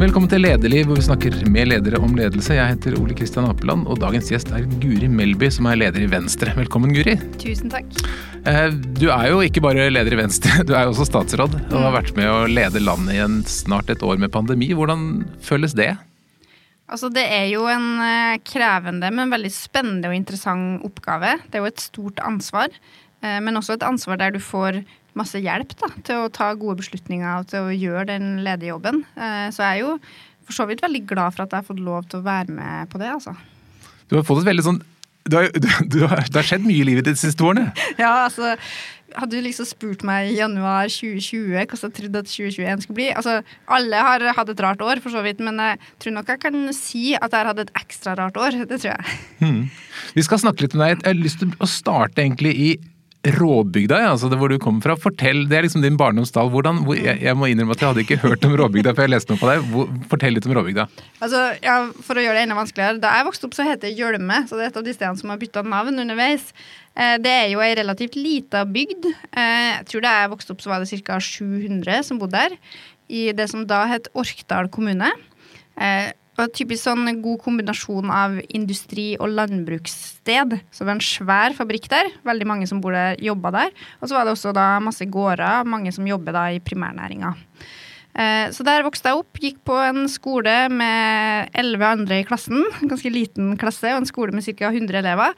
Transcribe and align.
Velkommen 0.00 0.30
til 0.32 0.40
Lederliv, 0.40 0.86
hvor 0.88 0.96
vi 0.96 1.02
snakker 1.04 1.34
med 1.52 1.66
ledere 1.68 1.98
om 2.00 2.14
ledelse. 2.16 2.54
Jeg 2.56 2.72
heter 2.72 2.94
Ole 2.96 3.12
Kristian 3.12 3.44
Apeland, 3.50 3.82
og 3.84 3.98
dagens 4.00 4.30
gjest 4.32 4.48
er 4.56 4.62
Guri 4.80 5.10
Melby, 5.12 5.50
som 5.52 5.66
er 5.68 5.76
leder 5.76 6.06
i 6.06 6.08
Venstre. 6.08 6.54
Velkommen, 6.56 6.94
Guri. 6.96 7.18
Tusen 7.42 7.68
takk. 7.68 7.90
Eh, 8.48 8.72
du 8.96 9.10
er 9.12 9.26
jo 9.28 9.42
ikke 9.44 9.60
bare 9.60 9.90
leder 9.92 10.16
i 10.16 10.20
Venstre, 10.22 10.62
du 10.66 10.72
er 10.72 10.86
jo 10.86 10.94
også 10.94 11.04
statsråd 11.04 11.58
og 11.58 11.76
har 11.84 11.92
vært 11.98 12.14
med 12.16 12.30
å 12.32 12.48
lede 12.48 12.80
landet 12.80 13.18
i 13.18 13.20
en 13.26 13.42
snart 13.44 13.92
et 13.92 14.00
år 14.00 14.16
med 14.22 14.32
pandemi. 14.32 14.70
Hvordan 14.72 15.26
føles 15.44 15.76
det? 15.76 15.90
Altså, 16.88 17.12
det 17.12 17.26
er 17.28 17.50
jo 17.52 17.68
en 17.68 17.90
eh, 18.00 18.40
krevende, 18.40 19.12
men 19.12 19.36
veldig 19.36 19.52
spennende 19.52 20.08
og 20.08 20.16
interessant 20.16 20.80
oppgave. 20.88 21.36
Det 21.50 21.60
er 21.60 21.66
jo 21.66 21.74
et 21.74 21.84
stort 21.84 22.24
ansvar, 22.24 22.72
eh, 23.20 23.36
men 23.44 23.60
også 23.60 23.76
et 23.76 23.84
ansvar 23.84 24.24
der 24.24 24.32
du 24.32 24.40
får 24.40 24.80
masse 25.20 25.40
hjelp 25.40 25.76
da, 25.80 25.92
til 26.06 26.24
å 26.24 26.32
ta 26.34 26.50
gode 26.58 26.80
beslutninger 26.82 27.30
og 27.36 27.48
til 27.52 27.68
å 27.68 27.74
gjøre 27.76 28.08
den 28.14 28.32
lederjobben. 28.46 29.04
jobben. 29.04 29.54
så 29.54 29.64
jeg 29.64 29.70
er 29.70 29.82
jo 29.84 29.96
for 30.50 30.56
så 30.56 30.66
vidt 30.66 30.82
veldig 30.82 31.04
glad 31.06 31.34
for 31.34 31.44
at 31.44 31.52
jeg 31.52 31.62
har 31.62 31.68
fått 31.68 31.82
lov 31.84 32.06
til 32.10 32.20
å 32.20 32.26
være 32.26 32.54
med 32.54 32.90
på 32.90 32.98
det, 32.98 33.10
altså. 33.12 33.36
Du 34.10 34.16
har 34.18 34.26
fått 34.26 34.42
et 34.42 34.50
veldig 34.50 34.66
sånn 34.66 34.80
du 35.30 35.36
har, 35.36 35.50
du, 35.52 35.68
du 35.92 35.98
har, 36.08 36.24
Det 36.26 36.40
har 36.40 36.46
skjedd 36.48 36.64
mye 36.64 36.80
i 36.80 36.86
livet 36.88 37.04
ditt 37.04 37.18
de 37.18 37.22
siste 37.28 37.44
årene? 37.44 37.68
Ja, 38.00 38.24
altså 38.24 38.56
hadde 39.16 39.34
du 39.34 39.42
liksom 39.42 39.66
spurt 39.66 40.04
meg 40.06 40.30
i 40.30 40.36
januar 40.38 40.90
2020 40.90 41.50
hvordan 41.50 41.88
jeg 41.88 41.96
trodde 41.96 42.22
at 42.22 42.30
2021 42.30 42.84
skulle 42.84 42.98
bli 42.98 43.08
altså, 43.10 43.40
Alle 43.66 44.02
har 44.06 44.24
hatt 44.36 44.52
et 44.52 44.62
rart 44.62 44.84
år, 44.86 45.02
for 45.02 45.14
så 45.14 45.24
vidt, 45.26 45.42
men 45.42 45.58
jeg 45.58 45.80
tror 46.02 46.14
nok 46.16 46.30
jeg 46.30 46.42
kan 46.44 46.60
si 46.76 47.04
at 47.16 47.26
jeg 47.26 47.40
har 47.40 47.50
hatt 47.50 47.62
et 47.64 47.72
ekstra 47.80 48.14
rart 48.18 48.38
år. 48.38 48.60
Det 48.70 48.80
tror 48.82 48.92
jeg. 48.92 49.18
Hmm. 49.40 49.60
Vi 50.14 50.26
skal 50.26 50.42
snakke 50.42 50.66
litt 50.66 50.76
med 50.76 50.84
deg. 50.84 51.02
Jeg 51.02 51.10
har 51.10 51.22
lyst 51.24 51.42
til 51.42 51.54
å 51.58 51.70
starte 51.70 52.22
egentlig 52.22 52.54
i 52.54 52.70
Råbygda, 53.20 53.98
ja, 54.00 54.12
altså 54.14 54.30
det 54.32 54.38
hvor 54.40 54.48
du 54.48 54.56
kommer 54.56 54.80
fra. 54.80 54.94
Fortell, 54.96 55.42
Det 55.48 55.58
er 55.58 55.66
liksom 55.66 55.82
din 55.84 55.98
barndomsdal. 56.00 56.48
Hvordan, 56.48 56.78
hvor, 56.86 56.96
jeg, 56.96 57.18
jeg, 57.20 57.36
må 57.36 57.50
innrømme 57.50 57.74
at 57.76 57.82
jeg 57.82 57.90
hadde 57.90 58.04
ikke 58.06 58.16
hørt 58.22 58.44
om 58.48 58.54
Råbygda 58.56 58.94
før 58.96 59.04
jeg 59.04 59.12
leste 59.12 59.34
noe 59.34 59.40
på 59.42 59.50
deg. 59.50 59.66
Hvor, 59.74 59.90
fortell 60.08 60.32
litt 60.32 60.46
om 60.48 60.54
Råbygda. 60.56 60.86
Altså, 61.20 61.42
ja, 61.60 61.74
For 62.06 62.16
å 62.16 62.24
gjøre 62.24 62.38
det 62.38 62.46
enda 62.46 62.56
vanskeligere. 62.56 63.02
Da 63.02 63.10
jeg 63.18 63.26
vokste 63.28 63.50
opp, 63.50 63.56
så 63.58 63.66
het 63.68 63.82
det 63.84 63.92
Gjølme. 63.98 64.38
Så 64.48 64.56
det 64.56 64.64
er 64.64 64.72
et 64.72 64.78
av 64.80 64.86
de 64.86 64.94
stedene 64.96 65.20
som 65.20 65.34
har 65.34 65.42
bytta 65.42 65.64
navn 65.68 66.00
underveis. 66.00 66.46
Eh, 66.96 67.18
det 67.20 67.34
er 67.42 67.50
jo 67.52 67.60
ei 67.60 67.74
relativt 67.76 68.16
lita 68.16 68.64
bygd. 68.64 69.10
Eh, 69.12 69.66
jeg 69.74 69.90
tror 69.92 70.06
da 70.06 70.14
jeg 70.22 70.32
vokste 70.32 70.56
opp, 70.56 70.64
så 70.64 70.72
var 70.72 70.80
det 70.80 71.02
ca. 71.04 71.20
700 71.20 72.00
som 72.08 72.22
bodde 72.22 72.40
der. 72.40 72.56
I 73.12 73.26
det 73.36 73.50
som 73.52 73.68
da 73.68 73.82
het 73.90 74.08
Orkdal 74.16 74.72
kommune. 74.72 75.12
Eh, 76.40 76.46
og 76.46 76.54
typisk 76.56 76.86
sånn 76.86 77.20
god 77.22 77.40
kombinasjon 77.44 78.10
av 78.12 78.38
industri 78.48 79.12
og 79.20 79.34
landbrukssted. 79.36 80.56
Så 80.70 80.82
det 80.82 80.88
var 80.88 80.96
en 80.96 81.04
svær 81.04 81.56
fabrikk 81.56 81.90
der. 81.92 82.10
Veldig 82.26 82.48
mange 82.48 82.68
som 82.70 82.80
bor 82.82 82.96
der, 82.96 83.18
jobba 83.20 83.52
der. 83.54 83.76
Og 84.00 84.08
så 84.08 84.16
var 84.16 84.26
det 84.26 84.34
også 84.36 84.54
da 84.56 84.72
masse 84.82 85.06
gårder, 85.06 85.68
mange 85.68 85.92
som 85.94 86.08
jobber 86.08 86.36
da 86.36 86.48
i 86.54 86.62
primærnæringa. 86.64 87.34
Eh, 88.10 88.50
så 88.50 88.66
der 88.66 88.84
vokste 88.86 89.10
jeg 89.10 89.20
opp. 89.20 89.40
Gikk 89.40 89.60
på 89.68 89.76
en 89.84 90.06
skole 90.10 90.56
med 90.72 91.50
elleve 91.58 91.92
andre 91.94 92.22
i 92.22 92.28
klassen. 92.28 92.64
En 92.80 92.90
ganske 92.90 93.12
liten 93.12 93.56
klasse, 93.60 93.92
og 93.92 94.02
en 94.02 94.08
skole 94.10 94.34
med 94.34 94.46
ca. 94.46 94.72
100 94.72 95.02
elever. 95.02 95.36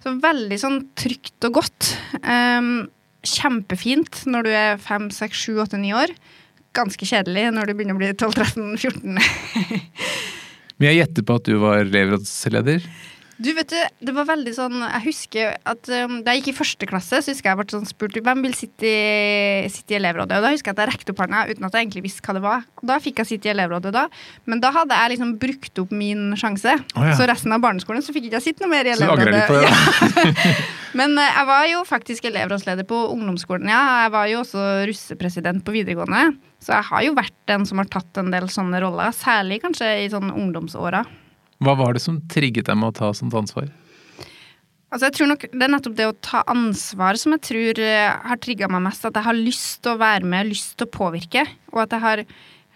Så 0.00 0.16
veldig 0.20 0.58
sånn 0.60 0.82
trygt 0.96 1.44
og 1.48 1.60
godt. 1.60 1.94
Um, 2.24 2.88
kjempefint 3.20 4.22
når 4.32 4.46
du 4.46 4.52
er 4.56 4.78
5, 4.80 5.10
6, 5.12 5.42
7, 5.52 5.58
8, 5.66 5.80
9 5.82 5.96
år. 6.02 6.14
Ganske 6.76 7.04
kjedelig 7.04 7.50
når 7.52 7.68
du 7.68 7.74
begynner 7.74 7.98
å 7.98 8.00
bli 8.00 8.12
12, 8.14 8.36
13, 8.38 8.78
14. 8.80 10.38
Men 10.80 10.94
jeg 10.94 11.02
gjetter 11.02 11.24
på 11.28 11.36
at 11.36 11.48
du 11.48 11.56
var 11.60 11.82
elevrådsleder? 11.84 12.84
Du 13.40 13.48
vet 13.56 13.72
du, 13.72 13.76
det 14.04 14.12
var 14.12 14.26
veldig 14.28 14.52
sånn 14.52 14.74
Jeg 14.82 15.00
husker 15.06 15.54
at 15.68 15.88
um, 15.88 16.18
da 16.24 16.34
jeg 16.34 16.42
gikk 16.42 16.50
i 16.52 16.56
første 16.58 16.88
klasse, 16.88 17.22
så 17.24 17.32
husker 17.32 17.48
jeg 17.48 17.54
jeg 17.54 17.58
ble 17.60 17.72
sånn 17.72 17.88
spurt 17.88 18.18
hvem 18.20 18.42
vil 18.44 18.56
sitte 18.56 18.84
i, 18.88 19.70
sitte 19.72 19.94
i 19.94 19.98
elevrådet. 19.98 20.36
Og 20.36 20.44
da 20.44 20.50
husker 20.52 20.70
jeg 20.70 20.76
at 20.76 20.82
jeg 20.82 20.90
rekte 20.90 21.14
opp 21.14 21.22
hånda 21.24 21.46
uten 21.48 21.68
at 21.68 21.76
jeg 21.76 21.86
egentlig 21.86 22.04
visste 22.04 22.24
hva 22.26 22.36
det 22.36 22.42
var. 22.44 22.66
Da 22.90 22.98
fikk 23.00 23.22
jeg 23.22 23.30
sitte 23.30 23.48
i 23.48 23.52
elevrådet 23.54 23.94
da. 23.96 24.06
Men 24.50 24.60
da 24.60 24.72
hadde 24.76 24.98
jeg 24.98 25.14
liksom 25.14 25.32
brukt 25.40 25.80
opp 25.84 25.94
min 26.02 26.36
sjanse. 26.40 26.76
Oh, 26.92 27.06
ja. 27.08 27.16
Så 27.16 27.28
resten 27.30 27.56
av 27.56 27.64
barneskolen 27.64 28.04
så 28.04 28.12
fikk 28.16 28.28
jeg 28.28 28.34
ikke 28.34 28.44
sitte 28.44 28.66
noe 28.66 28.74
mer 28.74 28.88
i 28.88 28.92
elevrådet. 28.92 29.24
Så 29.24 29.32
du 29.32 29.32
angrer 29.32 29.40
litt 29.40 29.48
på 29.48 30.20
det? 30.20 30.36
da. 30.36 30.58
Men 31.00 31.16
uh, 31.16 31.24
jeg 31.24 31.48
var 31.54 31.66
jo 31.70 31.82
faktisk 31.88 32.28
elevrådsleder 32.28 32.88
på 32.92 33.02
ungdomsskolen, 33.16 33.72
ja. 33.72 33.82
Jeg 34.04 34.14
var 34.18 34.28
jo 34.34 34.44
også 34.44 34.68
russepresident 34.90 35.64
på 35.64 35.78
videregående. 35.80 36.28
Så 36.60 36.74
jeg 36.76 36.88
har 36.90 37.04
jo 37.06 37.16
vært 37.16 37.36
den 37.48 37.64
som 37.68 37.80
har 37.80 37.88
tatt 37.88 38.20
en 38.20 38.32
del 38.32 38.48
sånne 38.52 38.82
roller, 38.84 39.14
særlig 39.16 39.62
kanskje 39.62 39.88
i 40.04 40.10
sånne 40.12 40.36
ungdomsåra. 40.36 41.04
Hva 41.60 41.76
var 41.76 41.96
det 41.96 42.02
som 42.04 42.20
trigget 42.32 42.68
deg 42.68 42.78
med 42.80 42.92
å 42.92 42.98
ta 43.00 43.10
sånt 43.16 43.36
ansvar? 43.36 43.70
Altså 44.90 45.06
jeg 45.06 45.14
tror 45.16 45.28
nok 45.30 45.44
Det 45.52 45.62
er 45.62 45.70
nettopp 45.70 45.96
det 45.98 46.06
å 46.08 46.14
ta 46.18 46.40
ansvar 46.50 47.18
som 47.20 47.36
jeg 47.36 47.44
tror 47.46 47.80
eh, 47.84 48.10
har 48.26 48.40
trigga 48.42 48.68
meg 48.72 48.82
mest. 48.88 49.04
At 49.06 49.16
jeg 49.16 49.28
har 49.28 49.38
lyst 49.38 49.82
til 49.84 49.94
å 49.94 50.00
være 50.00 50.26
med, 50.26 50.50
lyst 50.50 50.74
til 50.76 50.88
å 50.88 50.94
påvirke. 50.96 51.44
Og 51.72 51.84
at 51.84 51.94
jeg 51.94 52.04
har 52.04 52.24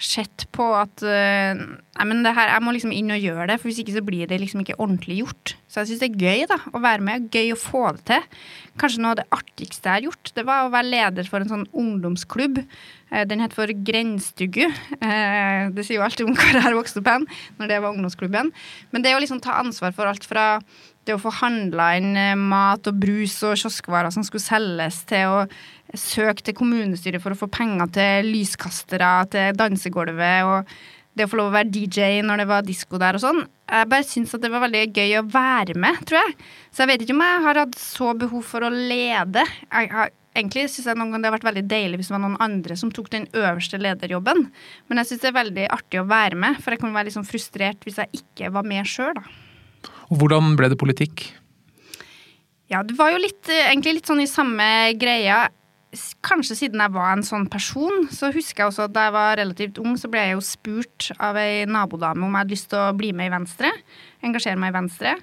sett 0.01 0.47
på 0.55 0.65
at 0.75 1.03
uh, 1.07 1.55
nei, 1.55 2.07
men 2.09 2.25
det 2.25 2.35
her, 2.35 2.51
jeg 2.51 2.65
må 2.65 2.73
liksom 2.75 2.93
inn 2.95 3.13
og 3.15 3.23
gjøre 3.23 3.47
det, 3.51 3.59
for 3.61 3.71
hvis 3.71 3.81
ikke 3.85 3.95
så 3.95 4.03
blir 4.05 4.29
det 4.31 4.41
liksom 4.43 4.65
ikke 4.65 4.77
ordentlig 4.81 5.21
gjort. 5.21 5.55
Så 5.71 5.83
jeg 5.83 5.93
syns 5.93 6.03
det 6.03 6.09
er 6.11 6.25
gøy 6.25 6.49
da, 6.51 6.59
å 6.75 6.83
være 6.83 7.07
med, 7.07 7.29
gøy 7.35 7.53
å 7.55 7.59
få 7.61 7.85
det 7.97 8.05
til. 8.11 8.41
Kanskje 8.81 9.05
noe 9.05 9.15
av 9.15 9.21
det 9.21 9.27
artigste 9.35 9.87
jeg 9.87 9.95
har 9.95 10.07
gjort, 10.09 10.33
det 10.35 10.47
var 10.49 10.65
å 10.65 10.73
være 10.75 10.91
leder 10.91 11.31
for 11.31 11.45
en 11.45 11.53
sånn 11.53 11.69
ungdomsklubb. 11.71 12.59
Uh, 13.13 13.23
den 13.31 13.45
het 13.45 13.55
for 13.57 13.71
Grenstugu. 13.87 14.65
Uh, 14.99 15.71
det 15.75 15.87
sier 15.87 16.01
jo 16.01 16.07
alltid 16.07 16.27
om 16.27 16.35
hvor 16.39 16.51
jeg 16.51 16.67
har 16.67 16.79
vokst 16.79 16.99
opp 16.99 17.13
hen, 17.13 17.29
når 17.61 17.71
det 17.71 17.79
var 17.85 17.95
ungdomsklubben. 17.95 18.51
Men 18.91 19.07
det 19.07 19.15
å 19.15 19.23
liksom 19.23 19.43
ta 19.45 19.61
ansvar 19.63 19.95
for 19.95 20.11
alt 20.11 20.27
fra 20.27 20.49
det 21.05 21.15
å 21.15 21.21
få 21.21 21.31
handla 21.43 21.91
inn 21.99 22.15
mat 22.49 22.87
og 22.89 22.97
brus 22.97 23.37
og 23.45 23.59
kioskvarer 23.61 24.13
som 24.15 24.25
skulle 24.25 24.41
selges, 24.41 25.03
til 25.09 25.29
å 25.29 25.41
søke 25.99 26.45
til 26.45 26.57
kommunestyret 26.59 27.23
for 27.23 27.35
å 27.35 27.39
få 27.39 27.49
penger 27.53 27.91
til 27.95 28.31
lyskastere, 28.35 29.13
til 29.33 29.57
dansegulvet, 29.59 30.49
og 30.49 30.75
det 31.15 31.27
å 31.27 31.31
få 31.31 31.39
lov 31.39 31.53
å 31.53 31.55
være 31.55 31.71
DJ 31.71 32.19
når 32.27 32.43
det 32.43 32.49
var 32.51 32.67
disko 32.67 32.99
der 32.99 33.19
og 33.19 33.23
sånn. 33.23 33.45
Jeg 33.71 33.91
bare 33.91 34.07
syns 34.07 34.35
at 34.35 34.43
det 34.43 34.51
var 34.53 34.65
veldig 34.67 34.83
gøy 34.91 35.17
å 35.21 35.25
være 35.31 35.77
med, 35.79 36.03
tror 36.09 36.21
jeg. 36.21 36.35
Så 36.75 36.83
jeg 36.83 36.91
vet 36.91 37.05
ikke 37.05 37.15
om 37.15 37.23
jeg 37.25 37.45
har 37.47 37.61
hatt 37.63 37.79
så 37.81 38.11
behov 38.19 38.43
for 38.49 38.67
å 38.67 38.73
lede. 38.75 39.45
Jeg 39.71 39.91
har, 39.95 40.11
egentlig 40.35 40.67
syns 40.73 40.91
jeg 40.91 40.99
noen 40.99 41.15
ganger 41.15 41.23
det 41.23 41.31
har 41.31 41.37
vært 41.37 41.49
veldig 41.51 41.65
deilig 41.71 42.01
hvis 42.01 42.11
det 42.11 42.17
var 42.17 42.25
noen 42.27 42.43
andre 42.43 42.79
som 42.81 42.91
tok 42.95 43.13
den 43.15 43.29
øverste 43.31 43.79
lederjobben. 43.81 44.45
Men 44.91 45.01
jeg 45.01 45.13
syns 45.13 45.23
det 45.23 45.31
er 45.31 45.39
veldig 45.39 45.71
artig 45.79 46.03
å 46.03 46.09
være 46.11 46.43
med, 46.47 46.61
for 46.61 46.75
jeg 46.75 46.83
kan 46.83 46.95
være 46.97 47.09
litt 47.09 47.19
sånn 47.19 47.31
frustrert 47.31 47.87
hvis 47.87 48.03
jeg 48.03 48.25
ikke 48.25 48.51
var 48.55 48.67
med 48.67 48.91
sjøl, 48.91 49.15
da. 49.21 49.27
Og 50.11 50.19
hvordan 50.21 50.55
ble 50.59 50.69
det 50.73 50.81
politikk? 50.81 51.29
Ja, 52.73 52.83
det 52.83 52.97
var 52.99 53.13
jo 53.13 53.21
litt, 53.21 53.45
egentlig 53.49 54.01
litt 54.01 54.09
sånn 54.09 54.23
i 54.25 54.29
samme 54.29 54.67
greia 54.99 55.45
kanskje 56.25 56.57
siden 56.59 56.83
jeg 56.83 56.93
var 56.95 57.13
en 57.15 57.25
sånn 57.27 57.47
person, 57.51 58.07
så 58.13 58.31
husker 58.35 58.65
jeg 58.65 58.73
også 58.73 58.87
at 58.89 58.95
da 58.95 59.09
jeg 59.09 59.15
var 59.17 59.37
relativt 59.41 59.81
ung, 59.83 59.97
så 60.01 60.11
ble 60.11 60.23
jeg 60.23 60.37
jo 60.37 60.45
spurt 60.45 61.11
av 61.23 61.39
ei 61.41 61.65
nabodame 61.71 62.25
om 62.25 62.33
jeg 62.33 62.45
hadde 62.45 62.55
lyst 62.57 62.71
til 62.73 62.81
å 62.81 62.95
bli 62.97 63.13
med 63.17 63.31
i 63.31 63.35
Venstre. 63.35 63.71
Engasjere 64.25 64.61
meg 64.61 64.73
i 64.73 64.77
Venstre. 64.79 65.15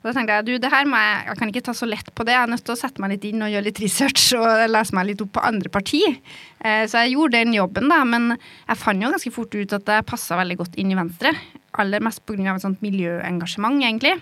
Og 0.00 0.08
da 0.08 0.14
tenkte 0.16 0.36
jeg 0.38 0.46
du, 0.46 0.52
det 0.62 0.70
her 0.70 0.88
må 0.88 0.98
jeg, 1.00 1.22
jeg 1.26 1.38
kan 1.40 1.52
ikke 1.52 1.64
ta 1.66 1.72
så 1.76 1.88
lett 1.88 2.10
på 2.14 2.26
det, 2.26 2.34
jeg 2.36 2.46
er 2.46 2.52
nødt 2.52 2.64
til 2.66 2.76
å 2.76 2.78
sette 2.78 3.02
meg 3.02 3.14
litt 3.14 3.24
inn 3.26 3.42
og 3.42 3.52
gjøre 3.52 3.66
litt 3.68 3.80
research 3.82 4.26
og 4.40 4.66
lese 4.70 4.96
meg 4.98 5.08
litt 5.10 5.24
opp 5.24 5.32
på 5.38 5.46
andre 5.48 5.72
parti. 5.72 6.02
Eh, 6.06 6.84
så 6.86 7.04
jeg 7.04 7.16
gjorde 7.16 7.40
den 7.40 7.56
jobben, 7.56 7.90
da, 7.92 8.02
men 8.06 8.36
jeg 8.36 8.82
fant 8.82 9.02
jo 9.02 9.10
ganske 9.14 9.34
fort 9.34 9.56
ut 9.56 9.78
at 9.78 9.96
jeg 9.96 10.06
passa 10.10 10.38
veldig 10.38 10.60
godt 10.62 10.78
inn 10.82 10.92
i 10.94 10.98
Venstre. 10.98 11.34
Aller 11.82 12.04
mest 12.04 12.22
pga. 12.24 12.54
et 12.54 12.64
sånt 12.64 12.84
miljøengasjement, 12.84 13.82
egentlig. 13.82 14.16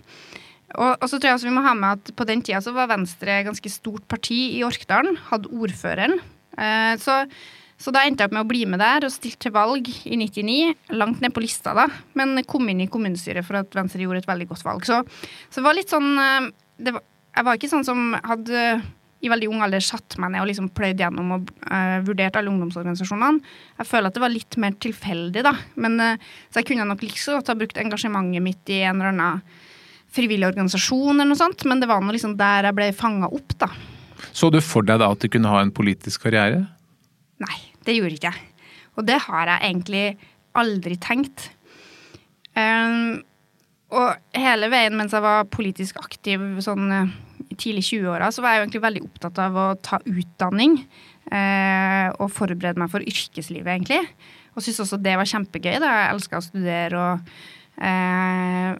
Og, 0.74 0.94
og, 0.98 1.08
så 1.10 1.18
tror 1.18 1.30
jeg 1.30 1.38
også 1.38 1.48
vi 1.50 1.56
må 1.56 1.64
ha 1.64 1.74
med 1.78 2.00
at 2.00 2.14
På 2.18 2.26
den 2.28 2.42
tida 2.44 2.60
så 2.64 2.74
var 2.74 2.90
Venstre 2.90 3.42
ganske 3.46 3.70
stort 3.72 4.06
parti 4.10 4.56
i 4.58 4.64
Orkdalen. 4.66 5.18
Hadde 5.30 5.52
ordføreren. 5.54 6.18
Eh, 6.58 6.94
så, 7.02 7.20
så, 7.78 7.94
da 7.94 8.04
endte 8.04 8.24
jeg 8.24 8.30
opp 8.30 8.36
med 8.36 8.44
å 8.44 8.50
bli 8.50 8.64
med 8.70 8.82
der 8.82 9.06
og 9.06 9.14
stilte 9.14 9.46
til 9.46 9.54
valg 9.54 9.90
i 9.90 10.18
99. 10.18 10.74
Langt 10.98 11.22
ned 11.22 11.34
på 11.34 11.44
lista, 11.44 11.76
da. 11.76 11.86
Men 12.18 12.36
kom 12.48 12.68
inn 12.70 12.84
i 12.84 12.90
kommunestyret 12.90 13.46
for 13.46 13.62
at 13.62 13.74
Venstre 13.76 14.02
gjorde 14.02 14.24
et 14.24 14.30
veldig 14.30 14.50
godt 14.50 14.66
valg. 14.66 14.86
Så, 14.88 15.00
så 15.48 15.60
det 15.60 15.66
var 15.68 15.78
litt 15.78 15.94
sånn 15.94 16.12
eh, 16.18 16.52
var, 16.90 17.02
Jeg 17.34 17.48
var 17.48 17.58
ikke 17.58 17.72
sånn 17.72 17.86
som 17.86 18.12
hadde 18.22 18.68
i 19.24 19.30
veldig 19.32 19.48
ung 19.48 19.62
alder 19.64 19.80
satt 19.80 20.18
meg 20.20 20.34
ned 20.34 20.42
og 20.42 20.48
liksom 20.50 20.66
pløyd 20.76 21.00
gjennom 21.00 21.30
og 21.38 21.52
uh, 21.70 22.00
vurdert 22.04 22.36
alle 22.36 22.50
ungdomsorganisasjonene. 22.52 23.40
Jeg 23.78 23.88
føler 23.88 24.10
at 24.10 24.18
det 24.18 24.22
var 24.24 24.32
litt 24.32 24.58
mer 24.60 24.74
tilfeldig, 24.84 25.44
da. 25.46 25.54
Men, 25.80 25.96
uh, 25.96 26.34
så 26.52 26.60
jeg 26.60 26.68
kunne 26.68 26.84
nok 26.90 27.04
like 27.06 27.22
så 27.22 27.38
godt 27.38 27.48
ha 27.48 27.56
brukt 27.56 27.80
engasjementet 27.80 28.44
mitt 28.44 28.74
i 28.74 28.82
en 28.84 29.00
eller 29.00 29.14
annen 29.14 29.62
frivillig 30.14 30.48
organisasjon 30.48 31.16
eller 31.16 31.32
noe 31.32 31.40
sånt, 31.40 31.64
men 31.68 31.82
det 31.82 31.90
var 31.90 32.02
noe 32.02 32.14
liksom 32.14 32.36
der 32.38 32.68
jeg 32.68 32.78
ble 32.78 32.88
fanga 32.96 33.30
opp, 33.34 33.56
da. 33.60 33.70
Så 34.34 34.50
du 34.50 34.60
for 34.64 34.86
deg 34.86 35.00
da 35.02 35.10
at 35.12 35.22
du 35.22 35.30
kunne 35.30 35.50
ha 35.50 35.60
en 35.62 35.74
politisk 35.74 36.26
karriere? 36.26 36.64
Nei, 37.42 37.58
det 37.86 37.96
gjorde 37.96 38.18
ikke 38.18 38.32
jeg. 38.32 38.48
Og 38.94 39.06
det 39.08 39.18
har 39.26 39.50
jeg 39.50 39.70
egentlig 39.70 40.04
aldri 40.54 40.96
tenkt. 41.02 41.48
Um, 42.54 43.22
og 43.94 44.38
hele 44.38 44.70
veien 44.70 44.94
mens 44.98 45.14
jeg 45.14 45.24
var 45.24 45.50
politisk 45.50 45.98
aktiv 46.02 46.42
sånn 46.62 46.86
uh, 46.90 47.14
tidlig 47.58 47.84
20-åra, 47.90 48.30
så 48.34 48.42
var 48.42 48.54
jeg 48.54 48.60
jo 48.60 48.64
egentlig 48.66 48.84
veldig 48.86 49.02
opptatt 49.08 49.42
av 49.42 49.58
å 49.58 49.66
ta 49.82 50.00
utdanning. 50.02 50.78
Uh, 51.24 52.10
og 52.20 52.30
forberede 52.34 52.78
meg 52.78 52.90
for 52.92 53.02
yrkeslivet, 53.02 53.70
egentlig. 53.74 54.02
Og 54.54 54.62
syntes 54.62 54.84
også 54.84 55.00
det 55.02 55.14
var 55.18 55.28
kjempegøy. 55.28 55.78
da 55.82 55.92
Jeg 55.92 56.10
elska 56.14 56.38
å 56.38 56.44
studere 56.44 57.04
og 57.04 57.30
uh, 57.82 58.74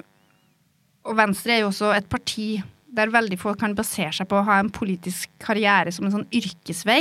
og 1.05 1.19
Venstre 1.19 1.57
er 1.57 1.65
jo 1.65 1.71
også 1.71 1.93
et 1.97 2.07
parti 2.11 2.49
der 2.95 3.11
veldig 3.11 3.39
få 3.41 3.57
kan 3.59 3.75
basere 3.77 4.13
seg 4.15 4.29
på 4.31 4.39
å 4.39 4.47
ha 4.47 4.61
en 4.61 4.71
politisk 4.73 5.33
karriere 5.43 5.93
som 5.93 6.07
en 6.07 6.15
sånn 6.15 6.29
yrkesvei. 6.35 7.01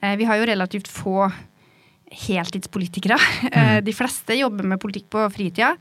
Eh, 0.00 0.14
vi 0.16 0.26
har 0.28 0.40
jo 0.40 0.48
relativt 0.48 0.88
få 0.90 1.28
heltidspolitikere. 2.26 3.18
Mm. 3.58 3.84
De 3.84 3.92
fleste 3.94 4.34
jobber 4.36 4.66
med 4.66 4.80
politikk 4.80 5.06
på 5.12 5.22
fritida. 5.32 5.72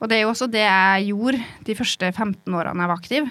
Og 0.00 0.08
det 0.10 0.16
er 0.16 0.22
jo 0.24 0.30
også 0.32 0.48
det 0.50 0.62
jeg 0.62 1.06
gjorde 1.10 1.40
de 1.66 1.76
første 1.78 2.08
15 2.10 2.56
årene 2.58 2.82
jeg 2.82 2.90
var 2.90 2.98
aktiv. 2.98 3.28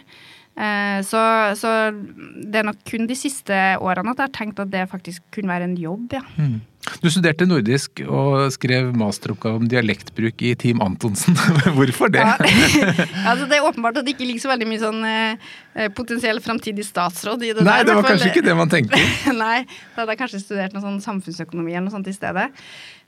Så, 1.07 1.21
så, 1.59 1.71
det 1.91 2.59
er 2.59 2.67
nok 2.67 2.81
kun 2.87 3.07
de 3.09 3.17
siste 3.17 3.57
årene 3.81 4.13
at 4.13 4.21
jeg 4.21 4.29
har 4.29 4.33
tenkt 4.35 4.61
at 4.63 4.71
det 4.73 4.87
faktisk 4.91 5.23
kunne 5.35 5.51
være 5.51 5.69
en 5.69 5.77
jobb, 5.79 6.15
ja. 6.17 6.23
Mm. 6.37 6.59
Du 7.01 7.07
studerte 7.13 7.45
nordisk 7.45 8.01
og 8.07 8.47
skrev 8.55 8.89
masteroppgave 8.97 9.59
om 9.61 9.67
dialektbruk 9.69 10.41
i 10.45 10.53
Team 10.57 10.81
Antonsen. 10.81 11.37
Hvorfor 11.77 12.09
det? 12.13 12.23
Ja. 12.25 12.37
altså, 13.29 13.45
det 13.45 13.59
er 13.59 13.67
åpenbart 13.67 13.99
at 14.01 14.07
det 14.07 14.15
ikke 14.15 14.25
ligger 14.25 14.45
så 14.45 14.51
veldig 14.51 14.67
mye 14.69 14.81
sånn 14.81 15.05
eh, 15.07 15.51
potensiell 15.97 16.41
framtidig 16.41 16.85
statsråd 16.87 17.45
i 17.45 17.51
det 17.53 17.65
Nei, 17.67 17.81
der. 17.81 17.91
det 17.91 17.97
var 17.99 18.09
kanskje 18.09 18.31
ikke 18.31 18.45
det 18.47 18.55
man 18.57 18.71
tenkte. 18.73 19.01
Nei, 19.43 19.59
da 19.93 20.01
hadde 20.01 20.15
jeg 20.15 20.21
kanskje 20.23 20.41
studert 20.41 20.75
noe 20.75 20.85
sånn 20.87 20.97
samfunnsøkonomi 21.05 21.75
eller 21.75 21.85
noe 21.87 21.95
sånt 21.95 22.09
i 22.09 22.15
stedet. 22.17 22.49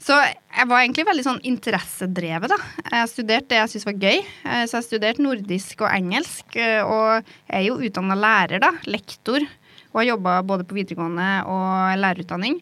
Så 0.03 0.19
jeg 0.19 0.69
var 0.69 0.83
egentlig 0.83 1.07
veldig 1.07 1.25
sånn 1.25 1.41
interessedrevet, 1.47 2.53
da. 2.53 2.59
Jeg 2.91 3.11
studerte 3.11 3.53
det 3.53 3.59
jeg 3.61 3.73
syntes 3.73 3.89
var 3.89 3.99
gøy. 4.05 4.21
Eh, 4.21 4.63
så 4.69 4.79
jeg 4.79 4.89
studerte 4.91 5.25
nordisk 5.25 5.83
og 5.85 5.89
engelsk, 5.89 6.57
eh, 6.59 6.81
og 6.85 7.25
jeg 7.49 7.59
er 7.61 7.67
jo 7.71 7.81
utdanna 7.81 8.17
lærer, 8.19 8.61
da. 8.63 8.73
Lektor. 8.85 9.45
Og 9.93 10.01
har 10.01 10.09
jobba 10.15 10.39
både 10.41 10.65
på 10.65 10.75
videregående 10.79 11.27
og 11.53 11.99
lærerutdanning. 12.01 12.57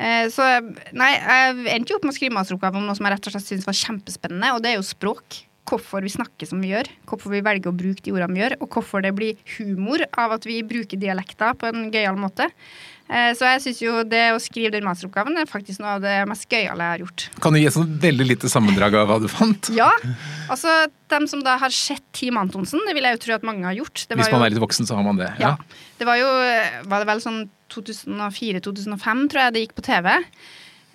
Eh, 0.00 0.26
så 0.32 0.46
nei, 0.96 1.12
jeg 1.12 1.68
endte 1.74 1.92
jo 1.92 1.98
opp 1.98 2.06
med 2.08 2.14
å 2.14 2.16
skrive 2.16 2.36
masteroppgave 2.38 2.80
om 2.80 2.88
noe 2.88 2.96
som 2.96 3.06
jeg 3.06 3.16
rett 3.16 3.28
og 3.28 3.34
slett 3.34 3.48
syntes 3.50 3.68
var 3.68 3.76
kjempespennende, 3.76 4.52
og 4.56 4.64
det 4.64 4.72
er 4.72 4.78
jo 4.80 4.90
språk. 4.90 5.42
Hvorfor 5.70 6.02
vi 6.02 6.10
snakker 6.10 6.48
som 6.48 6.62
vi 6.64 6.72
gjør, 6.72 6.88
hvorfor 7.06 7.30
vi 7.30 7.42
velger 7.46 7.70
å 7.70 7.76
bruke 7.76 8.02
de 8.02 8.14
ordene 8.16 8.34
vi 8.34 8.40
gjør, 8.40 8.56
og 8.64 8.72
hvorfor 8.74 9.04
det 9.04 9.12
blir 9.14 9.36
humor 9.58 10.02
av 10.18 10.32
at 10.34 10.48
vi 10.48 10.56
bruker 10.66 10.98
dialekter 10.98 11.52
på 11.60 11.68
en 11.68 11.92
gøyal 11.92 12.16
måte. 12.18 12.48
Eh, 13.10 13.32
så 13.34 13.48
jeg 13.48 13.62
syns 13.64 13.80
jo 13.82 13.92
det 14.06 14.22
å 14.30 14.38
skrive 14.42 14.70
den 14.76 14.86
masteroppgaven 14.86 15.40
er 15.40 15.48
faktisk 15.50 15.82
noe 15.82 15.96
av 15.96 16.04
det 16.04 16.14
mest 16.30 16.46
gøyale 16.46 16.86
jeg 16.86 16.94
har 16.94 17.02
gjort. 17.02 17.24
Kan 17.42 17.56
du 17.56 17.58
gi 17.58 17.66
et 17.66 17.74
sånn 17.74 17.90
veldig 18.04 18.26
lite 18.28 18.50
sammendrag 18.52 18.94
av 19.00 19.10
hva 19.10 19.18
du 19.22 19.26
fant? 19.30 19.72
Ja. 19.74 19.90
Altså, 20.46 20.70
dem 21.10 21.26
som 21.30 21.42
da 21.46 21.56
har 21.58 21.74
sett 21.74 22.04
Team 22.14 22.38
Antonsen, 22.38 22.84
det 22.86 22.94
vil 22.94 23.08
jeg 23.08 23.18
jo 23.18 23.22
tro 23.26 23.36
at 23.40 23.46
mange 23.46 23.66
har 23.66 23.74
gjort. 23.74 24.04
Hvis 24.06 24.30
man 24.30 24.38
jo, 24.38 24.44
er 24.46 24.54
litt 24.54 24.62
voksen, 24.62 24.86
så 24.86 24.98
har 24.98 25.06
man 25.06 25.18
det. 25.18 25.32
Ja. 25.42 25.56
ja. 25.56 25.86
Det 25.98 26.06
var 26.08 26.20
jo 26.20 26.28
Var 26.90 27.02
det 27.02 27.10
vel 27.10 27.22
sånn 27.24 27.42
2004-2005, 27.74 29.26
tror 29.30 29.44
jeg 29.44 29.54
det 29.54 29.64
gikk 29.64 29.76
på 29.78 29.86
TV. 29.86 30.10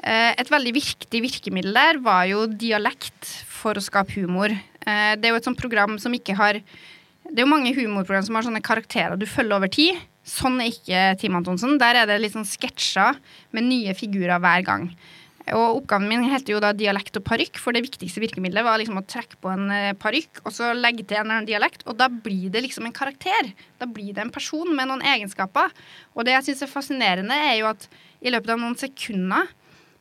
Eh, 0.05 0.31
et 0.37 0.51
veldig 0.51 0.75
viktig 0.75 1.21
virkemiddel 1.23 1.75
der 1.75 1.99
var 2.03 2.25
jo 2.29 2.45
dialekt 2.47 3.31
for 3.49 3.75
å 3.75 3.83
skape 3.83 4.15
humor. 4.19 4.53
Eh, 4.53 5.13
det 5.17 5.27
er 5.27 5.33
jo 5.33 5.39
et 5.39 5.47
sånt 5.47 5.59
program 5.59 5.97
som 5.99 6.13
ikke 6.13 6.37
har 6.37 6.61
Det 7.25 7.41
er 7.41 7.47
jo 7.47 7.49
mange 7.49 7.73
humorprogram 7.73 8.21
som 8.21 8.35
har 8.37 8.45
sånne 8.45 8.61
karakterer 8.61 9.17
du 9.17 9.25
følger 9.25 9.57
over 9.57 9.67
tid. 9.67 9.97
Sånn 10.25 10.57
er 10.63 10.71
ikke 10.71 11.01
Team 11.21 11.37
Antonsen. 11.37 11.77
Der 11.81 12.01
er 12.01 12.09
det 12.09 12.17
litt 12.23 12.33
sånn 12.33 12.47
sketsjer 12.47 13.19
med 13.53 13.67
nye 13.67 13.93
figurer 13.97 14.41
hver 14.41 14.65
gang. 14.65 14.89
Og 15.53 15.83
oppgaven 15.83 16.07
min 16.09 16.23
heter 16.25 16.55
jo 16.55 16.61
da 16.63 16.71
dialekt 16.73 17.19
og 17.19 17.25
parykk, 17.27 17.59
for 17.61 17.75
det 17.75 17.83
viktigste 17.85 18.23
virkemidlet 18.23 18.65
var 18.65 18.79
liksom 18.81 18.97
å 18.97 19.05
trekke 19.05 19.37
på 19.43 19.51
en 19.53 19.67
eh, 19.69 19.91
parykk 20.01 20.41
og 20.41 20.55
så 20.55 20.71
legge 20.73 21.05
til 21.05 21.19
en 21.19 21.27
eller 21.27 21.35
annen 21.35 21.49
dialekt, 21.51 21.85
og 21.85 21.99
da 21.99 22.07
blir 22.09 22.49
det 22.49 22.63
liksom 22.65 22.87
en 22.87 22.95
karakter. 22.95 23.51
Da 23.77 23.85
blir 23.85 24.15
det 24.15 24.23
en 24.23 24.33
person 24.33 24.71
med 24.73 24.89
noen 24.89 25.05
egenskaper. 25.05 25.69
Og 26.17 26.25
det 26.25 26.33
jeg 26.33 26.47
syns 26.47 26.65
er 26.65 26.73
fascinerende, 26.73 27.37
er 27.37 27.59
jo 27.59 27.69
at 27.69 27.85
i 28.25 28.33
løpet 28.33 28.55
av 28.55 28.63
noen 28.63 28.79
sekunder 28.79 29.53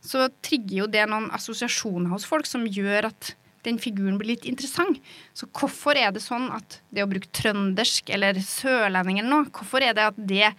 så 0.05 0.31
trigger 0.45 0.79
jo 0.83 0.89
det 0.97 1.05
noen 1.11 1.29
assosiasjoner 1.37 2.13
hos 2.13 2.25
folk 2.29 2.49
som 2.49 2.65
gjør 2.65 3.11
at 3.13 3.35
den 3.65 3.81
figuren 3.83 4.19
blir 4.21 4.35
litt 4.35 4.47
interessant. 4.49 5.01
Så 5.37 5.49
hvorfor 5.57 5.99
er 5.99 6.13
det 6.15 6.23
sånn 6.25 6.51
at 6.55 6.79
det 6.95 7.05
å 7.05 7.11
bruke 7.11 7.31
trøndersk 7.37 8.13
eller 8.15 8.39
sørlending 8.45 9.21
eller 9.21 9.33
noe, 9.33 9.51
hvorfor 9.55 9.85
er 9.85 9.97
det 9.97 10.09
at 10.11 10.19
det 10.19 10.53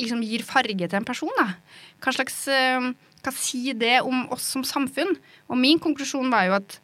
liksom 0.00 0.24
gir 0.26 0.44
farge 0.46 0.88
til 0.88 0.98
en 0.98 1.06
person, 1.06 1.32
da? 1.38 1.54
Hva 2.02 2.14
slags 2.16 2.40
uh, 2.50 2.92
hva 3.24 3.32
sier 3.32 3.76
det 3.78 3.96
om 4.04 4.26
oss 4.34 4.46
som 4.52 4.64
samfunn? 4.66 5.16
Og 5.48 5.58
min 5.60 5.80
konklusjon 5.82 6.30
var 6.32 6.48
jo 6.48 6.58
at 6.58 6.78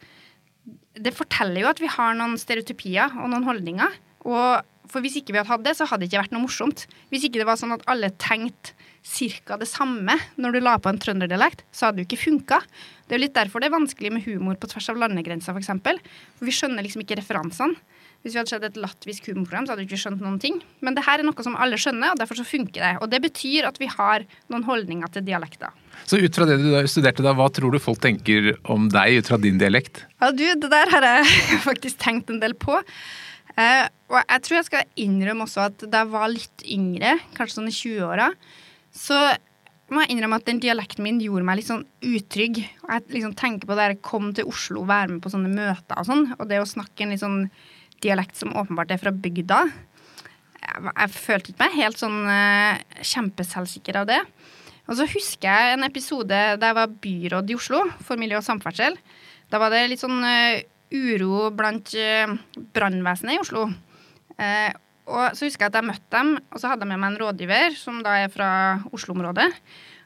det 0.97 1.13
forteller 1.15 1.63
jo 1.63 1.69
at 1.69 1.81
vi 1.81 1.89
har 1.91 2.17
noen 2.17 2.37
stereotypier 2.41 3.13
og 3.21 3.29
noen 3.31 3.45
holdninger. 3.47 3.93
Og 4.25 4.65
for 4.91 5.03
hvis 5.03 5.19
ikke 5.21 5.35
vi 5.35 5.39
hadde 5.39 5.53
hatt 5.53 5.65
det, 5.65 5.75
så 5.77 5.87
hadde 5.87 6.03
det 6.03 6.11
ikke 6.11 6.23
vært 6.25 6.33
noe 6.35 6.45
morsomt. 6.47 6.87
Hvis 7.13 7.27
ikke 7.27 7.41
det 7.41 7.47
var 7.47 7.59
sånn 7.61 7.75
at 7.77 7.85
alle 7.91 8.11
tenkte 8.21 8.73
ca. 9.01 9.57
det 9.57 9.69
samme 9.69 10.17
når 10.37 10.55
du 10.55 10.59
la 10.61 10.77
på 10.81 10.91
en 10.91 10.99
trønderdialekt, 11.01 11.63
så 11.73 11.87
hadde 11.87 11.99
det 11.99 12.05
jo 12.05 12.11
ikke 12.11 12.25
funka. 12.25 12.61
Det 13.05 13.15
er 13.15 13.19
jo 13.19 13.25
litt 13.25 13.37
derfor 13.37 13.61
det 13.61 13.71
er 13.71 13.77
vanskelig 13.77 14.11
med 14.13 14.25
humor 14.27 14.59
på 14.61 14.69
tvers 14.71 14.91
av 14.93 15.01
landegrenser, 15.01 15.57
f.eks. 15.57 15.71
For, 15.81 16.13
for 16.37 16.47
vi 16.47 16.55
skjønner 16.55 16.85
liksom 16.85 17.03
ikke 17.05 17.17
referansene. 17.19 17.79
Hvis 18.21 18.35
vi 18.35 18.37
hadde 18.37 18.51
sett 18.51 18.65
et 18.67 18.77
latvisk 18.77 19.31
humorprogram, 19.31 19.65
så 19.65 19.73
hadde 19.73 19.81
vi 19.81 19.89
ikke 19.89 20.03
skjønt 20.03 20.21
noen 20.21 20.37
ting. 20.41 20.59
Men 20.85 20.93
det 20.93 21.01
her 21.07 21.21
er 21.21 21.25
noe 21.25 21.45
som 21.45 21.55
alle 21.57 21.79
skjønner, 21.81 22.13
og 22.13 22.19
derfor 22.21 22.37
så 22.37 22.45
funker 22.45 22.77
det. 22.77 22.91
Og 23.01 23.09
det 23.09 23.17
betyr 23.23 23.65
at 23.65 23.79
vi 23.81 23.89
har 23.89 24.27
noen 24.53 24.65
holdninger 24.67 25.09
til 25.15 25.25
dialekter. 25.25 25.73
Så 26.05 26.21
ut 26.21 26.37
fra 26.37 26.45
det 26.49 26.59
du 26.61 26.69
studerte 26.89 27.25
da, 27.25 27.33
hva 27.37 27.49
tror 27.53 27.73
du 27.73 27.81
folk 27.81 28.01
tenker 28.03 28.53
om 28.69 28.85
deg 28.93 29.17
ut 29.17 29.31
fra 29.31 29.41
din 29.41 29.57
dialekt? 29.61 30.03
Ja, 30.21 30.29
du, 30.29 30.45
det 30.61 30.69
der 30.69 30.93
har 30.93 31.07
jeg 31.07 31.33
faktisk 31.69 31.97
tenkt 32.05 32.29
en 32.29 32.41
del 32.43 32.53
på. 32.53 32.77
Uh, 33.57 33.85
og 34.13 34.21
jeg 34.21 34.43
tror 34.45 34.57
jeg 34.59 34.69
skal 34.69 35.01
innrømme 35.01 35.47
også 35.47 35.65
at 35.65 35.81
da 35.89 36.05
jeg 36.05 36.13
var 36.13 36.29
litt 36.31 36.67
yngre, 36.69 37.17
kanskje 37.35 37.57
sånn 37.57 37.71
i 37.71 37.75
20-åra, 37.75 38.29
så 38.95 39.17
må 39.91 40.05
jeg 40.05 40.13
innrømme 40.13 40.39
at 40.39 40.47
den 40.47 40.61
dialekten 40.63 41.03
min 41.03 41.19
gjorde 41.19 41.45
meg 41.47 41.59
litt 41.59 41.67
sånn 41.67 41.83
utrygg. 42.07 42.61
Og 42.85 42.93
jeg 42.93 43.15
liksom 43.17 43.35
tenker 43.39 43.67
på 43.67 43.75
det 43.75 43.89
jeg 43.89 44.01
kom 44.07 44.31
til 44.35 44.47
Oslo, 44.47 44.83
og 44.83 44.91
være 44.91 45.15
med 45.15 45.23
på 45.23 45.31
sånne 45.33 45.51
møter 45.51 45.99
og 45.99 46.07
sånn, 46.07 46.27
og 46.37 46.47
det 46.47 46.61
å 46.61 46.67
snakke 46.69 47.03
en 47.03 47.13
litt 47.13 47.23
sånn 47.23 47.41
dialekt 48.01 48.39
som 48.39 48.55
åpenbart 48.57 48.93
er 48.93 49.01
fra 49.01 49.13
bygda. 49.13 49.61
Jeg, 50.61 51.11
følte 51.11 51.51
ikke 51.51 51.65
meg 51.65 51.79
helt 51.79 51.99
sånn 51.99 52.19
uh, 52.23 52.79
kjempeselvsikker 53.03 53.99
av 54.01 54.07
det. 54.09 54.21
Og 54.87 54.97
så 54.97 55.07
husker 55.09 55.49
jeg 55.49 55.75
en 55.75 55.87
episode 55.87 56.39
da 56.59 56.71
jeg 56.71 56.77
var 56.77 56.95
byråd 57.03 57.51
i 57.51 57.57
Oslo 57.57 57.83
for 58.05 58.21
miljø 58.21 58.39
og 58.39 58.45
samferdsel. 58.47 58.95
Da 59.51 59.59
var 59.61 59.73
det 59.73 59.89
litt 59.91 60.03
sånn 60.03 60.23
uh, 60.23 60.61
uro 60.91 61.49
blant 61.55 61.91
uh, 61.97 62.31
brannvesenet 62.75 63.35
i 63.35 63.41
Oslo. 63.43 63.67
Uh, 64.39 64.71
og 65.11 65.37
så 65.37 65.47
husker 65.47 65.67
jeg 65.67 65.73
at 65.73 65.79
jeg 65.79 65.87
møtte 65.89 66.11
dem, 66.15 66.35
og 66.51 66.61
så 66.61 66.71
hadde 66.71 66.85
jeg 66.85 66.91
med 66.91 67.01
meg 67.03 67.13
en 67.13 67.21
rådgiver 67.21 67.77
som 67.79 67.99
da 68.05 68.17
er 68.23 68.31
fra 68.33 68.51
Oslo-området. 68.95 69.49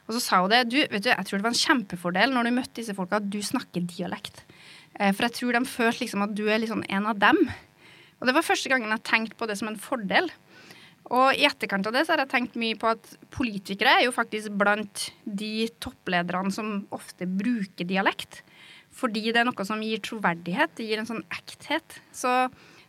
Og 0.06 0.14
så 0.14 0.22
sa 0.22 0.40
hun 0.42 0.52
det. 0.52 0.64
Du, 0.70 0.78
vet 0.78 1.02
du, 1.02 1.10
jeg 1.10 1.26
tror 1.26 1.40
det 1.40 1.46
var 1.46 1.54
en 1.54 1.62
kjempefordel 1.62 2.34
når 2.34 2.46
du 2.46 2.56
møtte 2.58 2.78
disse 2.78 2.94
folka, 2.94 3.18
at 3.18 3.30
du 3.30 3.40
snakker 3.42 3.86
dialekt. 3.90 4.44
For 4.96 5.26
jeg 5.26 5.34
tror 5.36 5.56
de 5.56 5.62
følte 5.68 6.04
liksom 6.04 6.24
at 6.24 6.34
du 6.38 6.44
er 6.46 6.62
liksom 6.62 6.84
en 6.86 7.08
av 7.10 7.18
dem. 7.20 7.40
Og 8.20 8.28
det 8.28 8.36
var 8.36 8.46
første 8.46 8.70
gangen 8.72 8.92
jeg 8.94 9.04
tenkte 9.06 9.38
på 9.38 9.48
det 9.50 9.58
som 9.60 9.68
en 9.70 9.80
fordel. 9.80 10.30
Og 11.14 11.38
i 11.38 11.44
etterkant 11.46 11.86
av 11.86 11.94
det 11.94 12.04
så 12.06 12.14
har 12.14 12.24
jeg 12.24 12.32
tenkt 12.32 12.56
mye 12.58 12.78
på 12.78 12.88
at 12.90 13.12
politikere 13.34 13.98
er 13.98 14.06
jo 14.06 14.14
faktisk 14.14 14.54
blant 14.58 15.08
de 15.24 15.68
topplederne 15.82 16.50
som 16.54 16.80
ofte 16.94 17.28
bruker 17.30 17.86
dialekt. 17.86 18.40
Fordi 18.96 19.28
det 19.28 19.42
er 19.42 19.46
noe 19.46 19.66
som 19.68 19.82
gir 19.84 20.00
troverdighet, 20.02 20.72
det 20.78 20.88
gir 20.88 21.02
en 21.02 21.08
sånn 21.08 21.22
ekthet. 21.34 22.00
Så, 22.16 22.32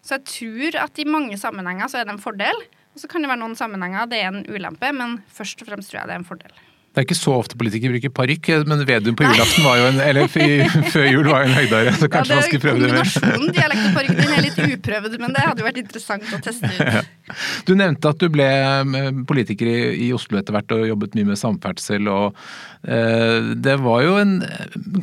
så 0.08 0.16
jeg 0.16 0.28
tror 0.32 0.80
at 0.86 1.04
i 1.04 1.08
mange 1.10 1.36
sammenhenger 1.40 1.92
så 1.92 2.00
er 2.00 2.08
det 2.08 2.16
en 2.16 2.24
fordel. 2.24 2.64
Og 2.96 3.02
så 3.04 3.10
kan 3.12 3.22
det 3.22 3.30
være 3.30 3.44
noen 3.44 3.58
sammenhenger 3.60 4.08
det 4.10 4.24
er 4.24 4.32
en 4.32 4.46
ulempe, 4.48 4.90
men 4.96 5.20
først 5.30 5.60
og 5.62 5.68
fremst 5.70 5.92
tror 5.92 6.02
jeg 6.02 6.10
det 6.10 6.16
er 6.16 6.22
en 6.24 6.32
fordel. 6.32 6.64
Det 6.98 7.04
er 7.04 7.06
ikke 7.12 7.18
så 7.20 7.34
ofte 7.38 7.58
politikere 7.60 7.94
bruker 7.94 8.10
parykk, 8.10 8.48
men 8.66 8.80
Vedum 8.90 9.14
på 9.14 9.26
julaften 9.28 9.62
var 9.68 9.76
jo 9.78 9.90
en 9.92 10.00
Eller 10.02 10.32
før 10.94 11.04
jul 11.06 11.28
var 11.28 11.44
jo 11.44 11.50
en 11.52 11.54
høydare, 11.54 11.92
så 11.94 12.08
kanskje 12.10 12.34
ja, 12.34 12.40
man 12.40 12.48
skulle 12.48 12.64
prøve 12.64 12.80
det 12.82 12.88
mer. 12.90 13.12
Kombinasjonen 13.12 13.52
dialekt 13.54 13.84
og 13.84 13.98
parykk 14.00 14.16
den 14.18 14.34
er 14.34 14.42
litt 14.48 14.58
uprøvd, 14.64 15.18
men 15.22 15.36
det 15.36 15.44
hadde 15.46 15.62
jo 15.62 15.68
vært 15.68 15.78
interessant 15.84 16.34
å 16.34 16.40
teste 16.48 16.72
ut. 16.72 16.82
Ja. 16.98 17.04
Du 17.68 17.74
nevnte 17.76 18.08
at 18.08 18.22
du 18.24 18.30
ble 18.32 18.46
eh, 18.48 19.08
politiker 19.28 19.68
i, 19.68 19.80
i 20.06 20.10
Oslo 20.16 20.40
etter 20.40 20.56
hvert 20.56 20.72
og 20.72 20.86
jobbet 20.88 21.18
mye 21.20 21.28
med 21.28 21.38
samferdsel. 21.38 22.08
og 22.08 22.40
eh, 22.88 23.52
Det 23.68 23.76
var 23.84 24.06
jo 24.06 24.16
en, 24.22 24.38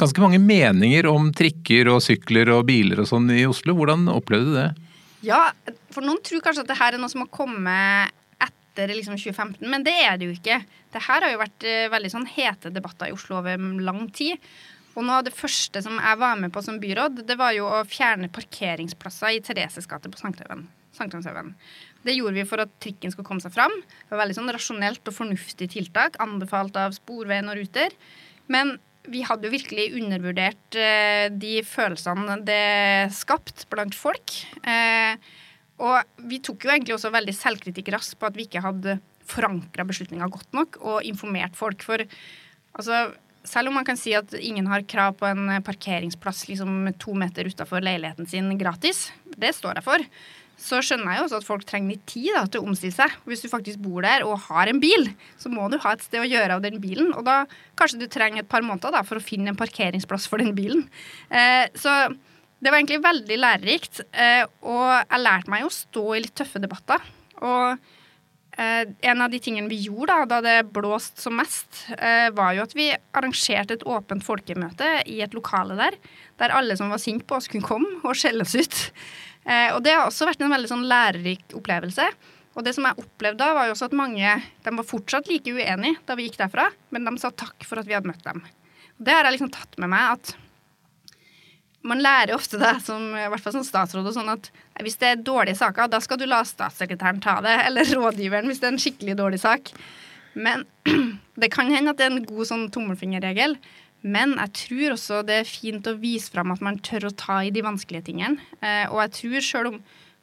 ganske 0.01 0.25
mange 0.25 0.41
meninger 0.41 1.07
om 1.11 1.29
trikker 1.37 1.93
og 1.93 2.01
sykler 2.03 2.51
og 2.57 2.65
biler 2.73 3.05
og 3.05 3.11
sånn 3.13 3.29
i 3.31 3.45
Oslo. 3.47 3.77
Hvordan 3.77 4.09
opplevde 4.11 4.51
du 4.51 4.57
det? 4.57 4.94
Ja, 5.25 5.49
for 5.95 6.05
noen 6.05 6.21
tror 6.25 6.43
kanskje 6.45 6.65
at 6.65 6.71
det 6.71 6.79
her 6.79 6.95
er 6.95 7.03
noe 7.03 7.13
som 7.13 7.25
har 7.25 7.33
kommet 7.33 8.15
etter 8.45 8.91
liksom 8.93 9.17
2015, 9.17 9.65
men 9.71 9.87
det 9.87 9.95
er 10.05 10.19
det 10.19 10.29
jo 10.29 10.37
ikke. 10.37 10.61
Det 10.93 11.03
her 11.07 11.25
har 11.25 11.33
jo 11.33 11.43
vært 11.43 11.67
uh, 11.67 11.89
veldig 11.95 12.13
sånn 12.13 12.29
hete 12.29 12.73
debatter 12.75 13.11
i 13.11 13.15
Oslo 13.15 13.39
over 13.41 13.61
lang 13.87 14.09
tid. 14.15 14.43
Og 14.95 15.03
noe 15.03 15.21
av 15.21 15.27
det 15.27 15.35
første 15.35 15.83
som 15.83 15.99
jeg 15.99 16.21
var 16.21 16.39
med 16.39 16.53
på 16.55 16.63
som 16.63 16.79
byråd, 16.83 17.25
det 17.27 17.37
var 17.39 17.55
jo 17.57 17.67
å 17.67 17.83
fjerne 17.89 18.31
parkeringsplasser 18.35 19.35
i 19.35 19.43
Thereses 19.43 19.89
gate 19.91 20.11
på 20.11 20.21
Sankthanshaugen. 20.21 21.55
Det 22.07 22.15
gjorde 22.15 22.39
vi 22.39 22.47
for 22.47 22.63
at 22.63 22.75
trikken 22.83 23.11
skulle 23.11 23.27
komme 23.27 23.43
seg 23.43 23.55
fram. 23.57 23.75
Det 23.75 24.13
var 24.13 24.23
veldig 24.23 24.37
sånn 24.39 24.53
rasjonelt 24.55 25.11
og 25.11 25.17
fornuftig 25.17 25.71
tiltak, 25.73 26.19
anbefalt 26.23 26.79
av 26.79 26.95
Sporveien 26.95 27.51
og 27.51 27.59
Ruter. 27.59 27.97
Men 28.47 28.77
vi 29.13 29.23
hadde 29.27 29.49
jo 29.49 29.53
virkelig 29.53 29.91
undervurdert 29.99 30.79
eh, 30.81 31.27
de 31.33 31.59
følelsene 31.67 32.39
det 32.47 33.13
skapt 33.17 33.67
blant 33.73 33.97
folk. 33.97 34.37
Eh, 34.65 35.17
og 35.85 36.25
vi 36.31 36.41
tok 36.45 36.65
jo 36.65 36.73
egentlig 36.73 36.97
også 36.97 37.13
veldig 37.15 37.35
selvkritikk 37.37 37.91
raskt 37.95 38.17
på 38.21 38.29
at 38.29 38.39
vi 38.39 38.47
ikke 38.47 38.63
hadde 38.65 38.99
forankra 39.29 39.85
beslutninga 39.89 40.29
godt 40.33 40.57
nok 40.57 40.79
og 40.83 41.05
informert 41.09 41.57
folk. 41.59 41.85
For 41.85 42.05
altså, 42.05 43.03
selv 43.45 43.71
om 43.71 43.79
man 43.81 43.87
kan 43.89 43.99
si 44.01 44.15
at 44.17 44.33
ingen 44.39 44.69
har 44.71 44.87
krav 44.89 45.19
på 45.21 45.29
en 45.29 45.59
parkeringsplass 45.65 46.47
liksom 46.49 46.95
to 47.03 47.17
meter 47.19 47.51
utafor 47.51 47.85
leiligheten 47.85 48.29
sin 48.31 48.53
gratis, 48.61 49.09
det 49.37 49.53
står 49.57 49.81
jeg 49.81 49.89
for, 49.89 50.09
så 50.61 50.81
skjønner 50.85 51.13
jeg 51.13 51.21
jo 51.21 51.25
også 51.27 51.39
at 51.41 51.47
folk 51.47 51.65
trenger 51.69 51.95
litt 51.95 52.05
tid 52.09 52.31
da, 52.37 52.45
til 52.49 52.63
å 52.63 52.69
omstille 52.71 52.95
seg. 52.95 53.17
Hvis 53.29 53.43
du 53.45 53.51
faktisk 53.53 53.81
bor 53.85 54.05
der 54.07 54.25
og 54.27 54.39
har 54.47 54.71
en 54.71 54.81
bil, 54.83 55.09
så 55.41 55.51
må 55.53 55.67
du 55.71 55.77
ha 55.83 55.95
et 55.95 56.05
sted 56.05 56.23
å 56.23 56.29
gjøre 56.29 56.57
av 56.57 56.63
den 56.65 56.79
bilen. 56.83 57.11
Og 57.17 57.27
da 57.27 57.43
kanskje 57.79 58.05
du 58.05 58.07
trenger 58.11 58.45
et 58.45 58.51
par 58.51 58.65
måneder 58.65 58.95
da, 58.95 59.03
for 59.07 59.21
å 59.21 59.25
finne 59.25 59.53
en 59.53 59.59
parkeringsplass 59.59 60.29
for 60.31 60.43
den 60.43 60.55
bilen. 60.57 60.87
Eh, 61.29 61.67
så 61.79 61.93
det 62.65 62.71
var 62.71 62.81
egentlig 62.81 63.03
veldig 63.05 63.37
lærerikt. 63.41 64.01
Eh, 64.13 64.47
og 64.65 64.87
jeg 65.03 65.21
lærte 65.21 65.53
meg 65.53 65.67
å 65.67 65.75
stå 65.75 66.07
i 66.15 66.23
litt 66.25 66.37
tøffe 66.39 66.63
debatter. 66.63 67.03
Og 67.45 67.75
eh, 68.57 68.87
en 69.11 69.25
av 69.27 69.35
de 69.35 69.41
tingene 69.45 69.69
vi 69.69 69.83
gjorde 69.85 70.17
da, 70.23 70.39
da 70.39 70.41
det 70.47 70.73
blåste 70.73 71.21
som 71.21 71.37
mest, 71.37 71.83
eh, 71.99 72.31
var 72.33 72.55
jo 72.57 72.65
at 72.65 72.73
vi 72.79 72.89
arrangerte 73.13 73.77
et 73.77 73.85
åpent 73.85 74.25
folkemøte 74.25 74.97
i 75.13 75.21
et 75.27 75.37
lokale 75.37 75.77
der, 75.77 75.99
der 76.41 76.57
alle 76.57 76.79
som 76.81 76.95
var 76.95 77.03
sinte 77.03 77.29
på 77.29 77.37
oss, 77.37 77.51
kunne 77.53 77.69
komme 77.69 77.99
og 78.01 78.17
skjelle 78.17 78.47
oss 78.47 78.57
ut. 78.57 78.81
Eh, 79.45 79.71
og 79.75 79.83
det 79.85 79.93
har 79.95 80.07
også 80.09 80.29
vært 80.29 80.45
en 80.45 80.55
veldig 80.55 80.71
sånn 80.71 80.87
lærerik 80.89 81.57
opplevelse. 81.57 82.09
Og 82.55 82.63
det 82.65 82.75
som 82.77 82.87
jeg 82.87 83.03
opplevde 83.03 83.41
da, 83.43 83.51
var 83.57 83.69
jo 83.69 83.75
også 83.75 83.89
at 83.91 83.99
mange 83.99 84.37
de 84.65 84.73
var 84.77 84.87
fortsatt 84.87 85.29
like 85.31 85.51
uenige 85.51 85.99
da 86.07 86.17
vi 86.17 86.29
gikk 86.29 86.39
derfra, 86.41 86.69
men 86.95 87.07
de 87.09 87.17
sa 87.21 87.33
takk 87.35 87.67
for 87.67 87.81
at 87.81 87.89
vi 87.89 87.97
hadde 87.97 88.09
møtt 88.11 88.25
dem. 88.27 88.45
Og 88.95 89.07
det 89.09 89.17
har 89.17 89.27
jeg 89.27 89.37
liksom 89.37 89.53
tatt 89.55 89.79
med 89.83 89.91
meg 89.91 90.15
at 90.15 90.35
man 91.85 92.01
lærer 92.01 92.33
ofte 92.33 92.57
det, 92.57 92.79
som, 92.87 93.11
i 93.13 93.27
hvert 93.29 93.43
fall 93.45 93.59
som 93.59 93.67
statsråd, 93.67 94.07
og 94.09 94.15
sånn 94.17 94.33
at 94.33 94.49
hvis 94.81 94.97
det 95.03 95.11
er 95.11 95.25
dårlige 95.27 95.59
saker, 95.59 95.91
da 95.93 96.01
skal 96.01 96.21
du 96.21 96.25
la 96.31 96.41
statssekretæren 96.49 97.21
ta 97.25 97.37
det, 97.45 97.59
eller 97.69 97.91
rådgiveren 97.99 98.49
hvis 98.49 98.63
det 98.63 98.71
er 98.71 98.77
en 98.77 98.85
skikkelig 98.87 99.19
dårlig 99.21 99.43
sak. 99.43 99.75
Men 100.35 100.65
det 101.43 101.51
kan 101.53 101.69
hende 101.73 101.93
at 101.93 102.01
det 102.01 102.07
er 102.07 102.15
en 102.15 102.29
god 102.29 102.49
sånn 102.49 102.69
tommelfingerregel. 102.75 103.59
Men 104.05 104.35
jeg 104.37 104.53
tror 104.61 104.95
også 104.99 105.23
det 105.25 105.39
er 105.41 105.49
fint 105.49 105.87
å 105.89 105.97
vise 105.97 106.33
fram 106.33 106.53
at 106.53 106.65
man 106.65 106.77
tør 106.85 107.09
å 107.09 107.15
ta 107.17 107.39
i 107.45 107.53
de 107.55 107.63
vanskelige 107.65 108.11
tingene. 108.11 108.43
Eh, 108.61 108.85
og 108.91 109.01
jeg 109.07 109.15
tror 109.19 109.47
selv 109.47 109.73
om 109.73 109.79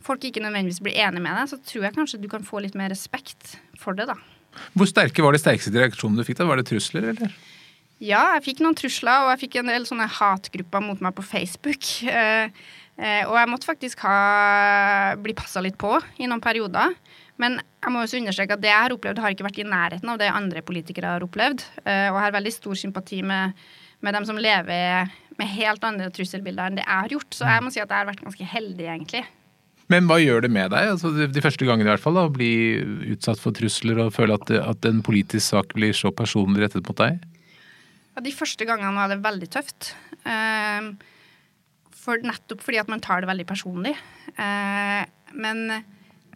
folk 0.05 0.25
ikke 0.27 0.43
nødvendigvis 0.43 0.81
blir 0.85 1.00
enig 1.01 1.23
med 1.23 1.33
deg, 1.33 1.50
så 1.50 1.57
tror 1.65 1.88
jeg 1.88 1.97
kanskje 1.97 2.21
du 2.21 2.29
kan 2.29 2.45
få 2.45 2.61
litt 2.61 2.77
mer 2.77 2.93
respekt 2.93 3.55
for 3.81 3.97
det, 3.97 4.07
da. 4.11 4.17
Hvor 4.77 4.89
sterke 4.89 5.23
var 5.23 5.33
de 5.33 5.41
sterkeste 5.41 5.73
reaksjonene 5.73 6.21
du 6.21 6.27
fikk? 6.27 6.41
da? 6.41 6.50
Var 6.50 6.61
det 6.61 6.67
trusler, 6.69 7.09
eller? 7.13 7.33
Ja, 8.01 8.21
jeg 8.35 8.45
fikk 8.47 8.61
noen 8.65 8.77
trusler, 8.77 9.25
og 9.25 9.33
jeg 9.35 9.43
fikk 9.43 9.59
en 9.61 9.69
del 9.69 9.85
sånne 9.85 10.07
hatgrupper 10.09 10.81
mot 10.83 11.01
meg 11.05 11.13
på 11.17 11.25
Facebook. 11.25 11.89
Eh, 12.05 12.50
eh, 12.97 13.23
og 13.29 13.35
jeg 13.38 13.50
måtte 13.50 13.69
faktisk 13.69 14.01
ha, 14.05 15.15
bli 15.21 15.35
passa 15.38 15.61
litt 15.63 15.77
på 15.81 15.93
i 16.21 16.29
noen 16.29 16.41
perioder. 16.43 16.95
Men 17.39 17.59
jeg 17.61 17.93
må 17.93 18.01
også 18.03 18.19
understreke 18.19 18.57
at 18.57 18.63
det 18.63 18.71
jeg 18.71 18.85
har 18.85 18.95
opplevd, 18.95 19.21
har 19.23 19.33
ikke 19.33 19.47
vært 19.47 19.61
i 19.63 19.67
nærheten 19.67 20.11
av 20.11 20.19
det 20.21 20.29
andre 20.31 20.63
politikere 20.65 21.15
har 21.15 21.25
opplevd. 21.25 21.63
Uh, 21.85 22.09
og 22.11 22.17
jeg 22.17 22.23
har 22.25 22.38
veldig 22.38 22.55
stor 22.55 22.79
sympati 22.83 23.21
med, 23.25 23.59
med, 24.01 24.17
dem 24.17 24.27
som 24.27 24.39
lever 24.41 25.13
med 25.39 25.53
helt 25.55 25.85
andre 25.88 26.09
trusselbilder 26.13 26.69
enn 26.69 26.81
det 26.81 26.85
jeg 26.85 27.05
har 27.05 27.13
gjort. 27.15 27.38
Så 27.38 27.47
jeg 27.47 27.63
må 27.65 27.71
si 27.73 27.81
at 27.81 27.88
jeg 27.88 27.97
har 28.03 28.09
vært 28.11 28.25
ganske 28.25 28.50
heldig, 28.55 28.89
egentlig. 28.95 29.23
Men 29.91 30.07
hva 30.07 30.21
gjør 30.21 30.45
det 30.45 30.51
med 30.53 30.71
deg, 30.71 30.93
altså, 30.93 31.11
de 31.11 31.43
første 31.43 31.67
gangene 31.67 31.89
i 31.89 31.91
hvert 31.91 32.03
fall, 32.03 32.15
da, 32.15 32.27
å 32.29 32.31
bli 32.31 32.53
utsatt 33.11 33.41
for 33.41 33.55
trusler 33.55 34.00
og 34.05 34.13
føle 34.15 34.38
at, 34.38 34.51
at 34.61 34.88
en 34.88 35.01
politisk 35.03 35.43
sak 35.50 35.73
blir 35.75 35.95
så 35.97 36.13
personlig 36.15 36.63
rettet 36.63 36.88
mot 36.88 37.00
deg? 37.01 37.17
Ja, 38.15 38.23
De 38.23 38.35
første 38.35 38.67
gangene 38.67 38.93
var 38.95 39.11
det 39.11 39.19
veldig 39.23 39.50
tøft. 39.51 39.93
Uh, 40.23 40.93
for 42.01 42.23
nettopp 42.23 42.63
fordi 42.63 42.79
at 42.81 42.91
man 42.91 43.03
tar 43.03 43.23
det 43.23 43.31
veldig 43.31 43.47
personlig. 43.50 43.95
Uh, 44.38 45.03
men 45.35 45.81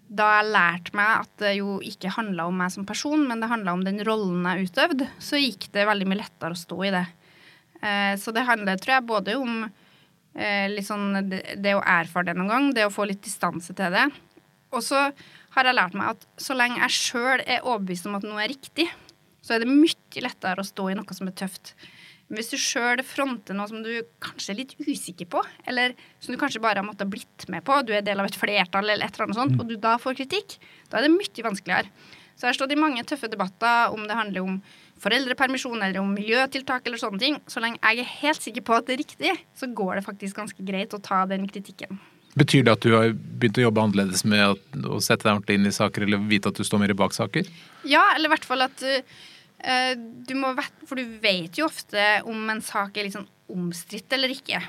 da 0.07 0.27
jeg 0.37 0.51
lærte 0.53 0.95
meg 0.97 1.23
at 1.23 1.31
det 1.41 1.55
jo 1.57 1.79
ikke 1.83 2.13
handla 2.13 2.45
om 2.49 2.59
meg 2.61 2.73
som 2.73 2.85
person, 2.87 3.23
men 3.27 3.41
det 3.41 3.49
handla 3.49 3.73
om 3.73 3.85
den 3.85 4.03
rollen 4.05 4.45
jeg 4.45 4.69
utøvde, 4.69 5.07
så 5.17 5.39
gikk 5.41 5.69
det 5.73 5.87
veldig 5.89 6.07
mye 6.09 6.21
lettere 6.21 6.53
å 6.53 6.59
stå 6.59 6.77
i 6.85 6.91
det. 6.93 7.05
Eh, 7.81 8.13
så 8.21 8.33
det 8.35 8.45
handler, 8.45 8.77
tror 8.81 8.97
jeg, 8.97 9.07
både 9.09 9.37
om 9.39 9.63
eh, 9.65 10.83
sånn 10.85 11.25
det 11.29 11.73
å 11.73 11.81
erfare 11.81 12.29
det 12.29 12.37
noen 12.37 12.53
gang, 12.53 12.69
det 12.77 12.85
å 12.85 12.93
få 12.93 13.07
litt 13.09 13.23
distanse 13.25 13.73
til 13.77 13.97
det. 13.97 14.05
Og 14.75 14.83
så 14.85 15.07
har 15.55 15.69
jeg 15.69 15.77
lært 15.77 15.97
meg 15.97 16.13
at 16.13 16.29
så 16.41 16.55
lenge 16.57 16.81
jeg 16.83 16.97
sjøl 16.99 17.41
er 17.41 17.65
overbevist 17.65 18.09
om 18.09 18.17
at 18.19 18.27
noe 18.27 18.43
er 18.43 18.51
riktig, 18.51 18.87
så 19.45 19.55
er 19.55 19.63
det 19.63 19.71
mye 19.71 20.25
lettere 20.25 20.61
å 20.61 20.67
stå 20.67 20.89
i 20.91 20.97
noe 20.97 21.17
som 21.17 21.29
er 21.29 21.37
tøft. 21.37 21.75
Hvis 22.33 22.49
du 22.49 22.57
sjøl 22.57 23.03
fronter 23.05 23.53
noe 23.53 23.69
som 23.69 23.83
du 23.85 23.91
kanskje 24.23 24.53
er 24.53 24.59
litt 24.63 24.73
usikker 24.81 25.27
på, 25.29 25.43
eller 25.69 25.93
som 26.23 26.33
du 26.33 26.39
kanskje 26.41 26.61
bare 26.63 26.81
har 26.81 26.87
måttet 26.87 27.11
blitt 27.11 27.45
med 27.53 27.61
på, 27.67 27.77
du 27.85 27.93
er 27.93 28.05
del 28.05 28.21
av 28.21 28.29
et 28.29 28.37
flertall 28.39 28.89
eller 28.89 29.05
et 29.05 29.13
eller 29.13 29.27
annet 29.27 29.37
sånt, 29.37 29.53
mm. 29.53 29.61
og 29.61 29.69
du 29.69 29.75
da 29.81 29.93
får 30.01 30.17
kritikk, 30.23 30.57
da 30.89 30.99
er 30.99 31.05
det 31.05 31.13
mye 31.13 31.45
vanskeligere. 31.45 31.93
Så 32.35 32.43
jeg 32.43 32.49
har 32.49 32.57
stått 32.57 32.73
i 32.75 32.79
mange 32.79 33.03
tøffe 33.07 33.29
debatter 33.31 33.93
om 33.95 34.09
det 34.09 34.17
handler 34.17 34.43
om 34.43 34.57
foreldrepermisjon 34.99 35.79
eller 35.79 36.01
om 36.01 36.09
miljøtiltak 36.15 36.87
eller 36.87 36.99
sånne 36.99 37.21
ting. 37.21 37.37
Så 37.51 37.61
lenge 37.63 37.79
jeg 37.79 38.01
er 38.01 38.11
helt 38.23 38.43
sikker 38.43 38.65
på 38.65 38.75
at 38.75 38.89
det 38.89 38.97
er 38.97 39.01
riktig, 39.03 39.37
så 39.55 39.69
går 39.71 39.99
det 39.99 40.05
faktisk 40.07 40.41
ganske 40.41 40.65
greit 40.67 40.95
å 40.95 41.01
ta 41.03 41.23
den 41.29 41.47
kritikken. 41.51 42.01
Betyr 42.35 42.65
det 42.67 42.73
at 42.73 42.83
du 42.83 42.91
har 42.91 43.13
begynt 43.15 43.61
å 43.61 43.63
jobbe 43.63 43.85
annerledes 43.85 44.25
med 44.27 44.57
å 44.83 44.99
sette 45.03 45.23
deg 45.23 45.37
ordentlig 45.37 45.55
inn 45.55 45.69
i 45.69 45.75
saker, 45.75 46.03
eller 46.03 46.25
vite 46.27 46.51
at 46.51 46.59
du 46.59 46.67
står 46.67 46.81
mer 46.81 46.91
bak 46.97 47.15
saker? 47.15 47.47
Ja, 47.87 48.03
eller 48.15 48.27
i 48.27 48.33
hvert 48.33 48.47
fall 48.47 48.65
at 48.65 48.83
uh, 48.83 49.21
du 49.57 50.33
må, 50.37 50.51
for 50.85 50.99
du 50.99 51.15
vet 51.23 51.57
jo 51.57 51.65
ofte 51.65 52.01
om 52.27 52.49
en 52.51 52.59
sak 52.61 52.97
er 52.97 53.07
litt 53.07 53.15
sånn 53.15 53.29
omstridt 53.49 54.13
eller 54.13 54.33
ikke. 54.33 54.59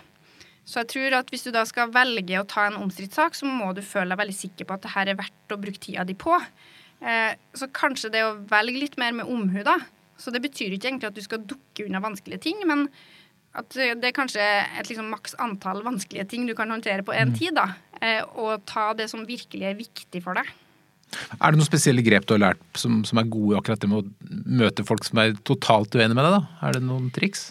Så 0.66 0.80
jeg 0.82 0.90
tror 0.90 1.14
at 1.20 1.28
hvis 1.30 1.44
du 1.46 1.52
da 1.54 1.62
skal 1.68 1.92
velge 1.94 2.40
å 2.40 2.46
ta 2.48 2.64
en 2.66 2.78
omstridt 2.80 3.14
sak, 3.14 3.36
så 3.38 3.46
må 3.46 3.70
du 3.74 3.84
føle 3.86 4.10
deg 4.10 4.20
veldig 4.22 4.34
sikker 4.34 4.66
på 4.66 4.74
at 4.74 4.82
det 4.82 4.94
her 4.96 5.10
er 5.12 5.18
verdt 5.20 5.54
å 5.54 5.60
bruke 5.62 5.82
tida 5.82 6.06
di 6.06 6.16
på. 6.18 6.34
Eh, 7.06 7.36
så 7.54 7.68
kanskje 7.70 8.10
det 8.14 8.24
å 8.26 8.34
velge 8.50 8.82
litt 8.82 8.96
mer 8.98 9.14
med 9.14 9.30
omhu, 9.30 9.60
da. 9.66 9.78
Så 10.18 10.32
det 10.34 10.42
betyr 10.42 10.74
ikke 10.74 10.90
egentlig 10.90 11.12
at 11.12 11.18
du 11.18 11.22
skal 11.22 11.44
dukke 11.46 11.86
unna 11.86 12.02
vanskelige 12.02 12.42
ting, 12.48 12.58
men 12.66 12.88
at 13.56 13.72
det 13.72 14.10
er 14.10 14.16
kanskje 14.16 14.42
et 14.42 14.90
liksom 14.90 15.08
maks 15.12 15.36
antall 15.40 15.84
vanskelige 15.86 16.26
ting 16.32 16.48
du 16.48 16.54
kan 16.56 16.72
håndtere 16.72 17.06
på 17.06 17.14
én 17.14 17.30
mm. 17.30 17.36
tid, 17.38 17.54
da. 17.56 17.70
Eh, 18.02 18.24
og 18.34 18.66
ta 18.68 18.90
det 18.98 19.06
som 19.12 19.22
virkelig 19.28 19.70
er 19.70 19.78
viktig 19.78 20.24
for 20.24 20.36
deg. 20.36 20.50
Er 21.38 21.52
det 21.52 21.58
noen 21.60 21.68
spesielle 21.68 22.04
grep 22.04 22.26
du 22.26 22.34
har 22.34 22.42
lært 22.42 22.78
som, 22.78 23.02
som 23.06 23.20
er 23.20 23.28
gode 23.30 23.60
akkurat 23.60 23.82
det 23.82 23.90
med 23.90 24.02
å 24.02 24.40
møte 24.60 24.84
folk 24.86 25.06
som 25.06 25.20
er 25.22 25.36
totalt 25.46 25.94
uenige 25.94 26.16
med 26.16 26.26
deg? 26.26 26.38
da? 26.38 26.66
Er 26.66 26.76
det 26.76 26.82
noen 26.84 27.12
triks? 27.14 27.50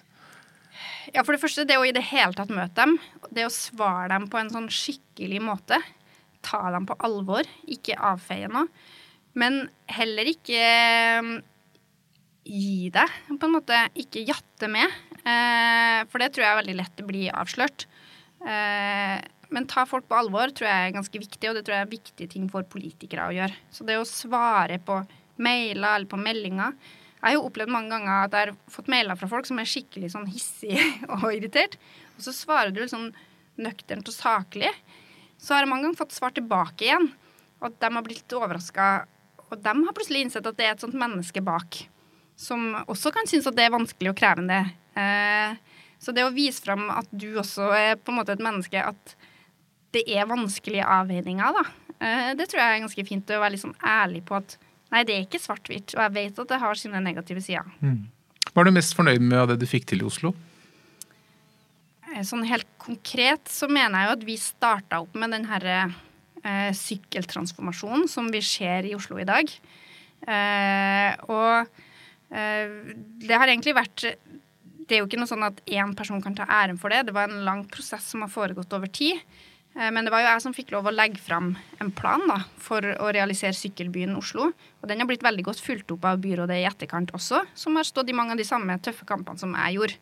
Ja, 1.15 1.24
For 1.24 1.35
det 1.35 1.41
første, 1.41 1.63
det 1.67 1.77
å 1.79 1.85
i 1.88 1.93
det 1.95 2.03
hele 2.09 2.35
tatt 2.35 2.51
møte 2.51 2.75
dem. 2.81 2.97
Det 3.31 3.45
å 3.47 3.53
svare 3.53 4.09
dem 4.12 4.27
på 4.31 4.39
en 4.41 4.51
sånn 4.51 4.67
skikkelig 4.74 5.41
måte. 5.47 5.79
Ta 6.45 6.65
dem 6.75 6.88
på 6.89 6.97
alvor, 7.05 7.47
ikke 7.71 7.97
avfeie 8.12 8.50
noe. 8.51 8.67
Men 9.39 9.65
heller 9.91 10.27
ikke 10.31 10.59
gi 12.45 12.89
deg, 12.93 13.15
på 13.31 13.47
en 13.47 13.55
måte. 13.55 13.79
Ikke 14.00 14.24
jatte 14.27 14.69
med. 14.71 14.91
Eh, 15.25 16.03
for 16.12 16.21
det 16.21 16.33
tror 16.33 16.45
jeg 16.45 16.51
er 16.51 16.62
veldig 16.62 16.77
lett 16.81 17.01
å 17.01 17.07
bli 17.07 17.24
avslørt. 17.31 17.88
Eh, 18.45 19.17
men 19.54 19.68
ta 19.70 19.86
folk 19.90 20.08
på 20.10 20.18
alvor 20.18 20.52
tror 20.56 20.70
jeg 20.70 20.88
er 20.88 20.96
ganske 20.96 21.22
viktig, 21.22 21.50
og 21.50 21.58
det 21.58 21.66
tror 21.66 21.78
jeg 21.78 21.86
er 21.86 21.94
viktige 21.94 22.32
ting 22.32 22.48
for 22.52 22.68
politikere 22.70 23.28
å 23.30 23.36
gjøre. 23.36 23.58
Så 23.74 23.88
det 23.88 23.98
å 24.00 24.08
svare 24.08 24.80
på 24.84 25.00
mailer 25.36 25.98
eller 25.98 26.08
på 26.08 26.20
meldinger 26.20 26.78
Jeg 27.20 27.25
har 27.25 27.34
jo 27.36 27.48
opplevd 27.50 27.74
mange 27.74 27.90
ganger 27.92 28.28
at 28.28 28.36
jeg 28.36 28.48
har 28.48 28.72
fått 28.72 28.90
mailer 28.92 29.18
fra 29.18 29.28
folk 29.32 29.48
som 29.50 29.60
er 29.60 29.70
skikkelig 29.70 30.12
sånn 30.14 30.28
hissige 30.30 30.84
og 31.18 31.25
irritert, 31.34 31.80
og 32.16 32.28
så 32.28 32.34
svarer 32.36 32.74
du 32.75 32.84
sånn 32.88 33.10
nøkternt 33.60 34.08
og 34.12 34.16
saklig. 34.16 34.72
Så 35.42 35.56
har 35.56 35.64
jeg 35.64 35.72
mange 35.72 35.88
ganger 35.88 36.00
fått 36.04 36.16
svar 36.16 36.36
tilbake 36.36 36.86
igjen, 36.86 37.10
og 37.62 37.70
at 37.72 37.80
de 37.82 37.92
har 37.98 38.06
blitt 38.06 38.22
litt 38.22 38.38
overraska. 38.38 38.90
Og 39.50 39.58
de 39.58 39.74
har 39.74 39.96
plutselig 39.96 40.25
innsett 40.25 40.48
at 40.48 40.58
det 40.60 40.68
er 40.68 40.75
et 40.75 40.84
sånt 40.84 40.98
menneske 40.98 41.42
bak, 41.46 41.80
som 42.38 42.74
også 42.86 43.14
kan 43.16 43.30
synes 43.32 43.48
at 43.50 43.58
det 43.58 43.66
er 43.66 43.74
vanskelig 43.74 44.12
og 44.12 44.20
krevende. 44.20 44.62
Eh, 44.96 45.56
så 46.02 46.14
det 46.14 46.25
å 46.25 46.34
vise 46.36 46.62
fram 46.62 46.90
at 46.94 47.10
du 47.10 47.32
også 47.40 47.72
er 47.74 47.96
på 47.98 48.14
en 48.14 48.20
måte 48.20 48.36
et 48.36 48.44
menneske, 48.44 48.78
at 48.78 49.16
det 49.96 50.06
er 50.12 50.28
vanskelige 50.30 50.86
avveininger, 50.98 51.60
da. 51.60 51.66
Eh, 51.96 52.32
det 52.38 52.50
tror 52.52 52.62
jeg 52.62 52.74
er 52.74 52.84
ganske 52.86 53.08
fint 53.08 53.32
å 53.32 53.42
være 53.42 53.56
litt 53.56 53.64
sånn 53.64 53.78
ærlig 53.80 54.25
på 54.28 54.38
at 54.38 54.58
nei, 54.94 55.04
det 55.08 55.16
er 55.16 55.24
ikke 55.25 55.42
svart-hvitt, 55.42 55.96
og 55.96 56.04
jeg 56.04 56.16
vet 56.18 56.42
at 56.44 56.52
det 56.52 56.62
har 56.62 56.80
sine 56.80 57.02
negative 57.04 57.44
sider. 57.44 57.70
Mm. 57.80 58.04
Hva 58.52 58.64
er 58.64 58.70
du 58.70 58.75
mest 58.75 58.96
fornøyd 58.96 59.24
med 59.24 59.40
av 59.42 59.50
det 59.52 59.60
du 59.64 59.68
fikk 59.70 59.88
til 59.90 60.04
i 60.04 60.08
Oslo? 60.08 60.34
Eh, 62.14 62.24
sånn 62.28 62.46
helt 62.48 62.68
konkret 62.82 63.50
så 63.52 63.70
mener 63.72 63.98
jeg 64.00 64.10
jo 64.10 64.18
at 64.18 64.28
vi 64.28 64.38
starta 64.40 65.02
opp 65.04 65.16
med 65.20 65.34
den 65.36 65.48
herre 65.50 65.80
eh, 66.46 66.72
sykkeltransformasjonen 66.78 68.08
som 68.12 68.30
vi 68.34 68.44
ser 68.46 68.88
i 68.88 68.96
Oslo 68.98 69.20
i 69.20 69.28
dag. 69.28 69.52
Eh, 70.25 71.25
og 71.30 71.82
eh, 72.32 72.78
det 73.22 73.36
har 73.36 73.52
egentlig 73.52 73.75
vært 73.78 74.08
Det 74.86 74.96
er 74.96 75.02
jo 75.04 75.06
ikke 75.06 75.20
noe 75.20 75.30
sånn 75.30 75.46
at 75.46 75.60
én 75.66 75.92
person 75.98 76.22
kan 76.22 76.38
ta 76.38 76.46
æren 76.46 76.78
for 76.78 76.94
det. 76.94 77.08
Det 77.08 77.14
var 77.16 77.30
en 77.30 77.46
lang 77.46 77.64
prosess 77.70 78.06
som 78.14 78.22
har 78.22 78.30
foregått 78.30 78.74
over 78.78 78.90
tid. 78.94 79.18
Eh, 79.75 79.91
men 79.91 80.08
det 80.08 80.13
var 80.13 80.24
jo 80.24 80.29
jeg 80.29 80.44
som 80.46 80.55
fikk 80.55 80.72
lov 80.75 80.88
å 80.88 80.94
legge 80.94 81.22
fram 81.22 81.53
en 81.84 81.91
plan 81.96 82.24
da, 82.29 82.39
for 82.62 82.86
å 82.96 83.12
realisere 83.15 83.55
sykkelbyen 83.58 84.15
Oslo. 84.20 84.51
Og 84.82 84.88
den 84.89 85.01
har 85.01 85.10
blitt 85.10 85.25
veldig 85.25 85.48
godt 85.50 85.63
fulgt 85.63 85.91
opp 85.96 86.08
av 86.08 86.22
byrådet 86.24 86.62
i 86.62 86.67
etterkant 86.70 87.12
også, 87.15 87.44
som 87.58 87.79
har 87.79 87.88
stått 87.88 88.12
i 88.12 88.15
mange 88.15 88.36
av 88.36 88.41
de 88.41 88.48
samme 88.48 88.77
tøffe 88.84 89.08
kampene 89.10 89.41
som 89.41 89.55
jeg 89.58 89.79
gjorde. 89.79 90.00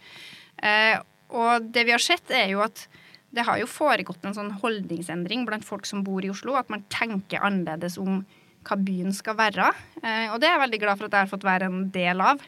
Eh, 0.63 0.99
og 1.33 1.71
det 1.73 1.87
vi 1.87 1.95
har 1.95 2.03
sett, 2.03 2.29
er 2.29 2.53
jo 2.53 2.61
at 2.65 2.85
det 3.33 3.47
har 3.47 3.57
jo 3.57 3.65
foregått 3.69 4.21
en 4.27 4.35
sånn 4.37 4.53
holdningsendring 4.61 5.47
blant 5.47 5.65
folk 5.65 5.87
som 5.89 6.03
bor 6.05 6.21
i 6.21 6.29
Oslo, 6.29 6.53
at 6.59 6.69
man 6.69 6.85
tenker 6.93 7.41
annerledes 7.41 7.97
om 7.97 8.21
hva 8.63 8.77
byen 8.79 9.11
skal 9.15 9.35
være. 9.39 9.71
Eh, 10.03 10.29
og 10.29 10.37
det 10.37 10.47
er 10.47 10.55
jeg 10.55 10.63
veldig 10.67 10.81
glad 10.85 10.99
for 10.99 11.09
at 11.09 11.17
jeg 11.17 11.25
har 11.25 11.33
fått 11.33 11.47
være 11.49 11.71
en 11.71 11.89
del 11.95 12.23
av. 12.23 12.47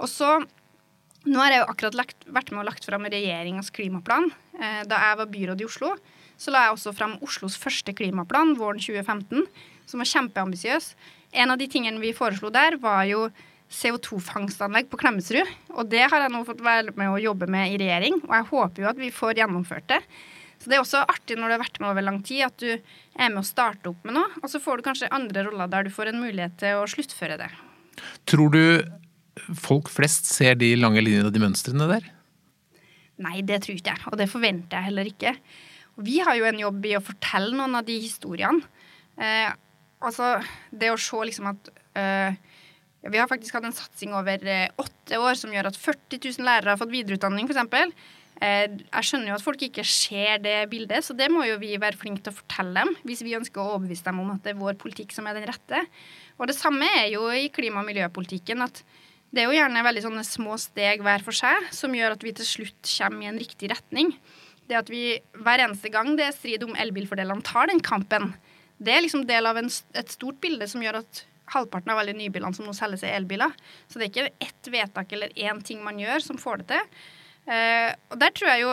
Og 0.00 0.10
så 0.10 0.40
Nå 1.22 1.38
har 1.38 1.52
jeg 1.52 1.60
jo 1.60 1.66
akkurat 1.70 1.94
lagt, 1.94 2.24
vært 2.34 2.48
med 2.50 2.64
og 2.64 2.66
lagt 2.66 2.82
fram 2.88 3.04
regjeringas 3.06 3.68
klimaplan. 3.70 4.24
Da 4.58 4.96
jeg 5.04 5.18
var 5.20 5.28
byråd 5.30 5.60
i 5.62 5.66
Oslo, 5.68 5.92
så 6.42 6.50
la 6.50 6.66
jeg 6.66 6.74
også 6.74 6.92
frem 6.96 7.14
Oslos 7.22 7.54
første 7.60 7.94
klimaplan 7.94 8.56
våren 8.58 8.82
2015, 8.82 9.46
som 9.86 10.02
var 10.02 10.10
kjempeambisiøs. 10.10 10.92
En 11.38 11.54
av 11.54 11.60
de 11.60 11.68
tingene 11.70 12.02
vi 12.02 12.10
foreslo 12.16 12.50
der, 12.52 12.76
var 12.82 13.06
jo 13.06 13.28
CO2-fangstanlegg 13.72 14.90
på 14.90 14.98
Klemetsrud. 15.00 15.48
Og 15.78 15.88
det 15.92 16.04
har 16.04 16.24
jeg 16.24 16.32
nå 16.34 16.42
fått 16.48 16.62
være 16.64 16.94
med 16.98 17.12
å 17.12 17.20
jobbe 17.22 17.48
med 17.50 17.72
i 17.72 17.78
regjering, 17.80 18.20
og 18.26 18.34
jeg 18.36 18.48
håper 18.50 18.84
jo 18.84 18.90
at 18.90 19.00
vi 19.00 19.12
får 19.14 19.38
gjennomført 19.40 19.88
det. 19.92 20.00
Så 20.62 20.70
det 20.70 20.76
er 20.76 20.84
også 20.84 21.02
artig 21.10 21.38
når 21.38 21.48
du 21.48 21.54
har 21.56 21.62
vært 21.64 21.80
med 21.82 21.90
over 21.90 22.04
lang 22.06 22.20
tid, 22.26 22.44
at 22.46 22.58
du 22.62 22.70
er 22.70 23.30
med 23.32 23.40
å 23.40 23.46
starte 23.46 23.90
opp 23.90 24.04
med 24.06 24.14
noe, 24.18 24.28
og 24.42 24.50
så 24.50 24.60
får 24.62 24.78
du 24.78 24.86
kanskje 24.86 25.10
andre 25.14 25.46
roller 25.48 25.70
der 25.70 25.88
du 25.88 25.94
får 25.94 26.12
en 26.12 26.20
mulighet 26.22 26.54
til 26.60 26.78
å 26.78 26.88
sluttføre 26.90 27.38
det. 27.40 27.48
Tror 28.30 28.52
du 28.54 28.62
folk 29.58 29.90
flest 29.90 30.28
ser 30.30 30.54
de 30.60 30.74
lange 30.78 31.02
linjene 31.02 31.30
og 31.30 31.34
de 31.34 31.42
mønstrene 31.42 31.88
der? 31.90 32.06
Nei, 33.22 33.40
det 33.46 33.62
tror 33.64 33.78
ikke 33.78 33.94
jeg, 33.94 34.06
og 34.10 34.18
det 34.20 34.30
forventer 34.30 34.78
jeg 34.78 34.90
heller 34.90 35.10
ikke. 35.10 35.34
Vi 36.00 36.20
har 36.24 36.38
jo 36.38 36.46
en 36.48 36.62
jobb 36.62 36.86
i 36.88 36.96
å 36.96 37.04
fortelle 37.04 37.52
noen 37.56 37.76
av 37.78 37.84
de 37.86 37.98
historiene. 38.00 38.64
Eh, 39.20 39.50
altså, 40.00 40.34
det 40.70 40.92
å 40.92 41.00
se 41.00 41.20
liksom 41.28 41.50
at 41.50 41.68
eh, 41.98 42.40
Vi 43.02 43.18
har 43.18 43.28
faktisk 43.28 43.58
hatt 43.58 43.66
en 43.68 43.76
satsing 43.76 44.14
over 44.16 44.46
eh, 44.48 44.70
åtte 44.80 45.18
år 45.18 45.36
som 45.36 45.52
gjør 45.52 45.68
at 45.72 45.78
40 45.78 46.22
000 46.22 46.46
lærere 46.46 46.72
har 46.72 46.80
fått 46.80 46.94
videreutdanning, 46.94 47.50
f.eks. 47.50 47.92
Eh, 48.42 48.64
jeg 48.78 49.06
skjønner 49.06 49.30
jo 49.30 49.36
at 49.36 49.44
folk 49.44 49.60
ikke 49.62 49.84
ser 49.86 50.40
det 50.42 50.56
bildet, 50.72 51.04
så 51.06 51.14
det 51.14 51.28
må 51.30 51.44
jo 51.46 51.60
vi 51.62 51.76
være 51.78 51.98
flinke 51.98 52.24
til 52.24 52.32
å 52.32 52.38
fortelle 52.40 52.74
dem 52.80 52.96
hvis 53.06 53.22
vi 53.26 53.36
ønsker 53.38 53.62
å 53.62 53.76
overbevise 53.76 54.06
dem 54.08 54.22
om 54.22 54.32
at 54.34 54.42
det 54.42 54.54
er 54.54 54.62
vår 54.62 54.78
politikk 54.80 55.14
som 55.14 55.28
er 55.28 55.36
den 55.38 55.46
rette. 55.50 55.84
Og 56.40 56.48
det 56.50 56.56
samme 56.58 56.88
er 56.98 57.12
jo 57.12 57.28
i 57.30 57.50
klima- 57.54 57.84
og 57.84 57.90
miljøpolitikken. 57.90 58.64
at 58.64 58.82
det 59.32 59.40
er 59.40 59.48
jo 59.48 59.56
gjerne 59.56 59.84
veldig 59.86 60.02
sånne 60.04 60.24
små 60.28 60.58
steg 60.60 61.00
hver 61.04 61.22
for 61.24 61.32
seg 61.32 61.70
som 61.72 61.94
gjør 61.96 62.16
at 62.16 62.24
vi 62.24 62.34
til 62.36 62.44
slutt 62.44 62.90
kommer 62.98 63.24
i 63.24 63.30
en 63.30 63.38
riktig 63.40 63.70
retning. 63.72 64.10
Det 64.72 64.78
at 64.78 64.88
vi 64.88 65.04
hver 65.36 65.60
eneste 65.66 65.90
gang 65.92 66.14
det 66.16 66.30
er 66.30 66.36
strid 66.36 66.64
om 66.64 66.72
elbilfordelene, 66.80 67.44
tar 67.44 67.68
den 67.68 67.82
kampen, 67.84 68.30
det 68.82 68.94
er 68.94 69.04
liksom 69.04 69.26
del 69.28 69.46
av 69.46 69.60
en, 69.60 69.68
et 69.68 70.14
stort 70.14 70.40
bilde 70.42 70.66
som 70.70 70.82
gjør 70.82 71.02
at 71.02 71.24
halvparten 71.52 71.92
av 71.92 72.00
alle 72.00 72.14
nybilene 72.16 72.56
som 72.56 72.64
nå 72.66 72.72
selges, 72.76 73.04
er 73.04 73.18
elbiler. 73.18 73.52
Så 73.90 74.00
det 74.00 74.06
er 74.06 74.12
ikke 74.12 74.46
ett 74.46 74.70
vedtak 74.72 75.12
eller 75.12 75.34
én 75.36 75.60
ting 75.64 75.82
man 75.84 76.00
gjør 76.00 76.24
som 76.24 76.40
får 76.40 76.62
det 76.62 76.70
til. 76.72 77.02
Uh, 77.42 77.90
og 78.14 78.20
der 78.22 78.30
tror 78.30 78.52
jeg 78.52 78.60
jo 78.62 78.72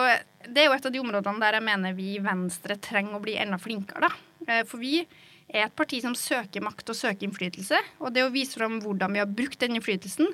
Det 0.54 0.60
er 0.62 0.68
jo 0.68 0.74
et 0.76 0.84
av 0.86 0.92
de 0.94 1.00
områdene 1.02 1.42
der 1.42 1.56
jeg 1.56 1.64
mener 1.66 1.94
vi 1.96 2.12
i 2.14 2.20
Venstre 2.22 2.76
trenger 2.78 3.16
å 3.18 3.22
bli 3.22 3.34
enda 3.34 3.58
flinkere. 3.58 4.08
da. 4.08 4.12
Uh, 4.46 4.62
for 4.64 4.80
vi 4.80 5.02
er 5.50 5.66
et 5.66 5.76
parti 5.76 5.98
som 6.00 6.14
søker 6.14 6.62
makt 6.62 6.92
og 6.92 6.96
søker 6.96 7.26
innflytelse. 7.26 7.78
Og 8.00 8.14
det 8.14 8.24
å 8.24 8.32
vise 8.32 8.56
fram 8.56 8.78
hvordan 8.82 9.12
vi 9.12 9.22
har 9.22 9.30
brukt 9.30 9.60
den 9.60 9.76
innflytelsen 9.76 10.30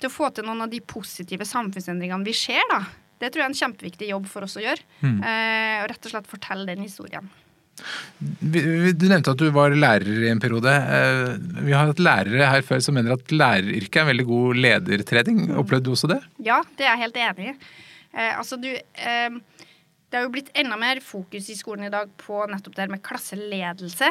til 0.00 0.08
å 0.08 0.14
få 0.14 0.30
til 0.32 0.46
noen 0.46 0.64
av 0.64 0.72
de 0.72 0.80
positive 0.80 1.44
samfunnsendringene 1.44 2.26
vi 2.26 2.36
ser, 2.36 2.62
da, 2.70 2.84
det 3.20 3.30
tror 3.30 3.42
jeg 3.42 3.46
er 3.46 3.52
en 3.52 3.60
kjempeviktig 3.60 4.10
jobb 4.10 4.26
for 4.30 4.46
oss 4.46 4.56
å 4.56 4.64
gjøre. 4.64 4.84
Mm. 5.04 5.20
Og 5.20 5.88
rett 5.92 6.08
og 6.08 6.12
slett 6.14 6.30
fortelle 6.30 6.66
den 6.70 6.84
historien. 6.86 7.28
Du 8.40 9.04
nevnte 9.08 9.32
at 9.32 9.40
du 9.40 9.46
var 9.54 9.72
lærer 9.76 10.24
i 10.26 10.30
en 10.32 10.40
periode. 10.42 10.72
Eh, 10.72 11.36
vi 11.64 11.76
har 11.76 11.88
hatt 11.88 12.02
lærere 12.02 12.48
her 12.52 12.64
før 12.66 12.82
som 12.84 12.96
mener 12.96 13.14
at 13.16 13.32
læreryrket 13.32 14.00
er 14.00 14.04
en 14.04 14.10
veldig 14.10 14.26
god 14.28 14.60
ledertrening. 14.64 15.38
Mm. 15.46 15.54
Opplevde 15.62 15.88
du 15.88 15.94
også 15.94 16.10
det? 16.10 16.20
Ja, 16.44 16.60
det 16.76 16.86
er 16.86 16.94
jeg 16.94 17.04
helt 17.06 17.20
enig 17.24 17.52
i. 17.52 17.54
Eh, 18.12 18.34
altså, 18.34 18.60
du 18.60 18.68
Det 20.10 20.18
har 20.18 20.26
jo 20.26 20.34
blitt 20.34 20.50
enda 20.58 20.74
mer 20.74 20.98
fokus 21.04 21.46
i 21.52 21.54
skolen 21.54 21.86
i 21.86 21.92
dag 21.92 22.10
på 22.18 22.42
nettopp 22.50 22.74
det 22.74 22.82
her 22.82 22.90
med 22.90 23.04
klasseledelse 23.06 24.08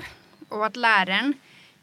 og 0.56 0.66
at 0.70 0.78
læreren 0.80 1.34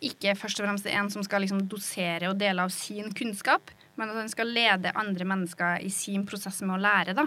ikke 0.05 0.35
først 0.37 0.61
og 0.61 0.67
fremst 0.67 0.89
er 0.89 0.99
en 1.01 1.11
som 1.13 1.25
skal 1.25 1.45
liksom 1.45 1.67
dosere 1.71 2.31
og 2.31 2.39
dele 2.41 2.65
av 2.65 2.73
sin 2.73 3.13
kunnskap, 3.17 3.71
men 3.97 4.11
at 4.13 4.19
han 4.21 4.31
skal 4.31 4.51
lede 4.53 4.93
andre 4.97 5.27
mennesker 5.29 5.83
i 5.85 5.91
sin 5.93 6.27
prosess 6.29 6.61
med 6.63 6.77
å 6.77 6.83
lære. 6.83 7.15
Da. 7.17 7.27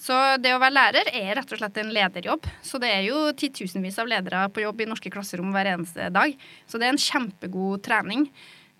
Så 0.00 0.18
det 0.42 0.54
å 0.54 0.60
være 0.62 0.76
lærer 0.76 1.10
er 1.12 1.32
rett 1.38 1.54
og 1.54 1.60
slett 1.60 1.80
en 1.82 1.92
lederjobb. 1.94 2.46
Så 2.62 2.80
det 2.82 2.92
er 2.94 3.02
jo 3.08 3.26
titusenvis 3.38 3.98
av 4.02 4.10
ledere 4.10 4.46
på 4.54 4.64
jobb 4.64 4.84
i 4.84 4.88
norske 4.90 5.12
klasserom 5.12 5.50
hver 5.54 5.72
eneste 5.74 6.10
dag. 6.14 6.36
Så 6.70 6.78
det 6.78 6.88
er 6.88 6.94
en 6.94 7.04
kjempegod 7.06 7.82
trening. 7.86 8.28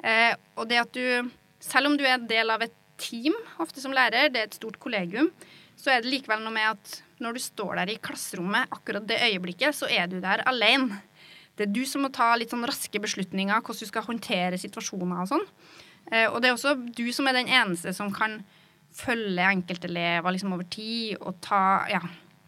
Eh, 0.04 0.32
og 0.58 0.70
det 0.70 0.82
at 0.82 0.94
du, 0.94 1.34
selv 1.62 1.90
om 1.90 1.98
du 1.98 2.06
er 2.06 2.18
en 2.18 2.30
del 2.30 2.54
av 2.54 2.64
et 2.66 2.74
team, 3.00 3.34
ofte 3.62 3.82
som 3.82 3.94
lærer, 3.94 4.30
det 4.30 4.40
er 4.40 4.50
et 4.50 4.58
stort 4.58 4.78
kollegium, 4.82 5.32
så 5.78 5.90
er 5.90 6.02
det 6.02 6.12
likevel 6.12 6.44
noe 6.44 6.54
med 6.54 6.76
at 6.76 7.00
når 7.22 7.36
du 7.36 7.42
står 7.42 7.80
der 7.80 7.94
i 7.94 8.00
klasserommet 8.02 8.70
akkurat 8.74 9.06
det 9.08 9.22
øyeblikket, 9.26 9.74
så 9.76 9.88
er 9.90 10.06
du 10.10 10.20
der 10.22 10.44
alene. 10.48 11.00
Det 11.54 11.68
er 11.68 11.74
du 11.74 11.84
som 11.86 12.02
må 12.02 12.10
ta 12.14 12.32
litt 12.38 12.50
sånn 12.50 12.66
raske 12.66 12.98
beslutninger, 13.02 13.62
hvordan 13.62 13.86
du 13.86 13.90
skal 13.90 14.06
håndtere 14.06 14.58
situasjoner 14.58 15.22
og 15.22 15.30
sånn. 15.30 15.44
Eh, 16.10 16.26
og 16.28 16.40
det 16.40 16.50
er 16.50 16.56
også 16.56 16.74
du 16.96 17.06
som 17.14 17.28
er 17.28 17.38
den 17.38 17.50
eneste 17.50 17.94
som 17.96 18.12
kan 18.14 18.40
følge 18.94 19.46
enkeltelever 19.50 20.34
liksom 20.34 20.54
over 20.54 20.66
tid 20.70 21.16
og 21.18 21.38
ta, 21.42 21.60
ja, 21.90 22.00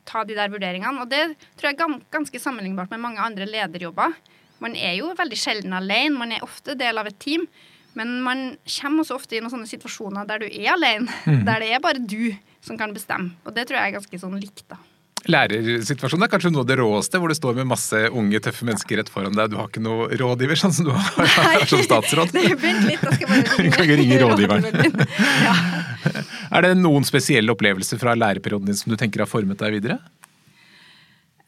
ta 0.07 0.25
de 0.27 0.37
der 0.39 0.53
vurderingene. 0.53 1.03
Og 1.03 1.11
det 1.11 1.23
tror 1.59 1.71
jeg 1.71 1.79
er 1.81 2.01
ganske 2.15 2.43
sammenlignbart 2.43 2.93
med 2.95 3.03
mange 3.03 3.23
andre 3.23 3.49
lederjobber. 3.49 4.17
Man 4.63 4.77
er 4.79 4.99
jo 5.01 5.13
veldig 5.17 5.39
sjelden 5.39 5.77
alene, 5.77 6.17
man 6.17 6.33
er 6.33 6.45
ofte 6.47 6.77
del 6.79 7.03
av 7.03 7.11
et 7.11 7.19
team. 7.21 7.49
Men 7.97 8.19
man 8.25 8.43
kommer 8.69 9.05
også 9.05 9.17
ofte 9.17 9.37
i 9.37 9.41
noen 9.41 9.55
sånne 9.55 9.71
situasjoner 9.71 10.29
der 10.29 10.45
du 10.45 10.51
er 10.51 10.75
alene. 10.75 11.09
Mm. 11.25 11.45
Der 11.49 11.65
det 11.65 11.71
er 11.73 11.81
bare 11.81 12.03
du 12.03 12.35
som 12.61 12.77
kan 12.77 12.93
bestemme. 12.93 13.39
Og 13.47 13.57
det 13.57 13.67
tror 13.69 13.81
jeg 13.81 13.89
er 13.89 13.97
ganske 13.97 14.21
sånn 14.21 14.37
likt, 14.43 14.67
da 14.69 14.77
lærersituasjonen 15.27 16.27
er 16.27 16.31
kanskje 16.31 16.53
noe 16.53 16.63
av 16.63 16.69
det 16.69 16.77
råeste, 16.81 17.19
hvor 17.21 17.33
du 17.33 17.37
står 17.39 17.57
med 17.59 17.69
masse 17.71 18.03
unge, 18.09 18.41
tøffe 18.45 18.67
mennesker 18.69 19.01
rett 19.01 19.11
foran 19.13 19.35
deg. 19.37 19.51
Du 19.53 19.57
har 19.59 19.71
ikke 19.71 19.83
noe 19.83 20.09
rådgiver, 20.13 20.61
sånn 20.61 20.75
som 20.77 20.89
du 20.89 20.93
har 20.95 21.67
som 21.73 21.83
statsråd. 21.83 22.35
Nei, 22.37 22.53
vent 22.61 22.87
litt, 22.87 23.03
da 23.03 23.15
skal 23.15 23.27
jeg 23.27 23.33
bare 23.33 23.63
ringe, 23.65 23.79
kan 23.81 24.03
ringe 24.03 24.21
rådgiveren. 24.23 25.07
ja. 25.49 25.57
Er 26.55 26.69
det 26.69 26.77
noen 26.79 27.07
spesielle 27.07 27.53
opplevelser 27.57 27.99
fra 28.01 28.15
lærerperioden 28.19 28.71
din 28.71 28.79
som 28.79 28.93
du 28.93 28.99
tenker 29.01 29.25
har 29.25 29.31
formet 29.31 29.59
deg 29.63 29.81
videre? 29.81 29.99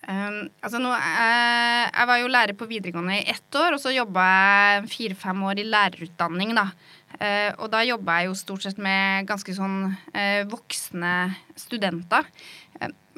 Um, 0.08 0.46
altså 0.64 0.78
nå, 0.80 0.88
uh, 0.88 1.84
jeg 1.84 2.08
var 2.08 2.20
jo 2.22 2.30
lærer 2.32 2.56
på 2.56 2.68
videregående 2.70 3.18
i 3.18 3.26
ett 3.28 3.56
år, 3.60 3.74
og 3.76 3.82
så 3.82 3.92
jobba 3.92 4.24
jeg 4.24 4.86
fire-fem 4.94 5.42
år 5.50 5.60
i 5.60 5.66
lærerutdanning. 5.68 6.54
da. 6.56 6.70
Uh, 7.18 7.50
og 7.58 7.68
da 7.72 7.82
jobba 7.84 8.20
jeg 8.20 8.30
jo 8.30 8.38
stort 8.40 8.64
sett 8.64 8.80
med 8.80 9.28
ganske 9.28 9.52
sånn 9.52 9.76
uh, 9.90 10.42
voksne 10.48 11.12
studenter. 11.60 12.24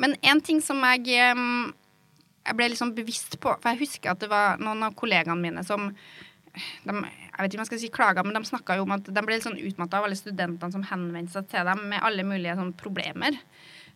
Men 0.00 0.16
en 0.24 0.40
ting 0.40 0.62
som 0.64 0.80
jeg, 0.88 1.12
jeg 1.12 2.56
ble 2.56 2.68
liksom 2.72 2.94
bevisst 2.96 3.34
på 3.42 3.52
For 3.60 3.74
jeg 3.74 3.82
husker 3.82 4.14
at 4.14 4.22
det 4.22 4.30
var 4.32 4.60
noen 4.62 4.86
av 4.86 4.94
kollegaene 4.96 5.42
mine 5.42 5.64
som 5.66 5.90
de, 5.90 6.94
jeg 6.94 7.36
vet 7.36 7.52
ikke 7.52 7.58
om 7.58 7.62
jeg 7.62 7.68
skal 7.68 7.80
si 7.82 7.90
klager, 7.94 8.24
men 8.26 8.34
de 8.34 8.48
snakka 8.48 8.74
jo 8.78 8.82
om 8.82 8.94
at 8.96 9.06
de 9.06 9.22
ble 9.22 9.36
litt 9.36 9.44
sånn 9.46 9.60
utmatta 9.60 10.00
av 10.00 10.08
alle 10.08 10.18
studentene 10.18 10.74
som 10.74 10.82
henvendte 10.88 11.36
seg 11.36 11.46
til 11.52 11.68
dem 11.68 11.84
med 11.92 12.02
alle 12.02 12.24
mulige 12.26 12.56
sånn 12.58 12.72
problemer. 12.80 13.36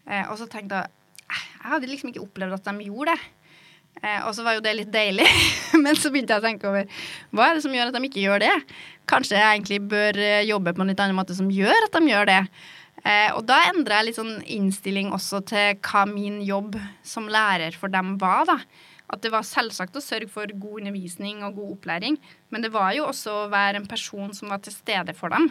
Eh, 0.07 0.23
og 0.29 0.39
så 0.39 0.47
tenkte 0.51 0.85
jeg 0.85 0.93
jeg 1.35 1.73
hadde 1.73 1.89
liksom 1.89 2.11
ikke 2.13 2.23
opplevd 2.23 2.59
at 2.59 2.67
de 2.69 2.87
gjorde 2.87 3.15
det. 3.15 3.29
Eh, 4.03 4.21
og 4.27 4.35
så 4.37 4.45
var 4.45 4.57
jo 4.57 4.63
det 4.65 4.75
litt 4.77 4.93
deilig, 4.93 5.27
men 5.85 5.97
så 5.97 6.11
begynte 6.13 6.35
jeg 6.35 6.43
å 6.43 6.45
tenke 6.45 6.69
over 6.69 7.05
hva 7.33 7.49
er 7.49 7.57
det 7.57 7.65
som 7.65 7.75
gjør 7.75 7.91
at 7.91 7.97
de 7.97 8.09
ikke 8.11 8.25
gjør 8.25 8.43
det? 8.45 8.55
Kanskje 9.11 9.39
jeg 9.39 9.47
egentlig 9.49 9.81
bør 9.93 10.19
eh, 10.21 10.47
jobbe 10.49 10.75
på 10.75 10.85
en 10.85 10.93
litt 10.93 11.03
annen 11.05 11.17
måte 11.17 11.37
som 11.37 11.51
gjør 11.53 11.89
at 11.89 11.97
de 11.97 12.13
gjør 12.13 12.29
det. 12.31 12.41
Eh, 13.05 13.31
og 13.37 13.45
da 13.45 13.59
endra 13.69 13.99
jeg 14.01 14.09
litt 14.09 14.17
sånn 14.17 14.37
innstilling 14.49 15.11
også 15.13 15.43
til 15.51 15.77
hva 15.85 16.07
min 16.09 16.39
jobb 16.45 16.79
som 17.05 17.29
lærer 17.29 17.77
for 17.77 17.93
dem 17.93 18.17
var. 18.21 18.47
da. 18.49 18.59
At 19.13 19.21
det 19.21 19.35
var 19.35 19.45
selvsagt 19.45 19.97
å 19.97 20.03
sørge 20.03 20.31
for 20.33 20.49
god 20.49 20.81
undervisning 20.81 21.43
og 21.45 21.59
god 21.59 21.75
opplæring, 21.77 22.17
men 22.49 22.65
det 22.65 22.73
var 22.73 22.95
jo 22.97 23.11
også 23.11 23.43
å 23.43 23.51
være 23.53 23.83
en 23.83 23.91
person 23.91 24.33
som 24.33 24.49
var 24.49 24.63
til 24.65 24.73
stede 24.73 25.13
for 25.19 25.35
dem. 25.35 25.51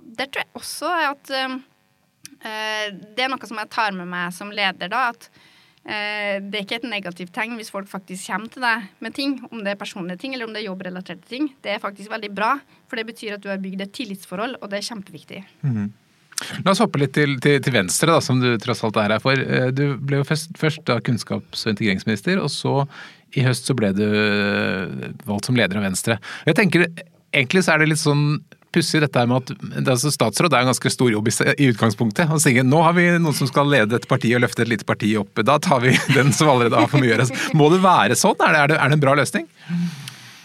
Der 0.00 0.30
tror 0.32 0.46
jeg 0.46 0.56
også 0.58 0.94
at 1.12 1.32
eh, 1.36 1.58
eh, 2.40 2.86
det 2.88 3.26
er 3.26 3.32
noe 3.34 3.48
som 3.48 3.60
jeg 3.60 3.74
tar 3.76 3.92
med 3.92 4.08
meg 4.08 4.32
som 4.34 4.50
leder, 4.50 4.88
da. 4.92 5.10
At 5.12 5.30
det 5.82 6.54
er 6.54 6.60
ikke 6.62 6.76
et 6.78 6.84
negativt 6.86 7.32
tegn 7.34 7.56
hvis 7.58 7.72
folk 7.74 7.88
faktisk 7.90 8.28
kommer 8.30 8.52
til 8.54 8.62
deg 8.62 8.84
med 9.02 9.16
ting, 9.16 9.32
om 9.48 9.64
det 9.66 9.72
er 9.72 9.80
personlige 9.80 10.20
ting 10.22 10.36
eller 10.36 10.46
om 10.46 10.52
det 10.54 10.60
er 10.60 10.68
jobbrelaterte 10.68 11.26
ting. 11.26 11.48
Det 11.58 11.72
er 11.72 11.82
faktisk 11.82 12.12
veldig 12.12 12.30
bra, 12.30 12.52
for 12.86 13.00
det 13.00 13.08
betyr 13.08 13.34
at 13.34 13.42
du 13.42 13.48
har 13.50 13.58
bygd 13.58 13.82
et 13.82 13.90
tillitsforhold, 13.98 14.60
og 14.60 14.70
det 14.70 14.78
er 14.78 14.86
kjempeviktig. 14.86 15.40
Mm 15.64 15.74
-hmm. 15.74 15.90
La 16.62 16.74
oss 16.74 16.82
hoppe 16.82 17.00
litt 17.02 17.14
til, 17.16 17.36
til, 17.42 17.58
til, 17.62 17.74
Venstre, 17.74 18.12
da, 18.12 18.20
som 18.24 18.40
du 18.42 18.50
tross 18.62 18.82
alt 18.86 18.98
er 19.00 19.16
her 19.16 19.24
for. 19.24 19.38
Eh, 19.38 19.70
du 19.74 19.98
ble 20.00 20.22
jo 20.22 20.28
først, 20.28 20.54
først 20.60 20.84
da 20.88 20.98
kunnskaps- 21.04 21.66
og 21.66 21.74
integreringsminister, 21.74 22.42
og 22.42 22.50
så 22.52 22.82
i 23.32 23.44
høst 23.46 23.68
så 23.68 23.76
ble 23.76 23.92
du 23.96 24.04
eh, 24.04 25.12
valgt 25.28 25.48
som 25.48 25.56
leder 25.58 25.80
av 25.80 25.88
Venstre. 25.88 26.20
Jeg 26.48 26.58
tenker, 26.58 26.88
Egentlig 27.32 27.62
så 27.64 27.72
er 27.72 27.80
det 27.80 27.86
litt 27.88 28.00
sånn 28.02 28.42
pussig 28.72 29.02
dette 29.02 29.22
med 29.28 29.52
at 29.52 29.88
altså 29.92 30.10
statsråd 30.12 30.54
er 30.54 30.64
en 30.64 30.70
ganske 30.70 30.92
stor 30.92 31.10
jobb 31.12 31.28
i 31.30 31.68
utgangspunktet. 31.70 32.28
Å 32.28 32.40
sier 32.40 32.64
nå 32.64 32.80
har 32.84 32.96
vi 32.96 33.06
noen 33.14 33.36
som 33.36 33.48
skal 33.48 33.68
lede 33.72 33.98
et 33.98 34.08
parti 34.08 34.32
og 34.36 34.42
løfte 34.44 34.64
et 34.64 34.72
lite 34.72 34.88
parti 34.88 35.12
opp. 35.20 35.42
Da 35.44 35.58
tar 35.62 35.82
vi 35.84 35.94
den 36.16 36.32
som 36.36 36.50
allerede 36.52 36.80
har 36.80 36.90
for 36.92 37.02
mye 37.02 37.12
å 37.12 37.14
gjøre. 37.14 37.40
Må 37.58 37.68
det 37.72 37.82
være 37.84 38.18
sånn? 38.18 38.38
Er 38.40 38.56
det, 38.56 38.62
er 38.62 38.72
det, 38.72 38.80
er 38.80 38.92
det 38.92 38.98
en 38.98 39.04
bra 39.04 39.16
løsning? 39.20 39.48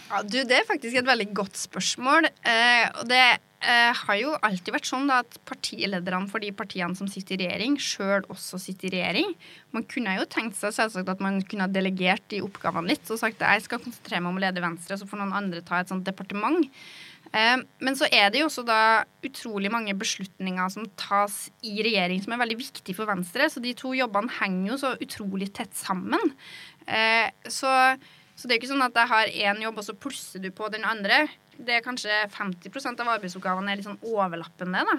Ja, 0.08 0.22
du, 0.24 0.38
Det 0.48 0.60
er 0.60 0.68
faktisk 0.68 1.00
et 1.00 1.08
veldig 1.08 1.28
godt 1.36 1.60
spørsmål. 1.60 2.28
Eh, 2.40 2.84
og 3.00 3.08
det 3.10 3.22
eh, 3.60 3.90
har 3.96 4.18
jo 4.20 4.34
alltid 4.44 4.74
vært 4.74 4.88
sånn 4.88 5.08
da, 5.10 5.20
at 5.24 5.38
partilederne 5.48 6.30
for 6.30 6.42
de 6.44 6.52
partiene 6.56 6.96
som 6.98 7.10
sitter 7.10 7.38
i 7.38 7.46
regjering, 7.46 7.76
sjøl 7.82 8.26
også 8.32 8.60
sitter 8.62 8.90
i 8.90 8.94
regjering. 8.98 9.34
Man 9.76 9.86
kunne 9.90 10.16
jo 10.18 10.28
tenkt 10.30 10.58
seg 10.60 10.74
selvsagt 10.76 11.10
at 11.10 11.22
man 11.24 11.40
kunne 11.48 11.66
ha 11.66 11.72
delegert 11.72 12.24
de 12.32 12.42
oppgavene 12.44 12.92
litt 12.92 13.12
og 13.12 13.20
sagt 13.20 13.42
at 13.42 13.58
jeg 13.58 13.68
skal 13.68 13.82
konsentrere 13.82 14.22
meg 14.24 14.32
om 14.32 14.40
å 14.40 14.44
lede 14.46 14.64
Venstre, 14.64 14.98
så 14.98 15.08
får 15.08 15.22
noen 15.22 15.36
andre 15.42 15.64
ta 15.66 15.82
et 15.82 15.92
sånt 15.92 16.06
departement. 16.06 16.70
Eh, 17.32 17.56
men 17.84 17.96
så 17.98 18.08
er 18.08 18.30
det 18.32 18.40
jo 18.40 18.48
også 18.48 18.64
da 18.66 19.04
utrolig 19.26 19.72
mange 19.72 19.92
beslutninger 19.98 20.70
som 20.72 20.86
tas 21.00 21.48
i 21.66 21.74
regjering 21.84 22.22
som 22.24 22.32
er 22.34 22.40
veldig 22.44 22.60
viktige 22.60 22.96
for 22.96 23.10
Venstre. 23.10 23.50
Så 23.52 23.62
de 23.64 23.74
to 23.76 23.92
jobbene 23.96 24.32
henger 24.38 24.72
jo 24.72 24.78
så 24.84 24.94
utrolig 25.02 25.50
tett 25.56 25.74
sammen. 25.76 26.32
Eh, 26.86 27.28
så, 27.44 27.72
så 28.34 28.46
det 28.46 28.54
er 28.54 28.56
jo 28.56 28.62
ikke 28.62 28.72
sånn 28.72 28.86
at 28.86 29.02
jeg 29.02 29.12
har 29.12 29.36
én 29.50 29.62
jobb, 29.66 29.82
og 29.82 29.88
så 29.88 29.98
plusser 29.98 30.42
du 30.44 30.50
på 30.54 30.70
den 30.72 30.88
andre. 30.88 31.26
Det 31.58 31.74
er 31.74 31.84
kanskje 31.84 32.14
50% 32.30 33.02
av 33.02 33.16
arbeidsoppgavene 33.16 33.72
er 33.72 33.80
litt 33.80 33.88
sånn 33.88 34.04
overlappende. 34.06 34.84
da. 34.86 34.98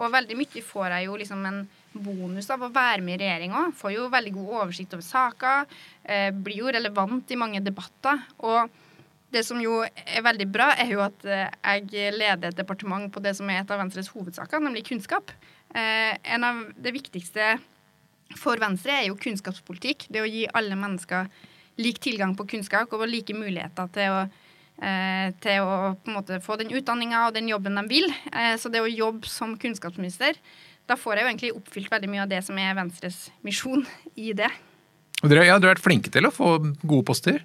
Og 0.00 0.12
veldig 0.12 0.36
mye 0.38 0.62
får 0.64 0.94
jeg 0.94 1.06
jo 1.06 1.16
liksom 1.20 1.46
en 1.46 1.60
bonus 1.92 2.50
av 2.50 2.62
å 2.62 2.70
være 2.72 3.02
med 3.04 3.18
i 3.18 3.24
regjering 3.24 3.54
òg. 3.56 3.74
Får 3.78 3.94
jo 3.94 4.10
veldig 4.12 4.34
god 4.36 4.52
oversikt 4.60 4.94
over 4.96 5.06
saker. 5.06 5.74
Eh, 6.04 6.30
blir 6.34 6.62
jo 6.62 6.74
relevant 6.74 7.30
i 7.30 7.38
mange 7.38 7.62
debatter. 7.62 8.22
Og 8.46 8.70
det 9.30 9.44
som 9.46 9.60
jo 9.62 9.80
er 9.84 10.24
veldig 10.26 10.46
bra, 10.50 10.70
er 10.74 10.94
jo 10.94 11.02
at 11.04 11.26
eh, 11.26 11.46
jeg 11.80 12.14
leder 12.16 12.50
et 12.50 12.58
departement 12.58 13.10
på 13.12 13.22
det 13.22 13.36
som 13.38 13.50
er 13.50 13.62
et 13.62 13.70
av 13.70 13.82
Venstres 13.82 14.10
hovedsaker, 14.14 14.62
nemlig 14.62 14.86
kunnskap. 14.88 15.30
Eh, 15.74 16.16
en 16.34 16.46
av 16.46 16.64
det 16.74 16.94
viktigste 16.96 17.54
for 18.38 18.58
Venstre 18.62 18.94
er 18.96 19.08
jo 19.08 19.18
kunnskapspolitikk. 19.18 20.08
Det 20.10 20.22
å 20.22 20.30
gi 20.30 20.46
alle 20.54 20.78
mennesker 20.78 21.30
lik 21.80 22.00
tilgang 22.02 22.34
på 22.36 22.46
kunnskap 22.50 22.92
og 22.94 23.06
like 23.08 23.34
muligheter 23.34 23.90
til 23.94 24.14
å, 24.14 24.24
til 24.80 25.60
å 25.60 25.92
på 26.00 26.08
en 26.08 26.16
måte 26.16 26.38
få 26.40 26.56
den 26.56 26.70
utdanninga 26.72 27.26
og 27.26 27.34
den 27.36 27.50
jobben 27.50 27.76
de 27.76 27.82
vil. 27.90 28.06
Så 28.56 28.70
det 28.72 28.80
å 28.80 28.88
jobbe 28.88 29.28
som 29.28 29.52
kunnskapsminister, 29.60 30.38
da 30.88 30.96
får 30.96 31.18
jeg 31.18 31.22
jo 31.24 31.30
egentlig 31.30 31.52
oppfylt 31.58 31.92
veldig 31.92 32.10
mye 32.10 32.24
av 32.24 32.30
det 32.32 32.40
som 32.46 32.58
er 32.58 32.74
Venstres 32.78 33.18
misjon 33.46 33.84
i 34.16 34.32
det. 34.36 34.48
Og 35.20 35.28
dere, 35.28 35.44
ja, 35.44 35.58
dere 35.60 35.74
har 35.74 35.76
vært 35.76 35.84
flinke 35.84 36.12
til 36.12 36.26
å 36.26 36.32
få 36.34 36.54
gode 36.80 37.04
poster? 37.10 37.42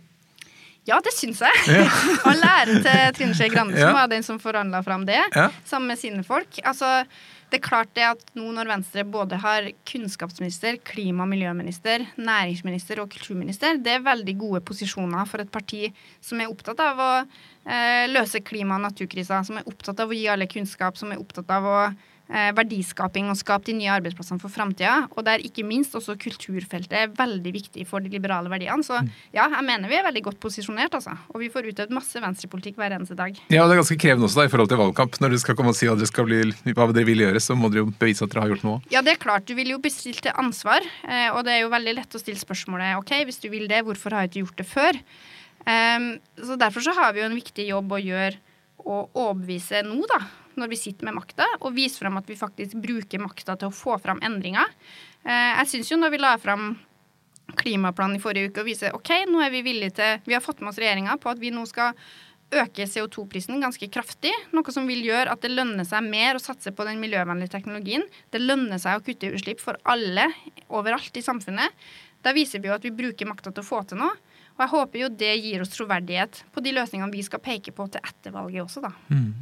Ja, 0.86 1.00
det 1.04 1.16
syns 1.16 1.42
jeg. 1.42 1.62
Ja. 1.74 1.86
og 2.28 2.36
læreren 2.38 2.84
til 2.86 3.16
Trine 3.18 3.38
Skei 3.38 3.50
Grande 3.54 3.78
som 3.78 3.90
ja. 3.90 3.96
var 3.98 4.10
den 4.12 4.26
som 4.26 4.42
forhandla 4.42 4.84
fram 4.86 5.06
det, 5.08 5.18
ja. 5.34 5.48
sammen 5.66 5.92
med 5.94 6.02
sine 6.02 6.22
folk. 6.26 6.60
Altså, 6.64 7.02
det 7.52 7.60
er 7.60 7.64
klart 7.64 7.92
det 7.96 8.06
at 8.08 8.32
nå 8.38 8.48
når 8.56 8.70
Venstre 8.72 9.04
både 9.08 9.38
har 9.40 9.68
kunnskapsminister, 9.88 10.80
klima- 10.84 11.24
og 11.24 11.30
miljøminister, 11.32 12.04
næringsminister 12.18 13.02
og 13.04 13.12
kulturminister, 13.14 13.78
det 13.78 13.94
er 13.94 14.06
veldig 14.06 14.36
gode 14.42 14.64
posisjoner 14.66 15.30
for 15.30 15.44
et 15.44 15.52
parti 15.54 15.86
som 16.26 16.42
er 16.42 16.50
opptatt 16.52 16.82
av 16.84 17.04
å 17.06 17.12
eh, 17.22 18.08
løse 18.10 18.42
klima- 18.46 18.80
og 18.80 18.88
naturkrisa, 18.88 19.44
som 19.46 19.62
er 19.62 19.70
opptatt 19.70 20.02
av 20.02 20.10
å 20.10 20.18
gi 20.18 20.26
alle 20.32 20.50
kunnskap, 20.52 20.98
som 20.98 21.14
er 21.14 21.22
opptatt 21.22 21.54
av 21.54 21.70
å 21.70 21.80
verdiskaping 22.28 23.30
og 23.30 23.38
skape 23.38 23.70
de 23.70 23.76
nye 23.78 23.92
arbeidsplassene 23.94 24.42
for 24.42 24.54
framtida. 24.54 25.06
Og 25.14 25.26
der 25.28 25.44
ikke 25.46 25.66
minst 25.68 25.96
også 25.98 26.16
kulturfeltet 26.20 26.96
er 26.98 27.12
veldig 27.14 27.52
viktig 27.54 27.86
for 27.90 28.04
de 28.04 28.10
liberale 28.14 28.50
verdiene. 28.52 28.86
Så 28.86 28.98
mm. 28.98 29.12
ja, 29.36 29.48
jeg 29.52 29.66
mener 29.68 29.92
vi 29.92 30.00
er 30.00 30.08
veldig 30.08 30.24
godt 30.30 30.40
posisjonert, 30.42 30.98
altså. 30.98 31.14
Og 31.34 31.44
vi 31.44 31.52
får 31.54 31.70
utøvd 31.70 31.94
masse 31.96 32.22
venstrepolitikk 32.22 32.80
hver 32.82 32.96
eneste 32.98 33.18
dag. 33.18 33.38
Ja, 33.54 33.64
og 33.64 33.70
det 33.70 33.78
er 33.78 33.82
ganske 33.84 34.00
krevende 34.02 34.30
også 34.30 34.42
da, 34.42 34.48
i 34.48 34.54
forhold 34.54 34.72
til 34.72 34.82
valgkamp. 34.82 35.20
Når 35.22 35.36
dere 35.36 35.44
skal 35.44 35.60
komme 35.60 35.76
og 35.76 35.78
si 35.78 35.90
dere 35.90 36.10
skal 36.10 36.30
bli, 36.30 36.42
hva 36.72 36.88
dere 36.92 37.10
vil 37.10 37.26
gjøre, 37.26 37.44
så 37.44 37.58
må 37.60 37.72
dere 37.74 37.86
jo 37.86 37.92
bevise 37.94 38.26
at 38.26 38.34
dere 38.34 38.46
har 38.46 38.56
gjort 38.56 38.66
noe. 38.68 38.82
Ja, 38.94 39.04
det 39.06 39.16
er 39.16 39.22
klart. 39.22 39.48
Du 39.50 39.54
vil 39.58 39.76
jo 39.76 39.82
bli 39.84 39.94
stilt 39.94 40.24
til 40.26 40.36
ansvar. 40.42 40.86
Eh, 41.06 41.30
og 41.32 41.44
det 41.46 41.56
er 41.56 41.64
jo 41.66 41.74
veldig 41.74 41.98
lett 42.00 42.18
å 42.18 42.22
stille 42.22 42.42
spørsmålet 42.42 42.98
OK, 43.00 43.14
hvis 43.28 43.42
du 43.44 43.52
vil 43.54 43.70
det, 43.72 43.84
hvorfor 43.86 44.16
har 44.16 44.26
jeg 44.26 44.34
ikke 44.34 44.46
gjort 44.46 44.64
det 44.64 44.70
før? 44.70 45.04
Um, 45.66 46.10
så 46.38 46.58
derfor 46.62 46.84
så 46.86 46.94
har 46.94 47.14
vi 47.16 47.24
jo 47.24 47.30
en 47.30 47.38
viktig 47.38 47.64
jobb 47.72 47.96
å 47.96 48.02
gjøre 48.02 48.38
å 48.86 48.98
overbevise 49.10 49.82
nå, 49.88 50.04
da 50.12 50.20
når 50.60 50.72
vi 50.72 50.80
sitter 50.80 51.08
med 51.08 51.18
makta, 51.20 51.48
og 51.62 51.76
vise 51.76 52.00
frem 52.02 52.18
at 52.20 52.30
vi 52.30 52.38
faktisk 52.40 52.78
bruker 52.84 53.24
makta 53.24 53.58
til 53.60 53.72
å 53.72 53.76
få 53.76 53.98
fram 54.02 54.22
endringer. 54.26 54.76
Eh, 55.24 55.52
jeg 55.62 55.72
syns 55.72 55.92
jo 55.94 56.00
når 56.02 56.14
vi 56.16 56.22
la 56.22 56.36
fram 56.42 56.76
klimaplanen 57.56 58.18
i 58.18 58.22
forrige 58.24 58.50
uke 58.50 58.64
og 58.64 58.70
viser 58.70 58.96
ok, 58.98 59.12
nå 59.30 59.42
er 59.46 59.52
vi 59.54 59.66
villige 59.66 59.98
til 60.00 60.24
Vi 60.26 60.34
har 60.34 60.42
fått 60.42 60.64
med 60.64 60.72
oss 60.72 60.80
regjeringa 60.82 61.20
på 61.22 61.30
at 61.30 61.42
vi 61.42 61.52
nå 61.54 61.66
skal 61.70 61.94
øke 62.56 62.86
CO2-prisen 62.90 63.62
ganske 63.62 63.88
kraftig. 63.92 64.32
Noe 64.56 64.74
som 64.74 64.88
vil 64.90 65.04
gjøre 65.06 65.34
at 65.34 65.42
det 65.44 65.54
lønner 65.54 65.86
seg 65.88 66.06
mer 66.06 66.38
å 66.38 66.44
satse 66.44 66.74
på 66.76 66.86
den 66.88 67.02
miljøvennlige 67.02 67.54
teknologien. 67.58 68.06
Det 68.32 68.42
lønner 68.42 68.82
seg 68.82 69.00
å 69.00 69.06
kutte 69.06 69.32
utslipp 69.34 69.64
for 69.64 69.80
alle 69.90 70.30
overalt 70.70 71.18
i 71.18 71.26
samfunnet. 71.26 71.74
Da 72.26 72.34
viser 72.34 72.62
vi 72.62 72.70
jo 72.70 72.78
at 72.78 72.86
vi 72.86 72.94
bruker 72.96 73.30
makta 73.30 73.52
til 73.52 73.66
å 73.66 73.68
få 73.68 73.82
til 73.90 74.02
noe. 74.02 74.14
Og 74.56 74.64
jeg 74.64 74.72
håper 74.72 75.02
jo 75.02 75.10
det 75.20 75.34
gir 75.36 75.66
oss 75.66 75.74
troverdighet 75.74 76.46
på 76.56 76.64
de 76.64 76.72
løsningene 76.78 77.14
vi 77.14 77.26
skal 77.26 77.44
peke 77.44 77.74
på 77.76 77.90
til 77.92 78.06
etter 78.06 78.34
valget 78.34 78.64
også, 78.64 78.86
da. 78.86 78.94
Mm. 79.12 79.34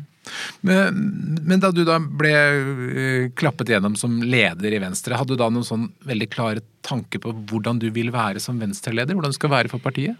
Men, 0.64 1.60
da 1.60 1.72
du 1.76 1.84
da 1.88 1.98
ble 2.00 2.34
uh, 2.34 3.32
klappet 3.40 3.74
gjennom 3.74 3.98
som 4.00 4.22
leder 4.24 4.76
i 4.76 4.82
Venstre, 4.84 5.18
hadde 5.20 5.36
du 5.36 5.42
da 5.42 5.50
noen 5.52 5.68
sånn 5.68 5.90
veldig 6.08 6.30
klare 6.32 6.64
tanker 6.86 7.22
på 7.24 7.34
hvordan 7.50 7.82
du 7.82 7.90
vil 7.96 8.12
være 8.14 8.42
som 8.44 8.60
Venstre-leder? 8.62 9.18
Hvordan 9.18 9.34
du 9.34 9.40
skal 9.40 9.52
være 9.54 9.72
for 9.72 9.84
partiet? 9.84 10.20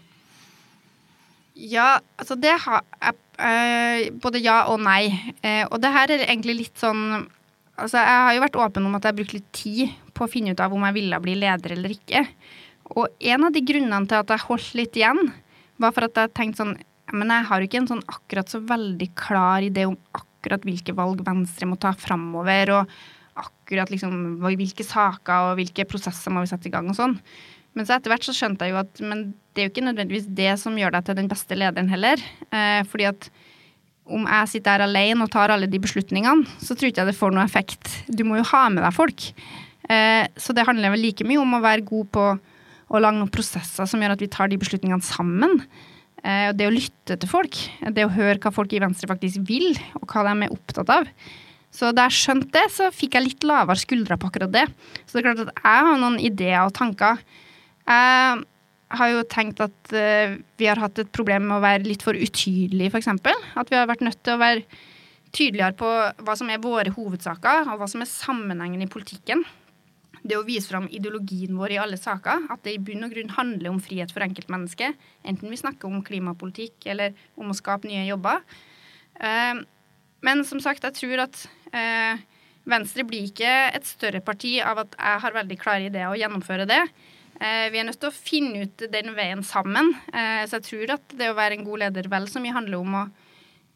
Ja, 1.54 2.00
altså 2.18 2.34
det 2.34 2.56
har 2.64 2.82
jeg 2.98 3.14
uh, 3.38 4.10
Både 4.18 4.42
ja 4.42 4.64
og 4.72 4.80
nei. 4.82 5.06
Uh, 5.38 5.64
og 5.70 5.78
det 5.84 5.92
her 5.94 6.12
er 6.12 6.26
egentlig 6.26 6.64
litt 6.64 6.82
sånn 6.82 7.24
Altså, 7.74 7.98
jeg 7.98 8.18
har 8.22 8.34
jo 8.36 8.42
vært 8.44 8.56
åpen 8.62 8.84
om 8.86 8.92
at 8.94 9.02
jeg 9.02 9.10
har 9.10 9.16
brukt 9.18 9.32
litt 9.34 9.46
tid 9.50 9.94
på 10.14 10.26
å 10.26 10.30
finne 10.30 10.52
ut 10.54 10.60
av 10.62 10.70
om 10.70 10.84
jeg 10.86 10.94
ville 10.94 11.18
bli 11.18 11.32
leder 11.40 11.72
eller 11.74 11.90
ikke. 11.90 12.20
Og 12.94 13.08
en 13.32 13.46
av 13.48 13.50
de 13.50 13.62
grunnene 13.66 14.06
til 14.06 14.20
at 14.20 14.30
jeg 14.30 14.44
holdt 14.44 14.68
litt 14.78 14.98
igjen, 15.00 15.32
var 15.82 15.90
for 15.96 16.06
at 16.06 16.20
jeg 16.20 16.30
tenkte 16.38 16.60
sånn 16.60 16.76
Men 17.14 17.32
jeg 17.32 17.48
har 17.48 17.60
jo 17.60 17.68
ikke 17.68 17.82
en 17.82 17.90
sånn 17.94 18.04
akkurat 18.10 18.50
så 18.50 18.60
veldig 18.64 19.10
klar 19.18 19.64
idé 19.64 19.86
om 19.88 19.96
akkurat 20.16 20.64
hvilke 20.66 20.94
valg 20.96 21.22
Venstre 21.24 21.68
må 21.68 21.78
ta 21.80 21.94
framover, 21.96 22.74
og 22.76 23.44
akkurat 23.44 23.90
liksom 23.90 24.42
hvilke 24.44 24.86
saker 24.86 25.50
og 25.50 25.58
hvilke 25.58 25.86
prosesser 25.88 26.34
må 26.34 26.44
vi 26.44 26.50
sette 26.52 26.70
i 26.70 26.74
gang 26.74 26.90
og 26.90 26.98
sånn. 26.98 27.16
Men 27.74 27.86
så 27.86 27.96
etter 27.96 28.12
hvert 28.12 28.26
så 28.26 28.34
skjønte 28.36 28.66
jeg 28.66 28.74
jo 28.74 28.82
at 28.84 29.00
men 29.02 29.32
det 29.54 29.62
er 29.62 29.66
jo 29.66 29.72
ikke 29.72 29.88
nødvendigvis 29.88 30.28
det 30.36 30.52
som 30.62 30.76
gjør 30.78 30.94
deg 30.94 31.08
til 31.08 31.18
den 31.18 31.30
beste 31.30 31.58
lederen 31.58 31.90
heller. 31.90 32.22
Eh, 32.54 32.82
fordi 32.90 33.08
at 33.10 33.28
om 34.04 34.26
jeg 34.28 34.50
sitter 34.52 34.76
her 34.76 34.84
alene 34.84 35.24
og 35.24 35.32
tar 35.32 35.50
alle 35.50 35.68
de 35.70 35.80
beslutningene, 35.80 36.46
så 36.60 36.76
tror 36.76 36.90
ikke 36.90 37.02
jeg 37.02 37.10
det 37.10 37.18
får 37.18 37.34
noe 37.34 37.46
effekt. 37.46 37.90
Du 38.06 38.22
må 38.28 38.38
jo 38.38 38.46
ha 38.52 38.66
med 38.70 38.84
deg 38.84 38.94
folk. 38.94 39.30
Eh, 39.88 40.26
så 40.38 40.54
det 40.56 40.66
handler 40.68 40.94
vel 40.94 41.02
like 41.08 41.26
mye 41.26 41.40
om 41.40 41.56
å 41.56 41.62
være 41.64 41.86
god 41.88 42.10
på 42.14 42.26
å 42.94 43.00
lage 43.00 43.18
noen 43.18 43.32
prosesser 43.32 43.88
som 43.88 44.02
gjør 44.02 44.14
at 44.14 44.22
vi 44.22 44.30
tar 44.30 44.52
de 44.52 44.60
beslutningene 44.60 45.04
sammen. 45.04 45.58
Eh, 46.24 46.50
det 46.56 46.68
å 46.68 46.72
lytte 46.72 47.18
til 47.20 47.28
folk, 47.28 47.58
det 47.92 48.06
å 48.06 48.12
høre 48.14 48.40
hva 48.40 48.52
folk 48.54 48.72
i 48.72 48.80
Venstre 48.80 49.10
faktisk 49.10 49.44
vil, 49.48 49.74
og 50.00 50.06
hva 50.08 50.24
de 50.30 50.46
er 50.46 50.54
opptatt 50.54 50.92
av. 50.94 51.10
Så 51.74 51.90
da 51.92 52.06
jeg 52.06 52.20
skjønte 52.20 52.54
det, 52.54 52.64
så 52.72 52.88
fikk 52.94 53.18
jeg 53.18 53.26
litt 53.26 53.44
lavere 53.44 53.80
skuldre 53.80 54.16
på 54.20 54.30
akkurat 54.30 54.52
det. 54.54 54.64
Så 55.04 55.16
det 55.16 55.20
er 55.20 55.26
klart 55.26 55.42
at 55.42 55.52
jeg 55.58 55.86
har 55.88 56.00
noen 56.00 56.20
ideer 56.22 56.62
og 56.62 56.72
tanker. 56.76 57.18
Jeg 57.90 58.44
har 59.00 59.10
jo 59.10 59.24
tenkt 59.26 59.62
at 59.64 59.90
uh, 59.90 60.36
vi 60.60 60.68
har 60.70 60.78
hatt 60.78 61.00
et 61.02 61.10
problem 61.10 61.48
med 61.48 61.56
å 61.56 61.64
være 61.64 61.82
litt 61.88 62.04
for 62.06 62.14
utydelige, 62.14 62.92
f.eks. 62.94 63.10
At 63.58 63.72
vi 63.72 63.80
har 63.80 63.90
vært 63.90 64.06
nødt 64.06 64.22
til 64.22 64.36
å 64.36 64.42
være 64.44 64.62
tydeligere 65.34 65.74
på 65.80 65.90
hva 66.22 66.38
som 66.38 66.54
er 66.54 66.62
våre 66.62 66.94
hovedsaker, 66.94 67.66
og 67.66 67.82
hva 67.82 67.90
som 67.90 68.06
er 68.06 68.12
sammenhengen 68.12 68.86
i 68.86 68.90
politikken 68.94 69.42
det 70.24 70.38
å 70.38 70.44
vise 70.46 70.70
fram 70.70 70.86
ideologien 70.88 71.56
vår 71.58 71.74
i 71.74 71.80
alle 71.82 71.98
saker, 72.00 72.46
at 72.52 72.62
det 72.64 72.74
i 72.74 72.82
bunn 72.82 73.04
og 73.04 73.12
grunn 73.12 73.32
handler 73.36 73.74
om 73.74 73.80
frihet 73.82 74.12
for 74.12 74.24
enkeltmennesket, 74.24 74.96
enten 75.28 75.52
vi 75.52 75.60
snakker 75.60 75.90
om 75.90 76.04
klimapolitikk 76.04 76.86
eller 76.94 77.12
om 77.36 77.52
å 77.52 77.56
skape 77.56 77.90
nye 77.90 78.06
jobber. 78.08 78.40
Uh, 79.20 79.60
men 80.24 80.44
som 80.48 80.62
sagt, 80.64 80.86
jeg 80.86 80.96
tror 80.96 81.26
at 81.26 81.42
uh, 81.74 82.22
Venstre 82.64 83.04
blir 83.04 83.28
ikke 83.28 83.50
et 83.76 83.84
større 83.84 84.22
parti 84.24 84.56
av 84.64 84.80
at 84.86 84.96
jeg 84.96 85.20
har 85.26 85.36
veldig 85.36 85.60
klare 85.60 85.90
ideer 85.90 86.08
og 86.08 86.16
gjennomføre 86.16 86.64
det. 86.70 86.80
Uh, 87.36 87.68
vi 87.74 87.82
er 87.82 87.84
nødt 87.90 88.00
til 88.00 88.08
å 88.08 88.16
finne 88.16 88.64
ut 88.64 88.88
den 88.94 89.12
veien 89.18 89.44
sammen. 89.44 89.92
så 90.08 90.56
jeg 90.56 90.68
tror 90.70 90.96
at 90.96 91.16
det 91.20 91.28
å 91.28 91.36
være 91.36 91.58
en 91.58 91.68
god 91.68 91.84
leder 91.84 92.08
vel 92.08 92.30
så 92.32 92.40
mye 92.40 92.56
handler 92.56 92.80
om 92.80 92.98
å 93.02 93.06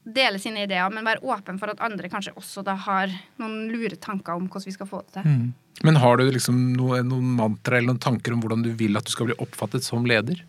dele 0.08 0.40
sine 0.40 0.64
ideer, 0.64 0.88
men 0.88 1.04
være 1.04 1.20
åpen 1.28 1.58
for 1.61 1.68
at 1.68 1.82
andre 1.84 2.08
kanskje 2.08 2.32
også 2.38 2.64
da 2.64 2.72
har 2.87 3.12
noen 3.37 3.66
lure 3.68 3.98
tanker 4.00 4.38
om 4.38 4.48
hvordan 4.48 4.70
vi 4.70 4.76
skal 4.78 4.88
få 4.88 5.02
det 5.04 5.18
til. 5.18 5.28
Mm. 5.28 5.50
Men 5.86 5.98
har 6.02 6.18
du 6.18 6.26
liksom 6.32 6.56
noe, 6.74 7.02
noen 7.06 7.34
mantra 7.38 7.78
eller 7.78 7.92
noen 7.92 8.02
tanker 8.02 8.34
om 8.34 8.40
hvordan 8.42 8.64
du 8.66 8.72
vil 8.78 8.98
at 8.98 9.06
du 9.06 9.12
skal 9.14 9.30
bli 9.30 9.36
oppfattet 9.38 9.86
som 9.86 10.06
leder? 10.08 10.40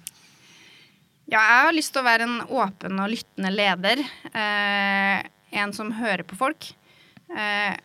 Ja, 1.30 1.38
jeg 1.38 1.66
har 1.68 1.76
lyst 1.76 1.94
til 1.94 2.02
å 2.02 2.08
være 2.08 2.26
en 2.26 2.40
åpen 2.48 2.98
og 3.04 3.12
lyttende 3.12 3.52
leder. 3.54 4.02
Eh, 4.34 5.28
en 5.62 5.74
som 5.78 5.94
hører 5.94 6.26
på 6.26 6.38
folk. 6.40 6.72
Eh, 7.30 7.76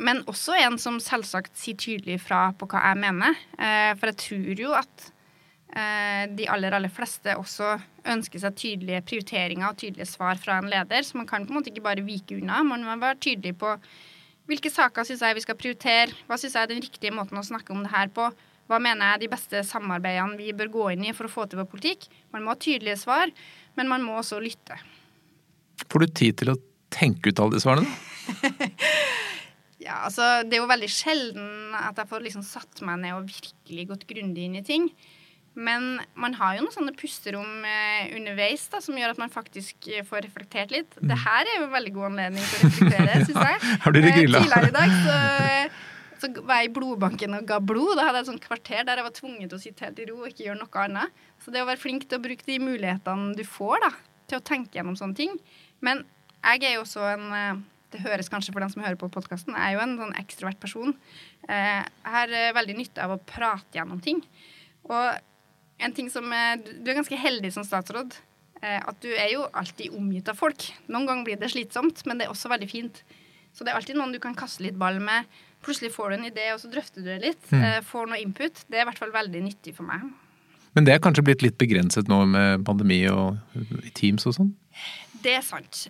men 0.00 0.22
også 0.30 0.56
en 0.56 0.78
som 0.80 0.96
selvsagt 1.02 1.58
sier 1.60 1.76
tydelig 1.76 2.22
fra 2.24 2.50
på 2.56 2.68
hva 2.70 2.82
jeg 2.88 3.00
mener. 3.02 3.36
Eh, 3.60 3.92
for 4.00 4.08
jeg 4.08 4.20
tror 4.24 4.62
jo 4.64 4.70
at 4.78 5.10
eh, 5.76 6.24
de 6.32 6.48
aller, 6.48 6.76
aller 6.76 6.92
fleste 6.92 7.36
også 7.36 7.74
ønsker 8.08 8.40
seg 8.40 8.56
tydelige 8.56 9.02
prioriteringer 9.10 9.68
og 9.68 9.80
tydelige 9.82 10.08
svar 10.08 10.40
fra 10.40 10.56
en 10.60 10.70
leder. 10.72 11.04
Så 11.04 11.20
man 11.20 11.28
kan 11.28 11.44
på 11.44 11.52
en 11.52 11.60
måte 11.60 11.72
ikke 11.72 11.84
bare 11.84 12.06
vike 12.06 12.38
unna. 12.40 12.62
Man 12.64 12.86
må 12.88 12.96
være 13.02 13.20
tydelig 13.20 13.58
på 13.60 13.76
hvilke 14.50 14.72
saker 14.72 15.06
syns 15.06 15.22
jeg 15.24 15.36
vi 15.38 15.44
skal 15.44 15.58
prioritere? 15.58 16.14
Hva 16.28 16.38
syns 16.40 16.56
jeg 16.56 16.66
er 16.66 16.72
den 16.72 16.82
riktige 16.82 17.14
måten 17.14 17.38
å 17.38 17.46
snakke 17.46 17.74
om 17.74 17.84
det 17.84 17.92
her 17.94 18.10
på? 18.14 18.28
Hva 18.70 18.78
mener 18.82 19.02
jeg 19.02 19.16
er 19.16 19.22
de 19.24 19.30
beste 19.32 19.62
samarbeidene 19.66 20.38
vi 20.38 20.52
bør 20.54 20.70
gå 20.74 20.88
inn 20.94 21.06
i 21.08 21.14
for 21.16 21.26
å 21.26 21.32
få 21.32 21.46
til 21.50 21.58
vår 21.62 21.68
politikk? 21.72 22.06
Man 22.34 22.44
må 22.44 22.54
ha 22.54 22.60
tydelige 22.60 23.00
svar, 23.00 23.32
men 23.78 23.90
man 23.90 24.04
må 24.06 24.18
også 24.20 24.38
lytte. 24.42 24.78
Får 25.90 26.04
du 26.04 26.12
tid 26.20 26.38
til 26.42 26.52
å 26.52 26.58
tenke 26.94 27.30
ut 27.30 27.42
alle 27.42 27.56
de 27.56 27.62
svarene? 27.62 27.90
ja, 29.86 30.04
altså 30.04 30.44
Det 30.46 30.58
er 30.58 30.62
jo 30.62 30.70
veldig 30.70 30.90
sjelden 30.92 31.74
at 31.78 31.98
jeg 31.98 32.10
får 32.10 32.26
liksom 32.26 32.46
satt 32.46 32.84
meg 32.86 33.02
ned 33.02 33.16
og 33.16 33.30
virkelig 33.30 33.88
gått 33.90 34.06
grundig 34.10 34.46
inn 34.46 34.60
i 34.60 34.66
ting. 34.66 34.90
Men 35.58 36.00
man 36.14 36.34
har 36.38 36.54
jo 36.56 36.62
noen 36.62 36.72
sånne 36.74 36.92
pusterom 36.94 37.64
eh, 37.66 38.12
underveis 38.16 38.68
da, 38.70 38.78
som 38.84 38.94
gjør 38.96 39.16
at 39.16 39.18
man 39.18 39.32
faktisk 39.34 39.88
eh, 39.90 40.04
får 40.06 40.22
reflektert 40.28 40.70
litt. 40.70 40.92
Det 41.02 41.16
her 41.24 41.42
er 41.48 41.56
jo 41.58 41.64
en 41.66 41.72
veldig 41.74 41.92
god 41.96 42.06
anledning 42.12 42.44
til 42.46 42.60
å 42.60 42.68
reflektere, 42.68 43.16
syns 43.26 43.40
jeg. 43.48 43.78
Har 43.82 43.96
du 43.96 43.98
det 44.04 44.12
grilla? 44.14 44.42
Tidligere 44.44 44.68
i 44.70 44.76
dag 44.76 44.92
så, 45.00 45.16
så 46.22 46.30
var 46.46 46.60
jeg 46.62 46.70
i 46.70 46.74
blodbanken 46.76 47.34
og 47.40 47.48
ga 47.50 47.58
blod. 47.58 47.96
Da 47.98 48.06
hadde 48.06 48.20
jeg 48.22 48.26
et 48.28 48.30
sånt 48.30 48.44
kvarter 48.46 48.86
der 48.86 49.00
jeg 49.02 49.08
var 49.08 49.16
tvunget 49.18 49.50
til 49.50 49.58
å 49.58 49.62
sitte 49.64 49.88
helt 49.88 49.98
i 50.04 50.06
ro 50.12 50.20
og 50.22 50.28
ikke 50.30 50.46
gjøre 50.46 50.60
noe 50.62 50.84
annet. 50.84 51.24
Så 51.42 51.50
det 51.54 51.64
å 51.64 51.68
være 51.68 51.82
flink 51.82 52.06
til 52.06 52.20
å 52.20 52.24
bruke 52.28 52.46
de 52.46 52.58
mulighetene 52.62 53.34
du 53.38 53.42
får 53.48 53.82
da, 53.88 53.90
til 54.30 54.38
å 54.38 54.44
tenke 54.46 54.78
gjennom 54.78 54.96
sånne 55.00 55.18
ting. 55.18 55.34
Men 55.82 56.04
jeg 56.44 56.62
er 56.68 56.76
jo 56.78 56.84
også 56.86 57.02
en 57.10 57.26
eh, 57.36 57.64
Det 57.90 58.04
høres 58.04 58.30
kanskje 58.30 58.52
for 58.54 58.62
den 58.62 58.70
som 58.70 58.84
hører 58.84 58.94
på 59.00 59.08
podkasten, 59.10 59.56
jeg 59.58 59.66
er 59.66 59.74
jo 59.74 59.80
en 59.82 59.96
sånn 59.98 60.14
ekstrovert 60.20 60.60
person. 60.62 60.94
Eh, 61.48 61.80
Jeg 61.82 62.12
har 62.14 62.30
eh, 62.38 62.52
veldig 62.54 62.76
nytte 62.78 63.02
av 63.02 63.16
å 63.16 63.18
prate 63.26 63.74
gjennom 63.80 63.98
ting. 64.04 64.22
Og 64.86 65.26
en 65.80 65.94
ting 65.96 66.10
som 66.12 66.26
eh, 66.32 66.56
Du 66.60 66.90
er 66.90 66.98
ganske 67.00 67.16
heldig 67.18 67.52
som 67.54 67.64
statsråd. 67.66 68.16
eh, 68.62 68.80
At 68.80 69.00
du 69.02 69.08
er 69.12 69.32
jo 69.34 69.46
alltid 69.52 69.94
omgitt 69.96 70.28
av 70.28 70.38
folk. 70.38 70.68
Noen 70.88 71.06
ganger 71.08 71.24
blir 71.28 71.40
det 71.40 71.50
slitsomt, 71.52 72.04
men 72.06 72.18
det 72.20 72.26
er 72.26 72.34
også 72.34 72.50
veldig 72.52 72.70
fint. 72.70 73.02
Så 73.52 73.64
det 73.64 73.72
er 73.72 73.80
alltid 73.80 73.96
noen 73.98 74.12
du 74.14 74.20
kan 74.22 74.36
kaste 74.38 74.62
litt 74.62 74.78
ball 74.78 75.00
med. 75.02 75.26
Plutselig 75.64 75.90
får 75.92 76.10
du 76.10 76.16
en 76.20 76.28
idé, 76.30 76.52
og 76.54 76.60
så 76.62 76.70
drøfter 76.72 77.02
du 77.02 77.08
det 77.10 77.20
litt. 77.24 77.46
Mm. 77.50 77.82
Får 77.84 78.06
noe 78.08 78.20
input. 78.22 78.62
Det 78.70 78.78
er 78.78 78.84
i 78.84 78.88
hvert 78.88 79.00
fall 79.02 79.10
veldig 79.12 79.42
nyttig 79.44 79.74
for 79.76 79.84
meg. 79.90 80.06
Men 80.72 80.86
det 80.86 80.94
er 80.94 81.02
kanskje 81.02 81.24
blitt 81.26 81.42
litt 81.42 81.58
begrenset 81.58 82.08
nå 82.08 82.20
med 82.30 82.62
pandemi 82.64 83.00
og 83.10 83.36
Teams 83.98 84.24
og 84.30 84.36
sånn? 84.38 84.52
Det 85.20 85.34
er 85.36 85.42
sant. 85.44 85.82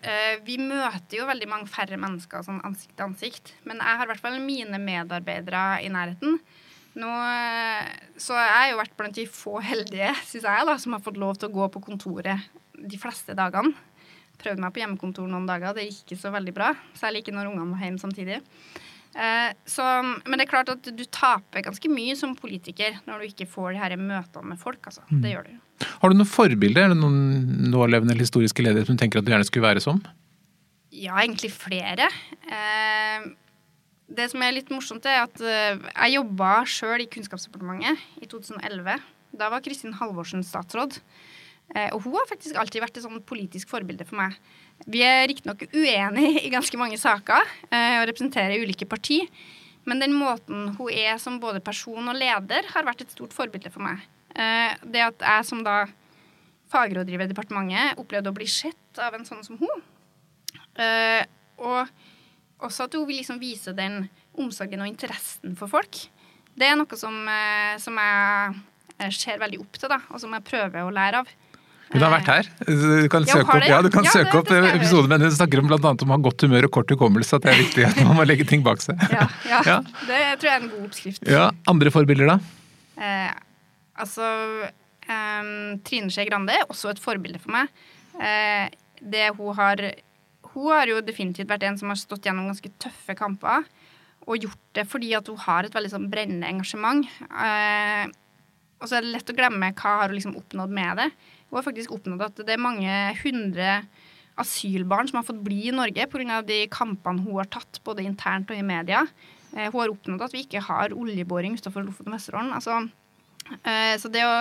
Vi 0.48 0.56
møter 0.58 1.20
jo 1.20 1.28
veldig 1.28 1.46
mange 1.52 1.68
færre 1.70 2.00
mennesker 2.00 2.42
sånn 2.48 2.62
ansikt 2.66 2.96
til 2.96 3.06
ansikt. 3.10 3.52
Men 3.68 3.78
jeg 3.84 4.00
har 4.00 4.08
i 4.08 4.10
hvert 4.10 4.24
fall 4.24 4.40
mine 4.42 4.80
medarbeidere 4.82 5.66
i 5.84 5.92
nærheten. 5.92 6.40
Nå, 6.98 7.10
eh, 7.10 7.90
så 8.18 8.34
jeg 8.34 8.56
har 8.56 8.70
jo 8.72 8.80
vært 8.80 8.96
blant 8.98 9.14
de 9.18 9.26
få 9.30 9.60
heldige, 9.62 10.10
syns 10.26 10.46
jeg, 10.48 10.66
da, 10.66 10.74
som 10.82 10.96
har 10.96 11.04
fått 11.04 11.20
lov 11.20 11.38
til 11.38 11.50
å 11.50 11.54
gå 11.54 11.68
på 11.76 11.84
kontoret 11.84 12.50
de 12.74 12.98
fleste 12.98 13.36
dagene. 13.38 13.74
Prøvde 14.40 14.62
meg 14.64 14.72
på 14.74 14.82
hjemmekontor 14.82 15.28
noen 15.28 15.46
dager, 15.48 15.74
det 15.76 15.86
gikk 15.86 16.04
ikke 16.06 16.22
så 16.22 16.32
veldig 16.34 16.54
bra. 16.56 16.72
Særlig 16.98 17.22
ikke 17.22 17.34
når 17.36 17.52
ungene 17.52 17.76
var 17.76 17.84
hjemme 17.84 18.02
samtidig. 18.02 18.40
Eh, 19.10 19.50
så, 19.66 19.84
men 20.02 20.38
det 20.38 20.46
er 20.46 20.50
klart 20.50 20.70
at 20.72 20.86
du 20.86 21.02
taper 21.10 21.64
ganske 21.66 21.90
mye 21.90 22.14
som 22.18 22.36
politiker 22.38 23.00
når 23.08 23.20
du 23.20 23.28
ikke 23.28 23.48
får 23.50 23.74
de 23.74 23.82
her 23.82 23.96
møtene 24.00 24.52
med 24.52 24.60
folk. 24.62 24.80
Altså. 24.86 25.04
Det 25.10 25.34
gjør 25.34 25.50
du. 25.50 25.86
Har 26.00 26.12
du 26.12 26.16
noen 26.16 26.28
forbilder? 26.28 26.88
eller 26.88 26.98
noen 26.98 27.70
nålevende 27.72 28.14
eller 28.14 28.26
historiske 28.26 28.64
ledere 28.64 28.88
som 28.88 28.96
du 28.96 29.02
tenker 29.02 29.20
at 29.20 29.26
du 29.26 29.32
gjerne 29.32 29.48
skulle 29.48 29.68
være 29.68 29.84
som? 29.84 30.00
Ja, 30.90 31.18
egentlig 31.20 31.52
flere. 31.54 32.08
Eh, 32.48 33.30
det 34.10 34.26
som 34.32 34.42
er 34.42 34.56
litt 34.56 34.70
morsomt, 34.72 35.06
er 35.06 35.22
at 35.24 35.42
eh, 35.44 35.78
jeg 35.78 36.16
jobba 36.16 36.52
sjøl 36.68 37.04
i 37.04 37.08
Kunnskapsdepartementet 37.10 38.00
i 38.22 38.28
2011. 38.30 39.04
Da 39.38 39.50
var 39.52 39.62
Kristin 39.62 39.94
Halvorsen 40.00 40.42
statsråd. 40.46 40.98
Eh, 41.76 41.88
og 41.94 42.02
hun 42.04 42.16
har 42.18 42.26
faktisk 42.30 42.58
alltid 42.58 42.82
vært 42.82 42.98
et 42.98 43.06
sånn 43.06 43.22
politisk 43.26 43.70
forbilde 43.70 44.06
for 44.08 44.18
meg. 44.18 44.34
Vi 44.90 45.04
er 45.06 45.28
riktignok 45.30 45.62
uenige 45.70 46.42
i 46.42 46.50
ganske 46.50 46.80
mange 46.80 46.98
saker 46.98 47.46
eh, 47.70 48.00
og 48.00 48.08
representerer 48.10 48.58
ulike 48.64 48.88
parti. 48.90 49.22
Men 49.86 50.02
den 50.02 50.16
måten 50.18 50.72
hun 50.76 50.90
er 50.90 51.14
som 51.22 51.38
både 51.42 51.62
person 51.64 52.10
og 52.10 52.18
leder, 52.18 52.66
har 52.74 52.86
vært 52.86 53.06
et 53.06 53.14
stort 53.14 53.34
forbilde 53.34 53.70
for 53.72 53.82
meg. 53.82 54.02
Det 54.30 55.00
at 55.02 55.24
jeg 55.24 55.46
som 55.48 55.62
da 55.66 55.88
fagrådgiver 56.70 57.24
i 57.26 57.30
departementet 57.32 57.98
opplevde 57.98 58.30
å 58.30 58.36
bli 58.36 58.46
sett 58.46 59.00
av 59.02 59.16
en 59.16 59.24
sånn 59.26 59.40
som 59.42 59.58
hun. 59.58 59.82
Og 61.64 61.88
også 62.66 62.86
at 62.88 62.96
hun 62.98 63.06
vil 63.08 63.20
liksom 63.20 63.40
vise 63.42 63.74
den 63.76 64.08
omsorgen 64.40 64.82
og 64.84 64.88
interessen 64.90 65.56
for 65.58 65.70
folk. 65.70 66.02
Det 66.56 66.66
er 66.68 66.76
noe 66.78 66.98
som, 66.98 67.14
eh, 67.28 67.76
som 67.80 67.96
jeg 68.00 68.56
eh, 68.98 69.12
ser 69.14 69.38
veldig 69.40 69.60
opp 69.62 69.78
til, 69.80 69.88
da, 69.92 70.00
og 70.10 70.20
som 70.22 70.34
jeg 70.36 70.46
prøver 70.48 70.82
å 70.84 70.92
lære 70.94 71.22
av. 71.22 71.30
Hun 71.90 72.04
har 72.04 72.12
vært 72.12 72.28
her. 72.30 72.48
Du 72.68 73.08
kan 73.10 73.24
Ja, 73.26 73.34
søke 73.40 73.56
opp, 73.56 73.64
ja, 73.66 73.78
kan 73.90 74.06
Ja, 74.06 74.10
søke 74.14 74.38
opp 74.38 74.50
episoden, 74.54 75.08
men 75.10 75.24
hun 75.26 75.32
snakker 75.34 75.58
om 75.58 75.72
annet 75.74 76.04
om 76.04 76.12
å 76.12 76.14
ha 76.14 76.18
godt 76.22 76.44
humør 76.46 76.68
og 76.68 76.70
kort 76.76 76.92
hukommelse. 76.94 77.34
At 77.40 77.42
det 77.42 77.50
er 77.50 77.58
viktig 77.64 77.86
at 77.88 77.98
man 78.06 78.14
må 78.20 78.26
legge 78.28 78.46
ting 78.46 78.62
bak 78.62 78.78
seg. 78.84 79.00
Ja, 79.10 79.26
ja, 79.48 79.62
Ja. 79.66 79.78
Det 80.06 80.20
tror 80.38 80.46
jeg 80.46 80.54
er 80.54 80.62
en 80.62 80.70
god 80.70 80.84
oppskrift. 80.86 81.26
Ja, 81.26 81.48
Andre 81.66 81.90
forbilder, 81.90 82.30
da? 82.30 82.38
Eh, 83.00 83.32
altså 83.98 84.22
eh, 85.08 85.50
Trine 85.82 86.14
Skei 86.14 86.28
Grande 86.30 86.54
er 86.54 86.68
også 86.70 86.92
et 86.94 87.02
forbilde 87.02 87.40
for 87.42 87.56
meg. 87.58 87.68
Eh, 88.22 88.68
det 89.02 89.30
hun 89.34 89.54
har 89.58 89.82
Hun 90.54 90.70
har 90.72 90.90
jo 90.90 91.02
definitivt 91.04 91.50
vært 91.50 91.68
en 91.68 91.78
som 91.78 91.92
har 91.92 91.98
stått 92.00 92.26
gjennom 92.26 92.48
ganske 92.50 92.72
tøffe 92.82 93.16
kamper. 93.18 93.66
Og 94.28 94.44
gjort 94.44 94.74
det 94.76 94.84
fordi 94.88 95.14
at 95.16 95.28
hun 95.30 95.38
har 95.40 95.66
et 95.66 95.74
veldig 95.74 95.92
sånn 95.92 96.10
brennende 96.12 96.50
engasjement. 96.50 97.06
Eh, 97.30 98.10
og 98.80 98.88
så 98.88 98.98
er 98.98 99.04
det 99.04 99.14
lett 99.14 99.32
å 99.32 99.36
glemme 99.36 99.72
hva 99.76 99.96
har 100.02 100.10
hun 100.10 100.18
liksom 100.18 100.38
oppnådd 100.40 100.72
med 100.76 101.02
det. 101.02 101.10
Hun 101.48 101.58
har 101.58 101.66
faktisk 101.66 101.92
oppnådd 101.96 102.24
at 102.28 102.42
det 102.46 102.54
er 102.54 102.62
mange 102.62 102.94
hundre 103.22 103.80
asylbarn 104.40 105.10
som 105.10 105.20
har 105.20 105.26
fått 105.26 105.42
bli 105.44 105.66
i 105.68 105.74
Norge 105.74 106.06
pga. 106.08 106.40
de 106.46 106.62
kampene 106.72 107.24
hun 107.24 107.40
har 107.40 107.50
tatt, 107.50 107.80
både 107.84 108.06
internt 108.06 108.50
og 108.50 108.56
i 108.56 108.66
media. 108.66 109.06
Eh, 109.56 109.70
hun 109.70 109.80
har 109.80 109.92
oppnådd 109.92 110.24
at 110.24 110.34
vi 110.36 110.44
ikke 110.44 110.62
har 110.64 110.94
oljeboring 110.96 111.58
utenfor 111.58 111.84
Lofoten 111.84 112.12
og 112.12 112.18
Vesterålen. 112.18 112.54
Altså, 112.54 112.88
eh, 113.64 113.96
så 113.98 114.08
det 114.12 114.24
å 114.24 114.36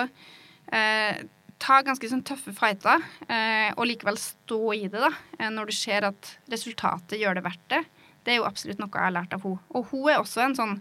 eh, 0.72 1.22
ta 1.60 1.80
ganske 1.84 2.08
sånn 2.10 2.24
tøffe 2.26 2.54
fighter 2.56 3.02
eh, 3.28 3.70
og 3.76 3.86
likevel 3.88 4.18
stå 4.20 4.60
i 4.76 4.86
det, 4.88 5.00
da, 5.02 5.10
eh, 5.38 5.50
når 5.52 5.70
du 5.70 5.76
ser 5.76 6.06
at 6.08 6.34
resultatet 6.52 7.20
gjør 7.20 7.38
det 7.38 7.44
verdt 7.46 7.66
det, 7.72 7.82
det 8.24 8.34
er 8.34 8.40
jo 8.40 8.48
absolutt 8.48 8.80
noe 8.80 8.90
jeg 8.92 9.06
har 9.06 9.16
lært 9.16 9.34
av 9.36 9.44
henne. 9.44 9.62
Og 9.76 9.92
hun 9.92 10.08
er 10.12 10.20
også 10.20 10.44
en 10.44 10.56
sånn 10.56 10.74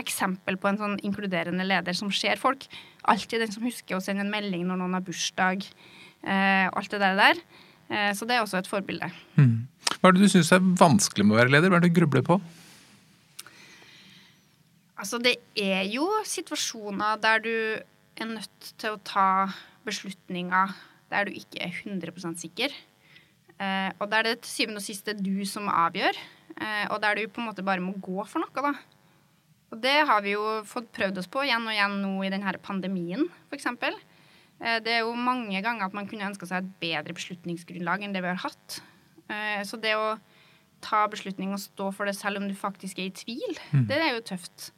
eksempel 0.00 0.56
på 0.58 0.68
en 0.68 0.80
sånn 0.80 0.96
inkluderende 1.06 1.64
leder 1.66 1.96
som 1.96 2.10
ser 2.12 2.40
folk. 2.40 2.66
Alltid 3.10 3.44
den 3.44 3.52
som 3.54 3.64
husker 3.66 3.96
å 3.96 4.02
sende 4.02 4.24
en 4.24 4.32
melding 4.32 4.66
når 4.68 4.80
noen 4.80 4.96
har 4.96 5.04
bursdag. 5.06 5.64
Eh, 6.24 6.66
alt 6.66 6.90
det 6.90 7.00
der. 7.02 7.20
der. 7.20 7.40
Eh, 7.88 8.10
så 8.16 8.26
det 8.28 8.36
er 8.36 8.44
også 8.44 8.60
et 8.60 8.70
forbilde. 8.70 9.10
Hmm. 9.36 9.66
Hva 10.00 10.10
er 10.10 10.16
det 10.16 10.26
du 10.26 10.32
syns 10.32 10.52
er 10.52 10.64
vanskelig 10.80 11.26
med 11.26 11.36
å 11.36 11.40
være 11.42 11.54
leder? 11.54 11.72
Hva 11.72 11.80
er 11.80 11.86
det 11.86 11.92
du 11.92 12.00
grubler 12.00 12.24
på? 12.26 12.40
Altså, 15.00 15.18
det 15.20 15.36
er 15.58 15.84
jo 15.90 16.06
situasjoner 16.24 17.20
der 17.22 17.42
du 17.44 17.54
er 18.14 18.28
nødt 18.30 18.74
til 18.80 18.94
å 18.94 19.00
ta 19.04 19.28
beslutninger 19.86 20.74
der 21.12 21.28
du 21.28 21.36
ikke 21.36 21.60
er 21.62 21.72
100 21.84 22.34
sikker. 22.40 22.72
Eh, 23.60 23.90
og 24.00 24.10
er 24.10 24.26
det 24.26 24.40
til 24.42 24.50
syvende 24.50 24.82
og 24.82 24.86
sist 24.86 25.08
er 25.08 25.18
du 25.20 25.44
som 25.46 25.68
avgjør, 25.70 26.16
eh, 26.58 26.86
og 26.90 27.00
der 27.02 27.20
du 27.20 27.28
på 27.28 27.40
en 27.40 27.48
måte 27.50 27.62
bare 27.62 27.84
må 27.84 27.94
gå 28.02 28.24
for 28.26 28.42
noe, 28.42 28.50
da. 28.50 28.74
Og 29.74 29.80
det 29.82 29.94
har 30.06 30.22
vi 30.22 30.34
jo 30.34 30.62
fått 30.66 30.90
prøvd 30.94 31.20
oss 31.22 31.30
på 31.30 31.44
igjen 31.46 31.66
og 31.66 31.74
igjen 31.74 31.96
nå 32.02 32.12
i 32.22 32.30
denne 32.32 32.58
pandemien, 32.62 33.28
f.eks. 33.50 33.70
Eh, 33.74 34.78
det 34.82 34.96
er 34.96 35.02
jo 35.02 35.14
mange 35.14 35.62
ganger 35.62 35.86
at 35.86 35.96
man 35.96 36.08
kunne 36.10 36.26
ønska 36.30 36.48
seg 36.50 36.62
et 36.62 36.74
bedre 36.82 37.16
beslutningsgrunnlag 37.16 38.04
enn 38.04 38.14
det 38.14 38.22
vi 38.24 38.32
har 38.32 38.42
hatt. 38.42 38.80
Eh, 39.28 39.62
så 39.66 39.78
det 39.80 39.94
å 39.98 40.16
ta 40.84 41.06
beslutning 41.10 41.54
og 41.54 41.62
stå 41.62 41.88
for 41.96 42.08
det 42.08 42.16
selv 42.18 42.42
om 42.42 42.48
du 42.48 42.54
faktisk 42.58 42.98
er 43.00 43.08
i 43.08 43.16
tvil, 43.16 43.58
det 43.88 43.98
er 43.98 44.14
jo 44.16 44.26
tøft. 44.34 44.72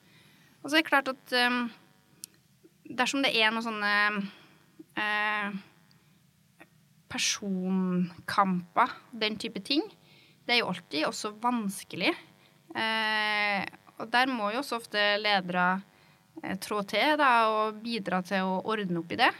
Og 0.62 0.70
så 0.70 0.78
er 0.78 0.82
det 0.82 0.90
klart 0.90 1.10
at 1.10 1.34
um, 1.46 1.66
dersom 2.98 3.22
det 3.22 3.32
er 3.38 3.52
noen 3.54 3.64
sånne 3.66 3.92
eh, 4.96 5.56
personkamper, 7.12 8.94
den 9.12 9.38
type 9.40 9.62
ting, 9.64 9.84
det 10.46 10.56
er 10.56 10.62
jo 10.62 10.70
alltid 10.70 11.06
også 11.08 11.32
vanskelig. 11.42 12.12
Eh, 12.76 13.62
og 13.96 14.10
der 14.12 14.30
må 14.30 14.50
jo 14.52 14.60
også 14.60 14.78
ofte 14.80 15.02
ledere 15.20 15.68
eh, 16.42 16.56
trå 16.62 16.82
til 16.88 17.16
da, 17.20 17.30
og 17.50 17.80
bidra 17.82 18.20
til 18.26 18.46
å 18.46 18.60
ordne 18.68 19.00
opp 19.00 19.14
i 19.14 19.20
det. 19.22 19.32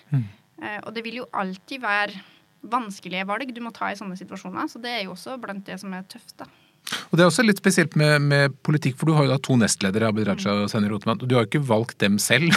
Eh, 0.56 0.78
og 0.82 0.94
det 0.96 1.04
vil 1.04 1.20
jo 1.20 1.30
alltid 1.36 1.82
være 1.82 2.22
vanskelige 2.66 3.26
valg 3.28 3.52
du 3.54 3.60
må 3.62 3.70
ta 3.74 3.90
i 3.92 3.98
sånne 3.98 4.16
situasjoner, 4.18 4.70
så 4.72 4.80
det 4.82 4.94
er 4.94 5.02
jo 5.04 5.14
også 5.14 5.36
blant 5.42 5.66
det 5.68 5.78
som 5.82 5.92
er 5.94 6.06
tøft. 6.10 6.38
da. 6.40 6.48
Og 6.86 7.18
Det 7.18 7.24
er 7.24 7.28
også 7.28 7.44
litt 7.46 7.58
spesielt 7.58 7.96
med, 7.98 8.22
med 8.22 8.54
politikk, 8.66 8.96
for 8.98 9.10
du 9.10 9.16
har 9.16 9.26
jo 9.26 9.32
da 9.32 9.38
to 9.42 9.56
nestledere, 9.58 10.10
Abid 10.10 10.28
Raja 10.28 10.54
og 10.62 10.70
Senny 10.70 10.90
Rotemann, 10.90 11.18
og 11.22 11.28
du 11.28 11.34
har 11.36 11.44
jo 11.44 11.50
ikke 11.50 11.66
valgt 11.66 11.98
dem 12.02 12.20
selv. 12.22 12.54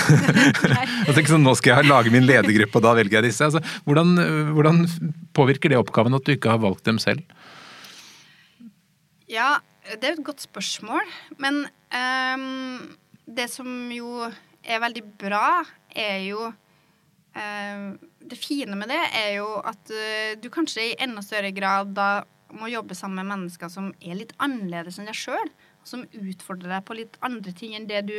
altså 1.08 1.18
ikke 1.18 1.34
sånn, 1.34 1.46
Nå 1.48 1.56
skal 1.58 1.80
jeg 1.80 1.90
lage 1.90 2.14
min 2.14 2.28
ledergruppe, 2.28 2.78
og 2.78 2.86
da 2.86 2.94
velger 3.00 3.20
jeg 3.20 3.32
disse. 3.32 3.48
Altså, 3.50 3.82
hvordan, 3.90 4.14
hvordan 4.58 4.84
påvirker 5.38 5.74
det 5.74 5.80
oppgaven 5.82 6.18
at 6.18 6.28
du 6.28 6.36
ikke 6.36 6.54
har 6.54 6.62
valgt 6.62 6.86
dem 6.90 7.02
selv? 7.02 7.26
Ja, 9.30 9.58
det 9.98 10.06
er 10.06 10.16
jo 10.16 10.22
et 10.22 10.30
godt 10.32 10.46
spørsmål. 10.46 11.06
Men 11.42 11.64
um, 11.94 12.80
det 13.26 13.50
som 13.52 13.70
jo 13.94 14.26
er 14.62 14.82
veldig 14.84 15.06
bra, 15.22 15.62
er 15.90 16.26
jo 16.28 16.50
um, 16.50 17.86
Det 18.30 18.38
fine 18.38 18.76
med 18.78 18.92
det 18.92 19.00
er 19.18 19.32
jo 19.40 19.48
at 19.66 19.94
uh, 19.94 20.36
du 20.42 20.50
kanskje 20.54 20.92
i 20.92 20.98
enda 21.02 21.24
større 21.26 21.50
grad 21.56 21.96
da 21.98 22.10
må 22.56 22.70
jobbe 22.72 22.98
sammen 22.98 23.22
med 23.22 23.34
mennesker 23.34 23.72
som 23.72 23.92
er 24.02 24.18
litt 24.20 24.36
annerledes 24.42 25.00
enn 25.00 25.10
deg 25.10 25.18
sjøl. 25.18 25.52
Som 25.88 26.06
utfordrer 26.14 26.76
deg 26.76 26.86
på 26.88 26.98
litt 26.98 27.20
andre 27.26 27.54
ting 27.56 27.76
enn 27.78 27.90
det 27.90 28.04
du 28.10 28.18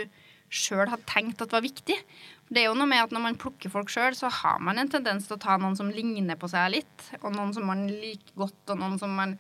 sjøl 0.51 0.88
hadde 0.90 1.07
tenkt 1.07 1.43
at 1.45 1.53
var 1.55 1.62
viktig. 1.64 1.97
Det 2.51 2.62
er 2.62 2.69
jo 2.69 2.77
noe 2.79 2.88
med 2.90 3.05
at 3.05 3.12
Når 3.14 3.23
man 3.23 3.38
plukker 3.38 3.71
folk 3.71 3.90
sjøl, 3.93 4.16
så 4.19 4.31
har 4.40 4.59
man 4.62 4.81
en 4.81 4.90
tendens 4.90 5.29
til 5.29 5.37
å 5.37 5.43
ta 5.43 5.57
noen 5.61 5.79
som 5.79 5.93
ligner 5.95 6.38
på 6.38 6.51
seg 6.51 6.73
litt, 6.75 7.07
og 7.23 7.31
noen 7.37 7.55
som 7.55 7.69
man 7.71 7.87
liker 7.87 8.35
godt, 8.35 8.62
og 8.73 8.81
noen 8.81 8.99
som 8.99 9.14
man 9.14 9.37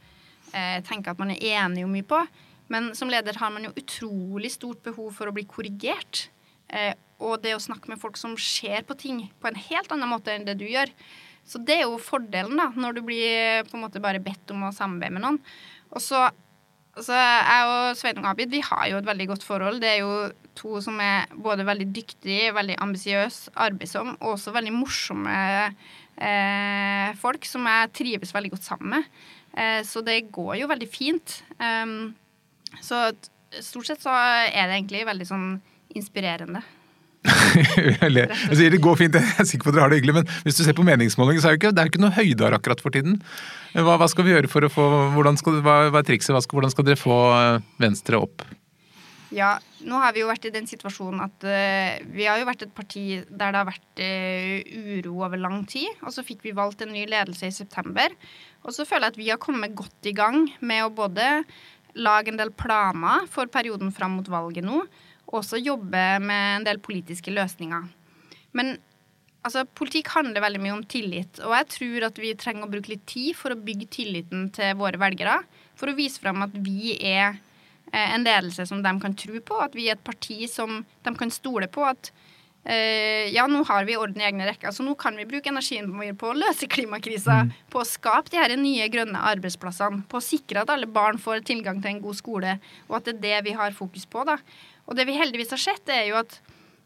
eh, 0.54 0.78
tenker 0.86 1.12
at 1.12 1.22
man 1.22 1.34
er 1.34 1.42
enig 1.64 1.84
om 1.86 1.94
mye 1.94 2.06
på. 2.06 2.20
Men 2.70 2.92
som 2.94 3.10
leder 3.10 3.38
har 3.40 3.50
man 3.50 3.66
jo 3.66 3.74
utrolig 3.74 4.52
stort 4.54 4.84
behov 4.86 5.10
for 5.16 5.26
å 5.26 5.34
bli 5.34 5.42
korrigert. 5.50 6.28
Eh, 6.70 6.94
og 7.20 7.42
det 7.42 7.56
å 7.56 7.62
snakke 7.62 7.90
med 7.90 8.00
folk 8.00 8.16
som 8.16 8.36
ser 8.38 8.86
på 8.86 8.94
ting 8.98 9.24
på 9.42 9.50
en 9.50 9.58
helt 9.58 9.90
annen 9.92 10.08
måte 10.08 10.32
enn 10.32 10.46
det 10.46 10.54
du 10.60 10.68
gjør. 10.70 10.92
Så 11.50 11.58
det 11.66 11.80
er 11.80 11.88
jo 11.88 11.98
fordelen, 12.02 12.54
da, 12.60 12.68
når 12.78 12.98
du 12.98 13.02
blir 13.06 13.64
på 13.66 13.74
en 13.76 13.84
måte 13.86 14.02
bare 14.02 14.22
bedt 14.22 14.52
om 14.54 14.68
å 14.68 14.74
samarbeide 14.74 15.16
med 15.16 15.24
noen. 15.24 15.40
Og 15.90 16.02
så 16.04 16.28
altså, 16.28 17.16
Jeg 17.16 17.70
og 17.72 17.96
Sveinung 17.98 18.28
Abid 18.30 18.52
vi 18.54 18.62
har 18.62 18.84
jo 18.92 19.00
et 19.00 19.08
veldig 19.08 19.26
godt 19.32 19.46
forhold. 19.46 19.80
Det 19.82 19.90
er 19.90 19.98
jo 20.04 20.30
to 20.58 20.78
som 20.84 21.00
er 21.02 21.30
både 21.34 21.66
veldig 21.66 21.88
dyktige, 21.96 22.52
veldig 22.54 22.78
ambisiøse, 22.84 23.54
arbeidsomme 23.66 24.16
og 24.20 24.36
også 24.36 24.54
veldig 24.54 24.76
morsomme 24.76 25.34
eh, 26.20 27.10
folk 27.18 27.46
som 27.48 27.66
jeg 27.66 27.92
trives 27.98 28.34
veldig 28.36 28.54
godt 28.54 28.68
sammen 28.68 28.98
med. 28.98 29.20
Eh, 29.56 29.80
så 29.86 30.04
det 30.06 30.30
går 30.30 30.60
jo 30.60 30.70
veldig 30.70 30.90
fint. 30.90 31.40
Um, 31.58 32.12
så 32.78 33.08
stort 33.58 33.88
sett 33.88 34.04
så 34.04 34.14
er 34.14 34.68
det 34.68 34.76
egentlig 34.76 35.06
veldig 35.08 35.26
sånn 35.26 35.48
inspirerende. 35.98 36.62
jeg 38.00 38.56
sier 38.56 38.72
det 38.72 38.80
går 38.80 38.96
fint, 38.96 39.16
jeg 39.18 39.42
er 39.42 39.48
sikker 39.48 39.66
på 39.66 39.72
at 39.72 39.76
dere 39.76 39.84
har 39.84 39.92
det 39.92 40.00
hyggelig, 40.00 40.20
men 40.20 40.30
hvis 40.46 40.56
du 40.56 40.62
ser 40.64 40.76
på 40.76 40.86
meningsmålingene, 40.86 41.42
så 41.42 41.50
er 41.50 41.56
det 41.56 41.60
ikke, 41.60 41.74
det 41.76 41.82
er 41.82 41.90
ikke 41.92 42.04
noe 42.04 42.16
høyder 42.16 42.56
akkurat 42.56 42.80
for 42.80 42.94
tiden. 42.94 43.18
Hva, 43.74 43.98
hva, 44.00 44.08
skal 44.10 44.26
vi 44.26 44.32
gjøre 44.34 44.50
for 44.50 44.66
å 44.66 44.72
få 44.72 44.86
hvordan 45.16 45.36
skal, 45.40 45.60
hva, 45.64 45.82
hva 45.92 46.00
er 46.00 46.08
trikset? 46.08 46.32
Skal, 46.32 46.56
hvordan 46.58 46.72
skal 46.72 46.88
dere 46.88 47.00
få 47.00 47.18
eh, 47.36 47.68
Venstre 47.82 48.22
opp? 48.22 48.46
Ja, 49.30 49.52
nå 49.86 49.98
har 50.02 50.14
vi 50.14 50.24
jo 50.24 50.30
vært 50.30 50.48
i 50.48 50.50
den 50.50 50.66
situasjonen 50.66 51.20
at 51.22 51.44
uh, 51.46 52.00
vi 52.10 52.24
har 52.26 52.40
jo 52.40 52.48
vært 52.48 52.64
et 52.66 52.72
parti 52.74 53.04
der 53.28 53.52
det 53.52 53.60
har 53.60 53.68
vært 53.68 54.02
uh, 54.02 54.72
uro 54.96 55.20
over 55.22 55.38
lang 55.38 55.60
tid. 55.70 55.86
Og 56.02 56.10
så 56.14 56.24
fikk 56.26 56.42
vi 56.48 56.56
valgt 56.56 56.82
en 56.82 56.90
ny 56.90 57.04
ledelse 57.06 57.46
i 57.46 57.54
september. 57.54 58.10
Og 58.66 58.74
så 58.74 58.86
føler 58.88 59.06
jeg 59.06 59.14
at 59.14 59.20
vi 59.20 59.28
har 59.30 59.38
kommet 59.42 59.76
godt 59.78 60.10
i 60.10 60.14
gang 60.18 60.48
med 60.58 60.82
å 60.82 60.90
både 60.90 61.28
lage 61.94 62.34
en 62.34 62.40
del 62.40 62.50
planer 62.58 63.30
for 63.30 63.50
perioden 63.50 63.94
fram 63.94 64.18
mot 64.18 64.26
valget 64.30 64.66
nå, 64.66 64.82
og 65.30 65.40
også 65.42 65.60
jobbe 65.62 66.04
med 66.22 66.60
en 66.60 66.66
del 66.66 66.80
politiske 66.82 67.32
løsninger. 67.32 67.86
Men 68.58 68.74
altså, 69.46 69.64
politikk 69.78 70.10
handler 70.16 70.42
veldig 70.44 70.62
mye 70.62 70.76
om 70.78 70.86
tillit, 70.90 71.42
og 71.44 71.54
jeg 71.54 71.68
tror 71.76 72.08
at 72.10 72.18
vi 72.22 72.32
trenger 72.38 72.66
å 72.66 72.72
bruke 72.72 72.94
litt 72.94 73.06
tid 73.10 73.36
for 73.38 73.54
å 73.54 73.60
bygge 73.60 73.90
tilliten 73.94 74.48
til 74.56 74.74
våre 74.80 75.00
velgere. 75.00 75.38
For 75.78 75.90
å 75.90 75.96
vise 75.96 76.22
frem 76.22 76.42
at 76.44 76.56
vi 76.66 76.96
er 76.96 77.38
eh, 77.92 78.08
en 78.10 78.26
ledelse 78.26 78.66
som 78.68 78.82
de 78.84 78.96
kan 79.02 79.14
tro 79.16 79.38
på, 79.38 79.60
at 79.62 79.78
vi 79.78 79.88
er 79.88 79.96
et 79.96 80.04
parti 80.04 80.42
som 80.50 80.82
de 80.82 81.14
kan 81.16 81.32
stole 81.34 81.70
på. 81.70 81.86
at 81.86 82.12
Uh, 82.60 83.24
ja, 83.32 83.46
nå 83.48 83.62
har 83.64 83.86
vi 83.88 83.94
orden 83.96 84.20
i 84.20 84.26
egne 84.28 84.44
rekker, 84.44 84.68
så 84.76 84.84
nå 84.84 84.92
kan 85.00 85.16
vi 85.16 85.24
bruke 85.28 85.48
energien 85.48 85.86
vår 85.94 86.12
på 86.20 86.28
å 86.28 86.36
løse 86.36 86.68
klimakrisa. 86.68 87.38
Mm. 87.46 87.54
På 87.72 87.80
å 87.80 87.88
skape 87.88 88.32
de 88.32 88.36
her 88.36 88.52
nye 88.60 88.88
grønne 88.92 89.22
arbeidsplassene. 89.30 90.02
På 90.10 90.20
å 90.20 90.24
sikre 90.24 90.64
at 90.64 90.72
alle 90.72 90.90
barn 90.90 91.16
får 91.20 91.40
tilgang 91.48 91.80
til 91.80 91.94
en 91.94 92.02
god 92.04 92.18
skole. 92.18 92.58
Og 92.90 92.98
at 92.98 93.08
det 93.08 93.16
er 93.16 93.22
det 93.24 93.48
vi 93.48 93.56
har 93.56 93.76
fokus 93.76 94.04
på. 94.04 94.26
da. 94.28 94.36
Og 94.88 94.96
det 94.98 95.06
vi 95.08 95.18
heldigvis 95.18 95.52
har 95.56 95.62
sett, 95.62 95.92
er 95.92 96.08
jo 96.10 96.20
at 96.20 96.38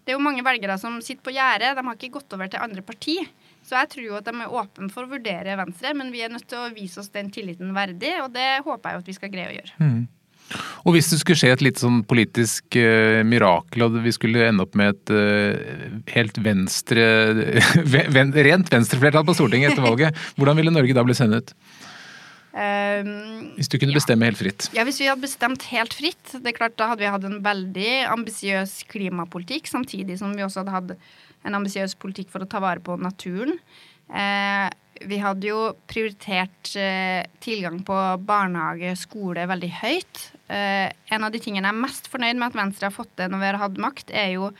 det 0.04 0.12
er 0.12 0.18
jo 0.18 0.24
mange 0.24 0.44
velgere 0.44 0.76
som 0.80 0.98
sitter 1.00 1.24
på 1.24 1.32
gjerdet. 1.32 1.72
De 1.76 1.84
har 1.86 1.96
ikke 1.96 2.16
gått 2.18 2.34
over 2.36 2.50
til 2.52 2.64
andre 2.64 2.84
parti. 2.84 3.16
Så 3.64 3.78
jeg 3.78 3.90
tror 3.94 4.04
jo 4.04 4.18
at 4.18 4.26
de 4.28 4.34
er 4.36 4.56
åpne 4.60 4.90
for 4.92 5.06
å 5.06 5.12
vurdere 5.14 5.56
Venstre, 5.56 5.94
men 5.96 6.12
vi 6.12 6.20
er 6.24 6.32
nødt 6.32 6.44
til 6.50 6.60
å 6.60 6.72
vise 6.74 7.00
oss 7.00 7.08
den 7.14 7.30
tilliten 7.32 7.72
verdig, 7.76 8.12
og 8.20 8.34
det 8.34 8.60
håper 8.66 8.90
jeg 8.90 8.98
jo 8.98 9.04
at 9.04 9.08
vi 9.08 9.16
skal 9.16 9.32
greie 9.32 9.48
å 9.48 9.56
gjøre. 9.56 9.78
Mm. 9.80 10.02
Og 10.84 10.92
hvis 10.92 11.08
det 11.08 11.18
skulle 11.22 11.40
skje 11.40 11.52
et 11.54 11.62
litt 11.64 11.80
sånn 11.80 12.02
politisk 12.04 12.76
uh, 12.76 13.22
mirakel, 13.24 13.86
og 13.86 13.96
vi 14.04 14.12
skulle 14.12 14.44
ende 14.44 14.66
opp 14.66 14.76
med 14.76 14.92
et 14.92 15.12
uh, 15.16 15.86
helt 16.12 16.36
venstre 16.44 17.06
ven, 18.14 18.34
Rent 18.44 18.68
venstreflertall 18.72 19.24
på 19.24 19.36
Stortinget 19.38 19.72
etter 19.72 19.86
valget, 19.86 20.20
hvordan 20.36 20.60
ville 20.60 20.74
Norge 20.74 20.96
da 20.96 21.06
bli 21.06 21.16
sendt 21.16 21.40
ut? 21.40 21.54
Um, 22.54 23.56
hvis 23.56 23.66
du 23.66 23.80
kunne 23.82 23.90
ja. 23.90 23.98
bestemme 23.98 24.28
helt 24.28 24.38
fritt? 24.38 24.68
Ja, 24.76 24.84
Hvis 24.86 25.00
vi 25.02 25.08
hadde 25.10 25.24
bestemt 25.24 25.64
helt 25.72 25.96
fritt, 25.96 26.36
det 26.36 26.52
er 26.52 26.54
klart 26.54 26.76
da 26.78 26.92
hadde 26.92 27.02
vi 27.02 27.10
hatt 27.10 27.26
en 27.26 27.40
veldig 27.42 27.90
ambisiøs 28.12 28.76
klimapolitikk, 28.92 29.66
samtidig 29.66 30.20
som 30.20 30.36
vi 30.38 30.44
også 30.46 30.62
hadde 30.62 30.76
hatt 30.76 30.94
en 31.44 31.58
ambisiøs 31.58 31.96
politikk 31.98 32.30
for 32.30 32.44
å 32.44 32.48
ta 32.48 32.62
vare 32.62 32.82
på 32.84 32.94
naturen. 33.00 33.58
Eh, 34.06 34.68
vi 35.02 35.18
hadde 35.18 35.48
jo 35.48 35.72
prioritert 35.90 36.70
eh, 36.78 37.26
tilgang 37.42 37.80
på 37.86 37.96
barnehage, 38.22 38.94
skole 39.02 39.48
veldig 39.50 39.72
høyt. 39.80 40.22
Eh, 40.46 40.86
en 41.16 41.26
av 41.26 41.34
de 41.34 41.40
tingene 41.42 41.66
jeg 41.66 41.74
er 41.74 41.84
mest 41.88 42.06
fornøyd 42.12 42.38
med 42.38 42.52
at 42.52 42.60
Venstre 42.60 42.88
har 42.88 42.94
fått 42.94 43.10
til 43.18 43.32
når 43.32 43.42
vi 43.42 43.50
har 43.50 43.60
hatt 43.64 43.82
makt, 43.82 44.14
er 44.14 44.36
jo 44.36 44.52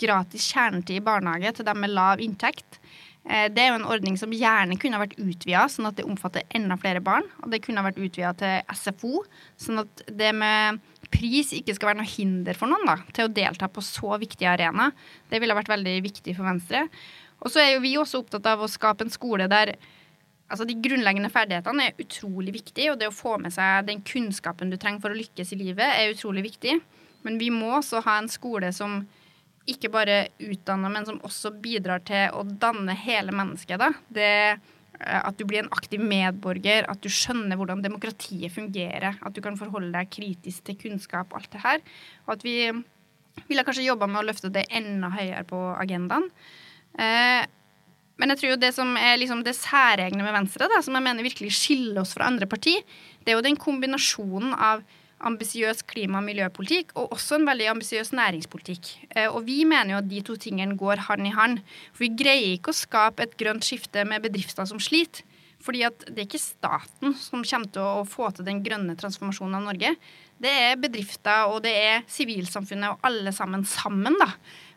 gratis 0.00 0.48
kjernetid 0.48 0.98
i 0.98 1.04
barnehage 1.04 1.58
til 1.58 1.68
dem 1.68 1.84
med 1.84 1.92
lav 1.92 2.24
inntekt. 2.24 2.80
Eh, 3.24 3.46
det 3.52 3.62
er 3.62 3.70
jo 3.70 3.78
en 3.78 3.88
ordning 3.88 4.18
som 4.20 4.32
gjerne 4.34 4.76
kunne 4.80 5.00
vært 5.00 5.16
utvida, 5.16 5.64
sånn 5.72 5.88
at 5.88 5.96
det 5.96 6.04
omfatter 6.08 6.44
enda 6.54 6.76
flere 6.80 7.00
barn. 7.04 7.26
Og 7.42 7.50
det 7.52 7.62
kunne 7.64 7.84
vært 7.86 8.00
utvida 8.00 8.34
til 8.40 8.76
SFO, 8.76 9.24
sånn 9.60 9.82
at 9.84 10.04
det 10.12 10.30
med 10.36 10.82
pris 11.14 11.52
ikke 11.56 11.76
skal 11.76 11.92
være 11.92 12.02
noe 12.02 12.10
hinder 12.10 12.58
for 12.58 12.70
noen 12.70 12.88
da, 12.88 12.98
til 13.16 13.28
å 13.28 13.32
delta 13.32 13.68
på 13.70 13.84
så 13.84 14.18
viktige 14.20 14.52
arenaer. 14.52 14.94
Det 15.30 15.40
ville 15.40 15.56
vært 15.56 15.72
veldig 15.72 15.98
viktig 16.04 16.36
for 16.36 16.48
Venstre. 16.48 16.86
Og 17.44 17.52
så 17.52 17.60
er 17.62 17.74
jo 17.74 17.84
vi 17.84 17.96
også 18.00 18.22
opptatt 18.22 18.46
av 18.48 18.62
å 18.64 18.70
skape 18.70 19.06
en 19.06 19.12
skole 19.12 19.48
der 19.50 19.74
altså 20.52 20.66
de 20.68 20.76
grunnleggende 20.78 21.30
ferdighetene 21.32 21.88
er 21.88 22.00
utrolig 22.02 22.52
viktig, 22.54 22.90
og 22.92 22.98
det 23.00 23.08
å 23.08 23.14
få 23.14 23.38
med 23.40 23.54
seg 23.54 23.88
den 23.88 24.02
kunnskapen 24.06 24.70
du 24.70 24.76
trenger 24.80 25.02
for 25.02 25.14
å 25.14 25.18
lykkes 25.18 25.54
i 25.54 25.60
livet, 25.60 25.86
er 25.86 26.12
utrolig 26.12 26.44
viktig. 26.50 26.76
Men 27.24 27.38
vi 27.40 27.48
må 27.52 27.72
også 27.78 28.02
ha 28.04 28.18
en 28.20 28.28
skole 28.30 28.68
som 28.76 29.02
ikke 29.70 29.90
bare 29.92 30.28
utdanner, 30.42 30.92
men 30.92 31.06
som 31.08 31.20
også 31.24 31.54
bidrar 31.62 32.02
til 32.04 32.32
å 32.36 32.44
danne 32.44 32.96
hele 33.04 33.32
mennesket. 33.34 33.80
Da. 33.80 33.90
Det, 34.12 34.30
eh, 35.00 35.20
at 35.20 35.38
du 35.38 35.46
blir 35.48 35.62
en 35.62 35.72
aktiv 35.72 36.02
medborger, 36.02 36.88
at 36.90 37.00
du 37.00 37.08
skjønner 37.08 37.58
hvordan 37.60 37.84
demokratiet 37.84 38.52
fungerer, 38.52 39.16
at 39.20 39.34
du 39.34 39.40
kan 39.44 39.56
forholde 39.60 39.94
deg 39.94 40.12
kritisk 40.12 40.68
til 40.68 40.78
kunnskap 40.80 41.32
og 41.32 41.40
alt 41.40 41.52
det 41.54 41.64
her. 41.64 41.84
Og 42.26 42.36
at 42.36 42.46
vi 42.46 42.58
ville 43.48 43.64
kanskje 43.66 43.88
jobba 43.88 44.08
med 44.10 44.22
å 44.22 44.28
løfte 44.28 44.52
det 44.52 44.66
enda 44.70 45.10
høyere 45.14 45.44
på 45.48 45.60
agendaen. 45.80 46.28
Eh, 46.98 47.42
men 48.20 48.30
jeg 48.30 48.40
tror 48.40 48.52
jo 48.52 48.60
det 48.62 48.70
som 48.76 48.92
er 49.00 49.16
liksom 49.18 49.40
det 49.46 49.56
særegne 49.58 50.22
med 50.22 50.36
Venstre, 50.36 50.68
da, 50.70 50.78
som 50.84 50.94
jeg 50.94 51.02
mener 51.02 51.26
virkelig 51.26 51.50
skiller 51.56 52.04
oss 52.04 52.14
fra 52.14 52.28
andre 52.30 52.46
parti, 52.46 52.76
det 53.24 53.32
er 53.32 53.40
jo 53.40 53.46
den 53.46 53.58
kombinasjonen 53.58 54.54
av 54.54 54.84
ambisiøs 55.28 55.82
klima- 55.88 56.20
og 56.20 56.26
miljøpolitikk 56.26 56.92
og 56.98 57.14
også 57.16 57.38
en 57.38 57.46
veldig 57.48 57.68
ambisiøs 57.72 58.12
næringspolitikk. 58.16 58.90
Eh, 59.16 59.28
og 59.28 59.44
vi 59.46 59.62
mener 59.68 59.94
jo 59.94 60.00
at 60.02 60.10
de 60.10 60.22
to 60.26 60.36
tingene 60.40 60.76
går 60.78 61.06
hand 61.08 61.28
i 61.28 61.34
hand. 61.34 61.62
For 61.92 62.06
vi 62.06 62.12
greier 62.24 62.56
ikke 62.56 62.74
å 62.74 62.80
skape 62.80 63.24
et 63.24 63.38
grønt 63.40 63.64
skifte 63.66 64.04
med 64.08 64.24
bedrifter 64.24 64.68
som 64.68 64.82
sliter. 64.82 65.24
Fordi 65.64 65.80
det 65.80 66.18
er 66.18 66.26
ikke 66.26 66.42
staten 66.42 67.14
som 67.16 67.40
kommer 67.40 67.70
til 67.72 67.80
å 67.80 68.04
få 68.04 68.28
til 68.36 68.44
den 68.44 68.60
grønne 68.64 68.98
transformasjonen 69.00 69.56
av 69.56 69.68
Norge. 69.70 69.94
Det 70.36 70.52
er 70.52 70.76
bedrifter, 70.76 71.48
og 71.48 71.62
det 71.64 71.72
er 71.72 72.04
sivilsamfunnet 72.10 72.92
og 72.92 73.06
alle 73.08 73.32
sammen 73.32 73.64
sammen, 73.64 74.18
da. 74.20 74.28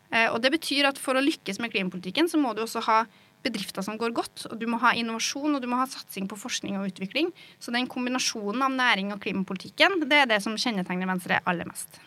Eh, 0.08 0.28
og 0.32 0.40
det 0.40 0.54
betyr 0.56 0.88
at 0.88 1.00
for 1.00 1.18
å 1.18 1.24
lykkes 1.24 1.60
med 1.60 1.74
klimapolitikken, 1.74 2.30
så 2.30 2.40
må 2.40 2.54
du 2.56 2.64
også 2.64 2.80
ha 2.88 3.02
bedrifter 3.44 3.84
som 3.86 3.98
går 4.00 4.14
godt. 4.16 4.46
Og 4.50 4.58
du 4.60 4.66
må 4.70 4.80
ha 4.82 4.94
innovasjon 4.98 5.56
og 5.56 5.62
du 5.62 5.68
må 5.70 5.80
ha 5.80 5.86
satsing 5.90 6.28
på 6.30 6.38
forskning 6.38 6.78
og 6.80 6.90
utvikling. 6.90 7.32
Så 7.62 7.74
den 7.74 7.88
kombinasjonen 7.90 8.64
av 8.66 8.74
næring 8.74 9.14
og 9.14 9.22
klimapolitikken, 9.24 10.02
det 10.08 10.24
er 10.24 10.30
det 10.30 10.42
som 10.44 10.58
kjennetegner 10.58 11.10
Venstre 11.10 11.42
aller 11.48 11.68
mest. 11.68 12.00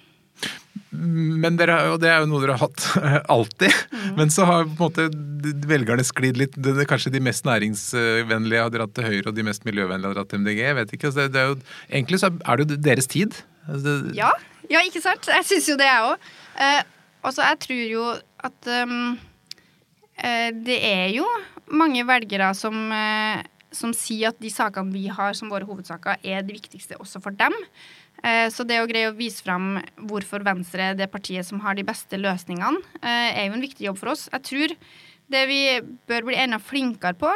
Men 0.91 1.55
dere, 1.55 1.77
og 1.93 2.01
det 2.03 2.09
er 2.11 2.19
jo 2.21 2.27
noe 2.27 2.41
dere 2.43 2.57
har 2.59 2.67
hatt 2.67 2.85
alltid. 3.35 3.75
Mm. 3.93 4.07
Men 4.19 4.33
så 4.33 4.45
har 4.47 4.65
på 4.67 4.73
en 4.75 4.81
måte 4.83 5.65
velgerne 5.69 6.03
sklidd 6.05 6.39
litt. 6.39 6.57
Det 6.59 6.75
er 6.75 6.89
kanskje 6.89 7.13
de 7.15 7.23
mest 7.23 7.47
næringsvennlige 7.47 8.65
har 8.65 8.73
dratt 8.73 8.93
til 8.97 9.07
Høyre, 9.07 9.29
og 9.31 9.37
de 9.37 9.47
mest 9.47 9.67
miljøvennlige 9.67 10.11
har 10.11 10.19
dratt 10.19 10.31
til 10.33 10.43
MDG. 10.43 10.61
Jeg 10.65 10.77
vet 10.81 10.95
ikke. 10.97 11.13
Det, 11.15 11.27
det 11.33 11.41
er 11.41 11.53
jo, 11.53 11.59
egentlig 11.89 12.21
så 12.21 12.31
er 12.31 12.59
det 12.59 12.67
jo 12.67 12.81
deres 12.89 13.09
tid. 13.11 13.39
Altså, 13.71 13.97
ja, 14.17 14.31
ja, 14.71 14.83
ikke 14.87 15.03
sant? 15.03 15.29
Jeg 15.31 15.47
syns 15.47 15.69
jo 15.71 15.77
det, 15.79 15.87
jeg 15.87 16.11
òg. 16.11 16.31
Eh, 16.65 16.81
og 17.21 17.35
så 17.35 17.45
jeg 17.45 17.61
tror 17.65 17.83
jo 17.85 18.05
at 18.41 18.71
um, 18.83 19.11
det 20.21 20.77
er 20.85 21.07
jo 21.15 21.25
mange 21.71 22.03
velgere 22.07 22.51
som, 22.57 22.75
eh, 22.91 23.41
som 23.71 23.93
sier 23.95 24.31
at 24.31 24.39
de 24.41 24.51
sakene 24.51 24.93
vi 24.93 25.07
har 25.07 25.33
som 25.37 25.51
våre 25.51 25.67
hovedsaker, 25.67 26.19
er 26.23 26.43
de 26.43 26.57
viktigste 26.57 26.99
også 26.99 27.21
for 27.23 27.31
dem. 27.31 27.55
Eh, 28.23 28.49
så 28.53 28.65
det 28.67 28.81
å 28.81 28.89
greie 28.89 29.09
å 29.09 29.17
vise 29.17 29.41
fram 29.41 29.79
hvorfor 29.97 30.43
Venstre 30.45 30.91
er 30.91 30.99
det 30.99 31.11
partiet 31.11 31.47
som 31.47 31.61
har 31.63 31.75
de 31.75 31.87
beste 31.87 32.19
løsningene, 32.19 32.83
er 33.01 33.47
jo 33.47 33.55
en 33.57 33.65
viktig 33.65 33.87
jobb 33.87 33.97
for 33.97 34.13
oss. 34.13 34.27
Jeg 34.31 34.45
tror 34.49 34.75
det 35.31 35.47
vi 35.47 35.63
bør 36.07 36.27
bli 36.27 36.37
enda 36.37 36.59
flinkere 36.59 37.17
på, 37.17 37.31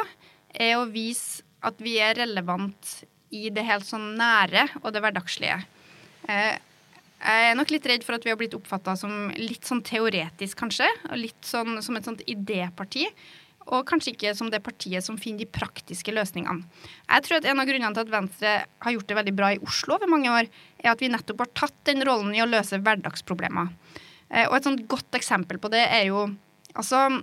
er 0.54 0.76
å 0.76 0.86
vise 0.88 1.42
at 1.66 1.80
vi 1.82 1.96
er 1.98 2.14
relevant 2.20 3.02
i 3.34 3.48
det 3.50 3.64
helt 3.66 3.86
sånn 3.88 4.14
nære 4.18 4.68
og 4.84 4.92
det 4.94 5.02
hverdagslige. 5.02 5.58
Jeg 7.16 7.50
er 7.50 7.56
nok 7.56 7.72
litt 7.72 7.86
redd 7.88 8.04
for 8.04 8.18
at 8.18 8.26
vi 8.26 8.30
har 8.32 8.38
blitt 8.38 8.54
oppfatta 8.56 8.92
som 9.00 9.30
litt 9.40 9.64
sånn 9.66 9.82
teoretisk, 9.86 10.58
kanskje. 10.60 10.88
Og 11.08 11.20
litt 11.20 11.48
sånn 11.48 11.78
som 11.84 11.96
et 11.96 12.06
sånt 12.06 12.22
idéparti. 12.28 13.06
Og 13.66 13.82
kanskje 13.88 14.12
ikke 14.12 14.34
som 14.38 14.50
det 14.52 14.60
partiet 14.62 15.02
som 15.02 15.16
finner 15.18 15.42
de 15.42 15.50
praktiske 15.50 16.12
løsningene. 16.14 16.66
Jeg 17.08 17.24
tror 17.26 17.38
at 17.38 17.48
En 17.50 17.58
av 17.58 17.66
grunnene 17.66 17.94
til 17.96 18.04
at 18.04 18.12
Venstre 18.12 18.52
har 18.84 18.94
gjort 18.94 19.08
det 19.08 19.16
veldig 19.18 19.34
bra 19.34 19.52
i 19.54 19.62
Oslo 19.64 19.96
over 19.96 20.10
mange 20.10 20.30
år, 20.30 20.50
er 20.84 20.92
at 20.92 21.00
vi 21.02 21.10
nettopp 21.10 21.42
har 21.42 21.54
tatt 21.54 21.78
den 21.88 22.04
rollen 22.06 22.34
i 22.36 22.44
å 22.44 22.50
løse 22.50 22.78
hverdagsproblemer. 22.78 23.72
Eh, 24.30 24.46
og 24.46 24.58
et 24.58 24.68
sånt 24.68 24.86
godt 24.86 25.18
eksempel 25.18 25.58
på 25.58 25.70
det 25.72 25.82
er 25.82 26.08
jo 26.10 26.28
altså 26.74 27.22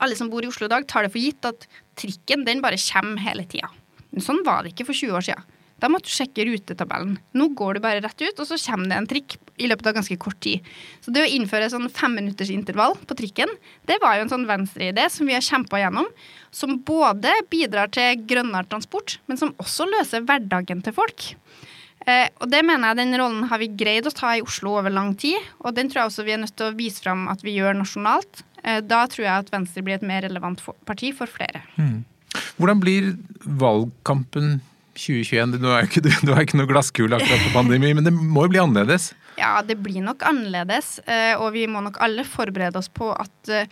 Alle 0.00 0.16
som 0.16 0.30
bor 0.32 0.40
i 0.42 0.48
Oslo 0.48 0.64
i 0.64 0.72
dag, 0.72 0.86
tar 0.88 1.04
det 1.04 1.10
for 1.12 1.20
gitt 1.20 1.44
at 1.44 1.66
trikken 2.00 2.46
den 2.46 2.62
bare 2.64 2.78
kommer 2.80 3.20
hele 3.20 3.44
tida. 3.44 3.68
Sånn 4.16 4.40
var 4.46 4.64
det 4.64 4.72
ikke 4.72 4.86
for 4.88 4.96
20 4.96 5.12
år 5.18 5.26
siden. 5.26 5.53
Da 5.82 5.90
måtte 5.90 6.08
du 6.08 6.14
sjekke 6.14 6.46
rutetabellen. 6.48 7.16
Nå 7.34 7.48
går 7.58 7.76
du 7.76 7.84
bare 7.84 8.02
rett 8.04 8.22
ut, 8.22 8.38
og 8.38 8.46
så 8.48 8.58
kommer 8.66 8.90
det 8.90 8.98
en 9.00 9.08
trikk 9.10 9.36
i 9.60 9.68
løpet 9.70 9.90
av 9.90 9.96
ganske 9.98 10.16
kort 10.22 10.38
tid. 10.42 10.64
Så 11.04 11.12
det 11.14 11.24
å 11.24 11.30
innføre 11.30 11.68
sånn 11.70 11.90
femminuttersintervall 11.92 12.96
på 13.04 13.16
trikken, 13.18 13.50
det 13.88 13.98
var 14.02 14.16
jo 14.16 14.24
en 14.24 14.32
sånn 14.32 14.48
venstreidé 14.48 15.06
som 15.12 15.28
vi 15.28 15.36
har 15.36 15.44
kjempa 15.44 15.82
gjennom. 15.82 16.08
Som 16.54 16.78
både 16.86 17.32
bidrar 17.50 17.90
til 17.94 18.22
grønnere 18.30 18.70
transport, 18.70 19.18
men 19.26 19.40
som 19.40 19.54
også 19.62 19.88
løser 19.90 20.26
hverdagen 20.26 20.82
til 20.86 20.94
folk. 20.96 21.32
Eh, 22.04 22.28
og 22.42 22.50
det 22.52 22.60
mener 22.66 22.90
jeg 22.90 22.98
Den 23.00 23.16
rollen 23.16 23.46
har 23.48 23.60
vi 23.62 23.70
greid 23.72 24.06
å 24.06 24.12
ta 24.12 24.34
i 24.36 24.42
Oslo 24.44 24.74
over 24.78 24.92
lang 24.92 25.14
tid, 25.16 25.40
og 25.64 25.76
den 25.76 25.88
tror 25.88 26.04
jeg 26.04 26.12
også 26.12 26.26
vi 26.26 26.34
er 26.36 26.42
nødt 26.42 26.56
til 26.58 26.68
å 26.68 26.76
vise 26.76 27.00
fram 27.04 27.28
at 27.32 27.44
vi 27.44 27.56
gjør 27.56 27.78
nasjonalt. 27.78 28.44
Eh, 28.62 28.80
da 28.84 29.04
tror 29.10 29.24
jeg 29.24 29.44
at 29.44 29.52
Venstre 29.52 29.84
blir 29.84 29.98
et 29.98 30.06
mer 30.06 30.24
relevant 30.26 30.60
parti 30.88 31.14
for 31.16 31.30
flere. 31.30 31.64
Mm. 31.80 32.04
Hvordan 32.58 32.80
blir 32.82 33.10
valgkampen 33.44 34.58
2021? 34.96 35.58
Du 35.62 35.68
har 35.70 35.88
ikke, 35.88 36.02
du 36.04 36.32
har 36.32 36.44
ikke 36.44 36.60
noe 36.60 36.70
glasskule 36.70 37.18
akkurat 37.18 37.42
på 37.48 37.54
pandemi, 37.56 37.92
men 37.96 38.06
det 38.06 38.14
må 38.14 38.46
jo 38.46 38.54
bli 38.54 38.62
annerledes? 38.62 39.12
Ja, 39.38 39.58
det 39.66 39.80
blir 39.82 40.02
nok 40.04 40.22
annerledes, 40.26 40.98
eh, 41.10 41.34
og 41.38 41.52
vi 41.56 41.66
må 41.70 41.82
nok 41.84 41.98
alle 42.04 42.26
forberede 42.28 42.78
oss 42.80 42.90
på 42.92 43.10
at 43.12 43.52
eh, 43.52 43.70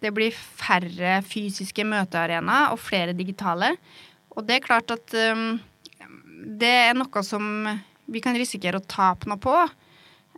det 0.00 0.12
blir 0.16 0.32
færre 0.32 1.18
fysiske 1.26 1.84
møtearenaer 1.84 2.72
og 2.72 2.80
flere 2.80 3.16
digitale. 3.16 3.74
Og 4.36 4.46
det 4.48 4.56
er 4.56 4.64
klart 4.64 4.92
at 4.94 5.14
um, 5.34 5.58
det 6.60 6.70
er 6.86 6.96
noe 6.96 7.24
som 7.26 7.44
vi 8.10 8.22
kan 8.24 8.36
risikere 8.38 8.80
å 8.80 8.86
tape 8.88 9.28
noe 9.30 9.40
på. 9.40 9.56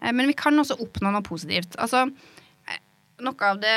Eh, 0.03 0.13
men 0.13 0.29
vi 0.31 0.37
kan 0.39 0.59
også 0.59 0.81
oppnå 0.83 1.13
noe 1.15 1.25
positivt. 1.27 1.77
Altså, 1.83 2.09
eh, 2.69 2.83
noe 3.23 3.53
av 3.53 3.63
det 3.63 3.77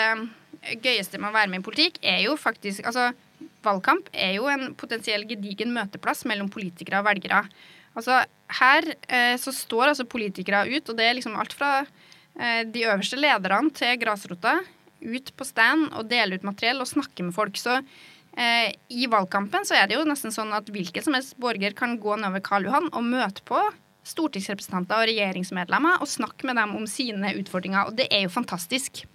gøyeste 0.82 1.20
med 1.20 1.30
å 1.30 1.36
være 1.36 1.52
med 1.52 1.62
i 1.62 1.68
politikk 1.68 2.00
er 2.02 2.24
jo 2.26 2.36
faktisk 2.40 2.88
altså, 2.90 3.12
Valgkamp 3.66 4.10
er 4.14 4.38
jo 4.38 4.50
en 4.52 4.74
potensiell 4.78 5.26
gedigen 5.30 5.74
møteplass 5.76 6.26
mellom 6.30 6.50
politikere 6.54 7.02
og 7.02 7.10
velgere. 7.10 7.44
Altså, 7.96 8.22
her 8.60 8.90
eh, 9.08 9.36
så 9.42 9.54
står 9.56 9.92
altså 9.92 10.08
politikere 10.10 10.66
ut, 10.70 10.90
og 10.90 10.98
det 10.98 11.06
er 11.10 11.18
liksom 11.18 11.38
alt 11.40 11.56
fra 11.56 11.78
eh, 11.82 12.64
de 12.68 12.88
øverste 12.88 13.20
lederne 13.20 13.74
til 13.76 13.98
grasrota 14.02 14.60
ut 15.06 15.32
på 15.38 15.46
stand 15.46 15.90
og 15.94 16.10
dele 16.10 16.38
ut 16.38 16.46
materiell 16.48 16.82
og 16.82 16.90
snakke 16.90 17.26
med 17.26 17.36
folk. 17.36 17.58
Så 17.60 17.80
Eh, 18.36 18.74
I 18.92 19.08
valgkampen 19.08 19.64
så 19.64 19.78
er 19.80 19.88
det 19.88 19.96
jo 19.96 20.04
nesten 20.08 20.34
sånn 20.34 20.52
at 20.56 20.68
hvilken 20.68 21.04
som 21.06 21.16
helst 21.16 21.38
borger 21.40 21.72
kan 21.78 21.96
gå 22.04 22.18
nedover 22.20 22.44
Karl 22.44 22.68
Johan 22.68 22.90
og 22.92 23.06
møte 23.08 23.44
på 23.48 23.62
stortingsrepresentanter 24.06 25.00
og 25.00 25.08
regjeringsmedlemmer 25.10 26.02
og 26.04 26.12
snakke 26.12 26.48
med 26.50 26.60
dem 26.60 26.74
om 26.76 26.84
sine 26.90 27.32
utfordringer. 27.40 27.88
Og 27.88 27.96
det 27.98 28.10
er 28.12 28.26
jo 28.26 28.34
fantastisk. 28.34 29.06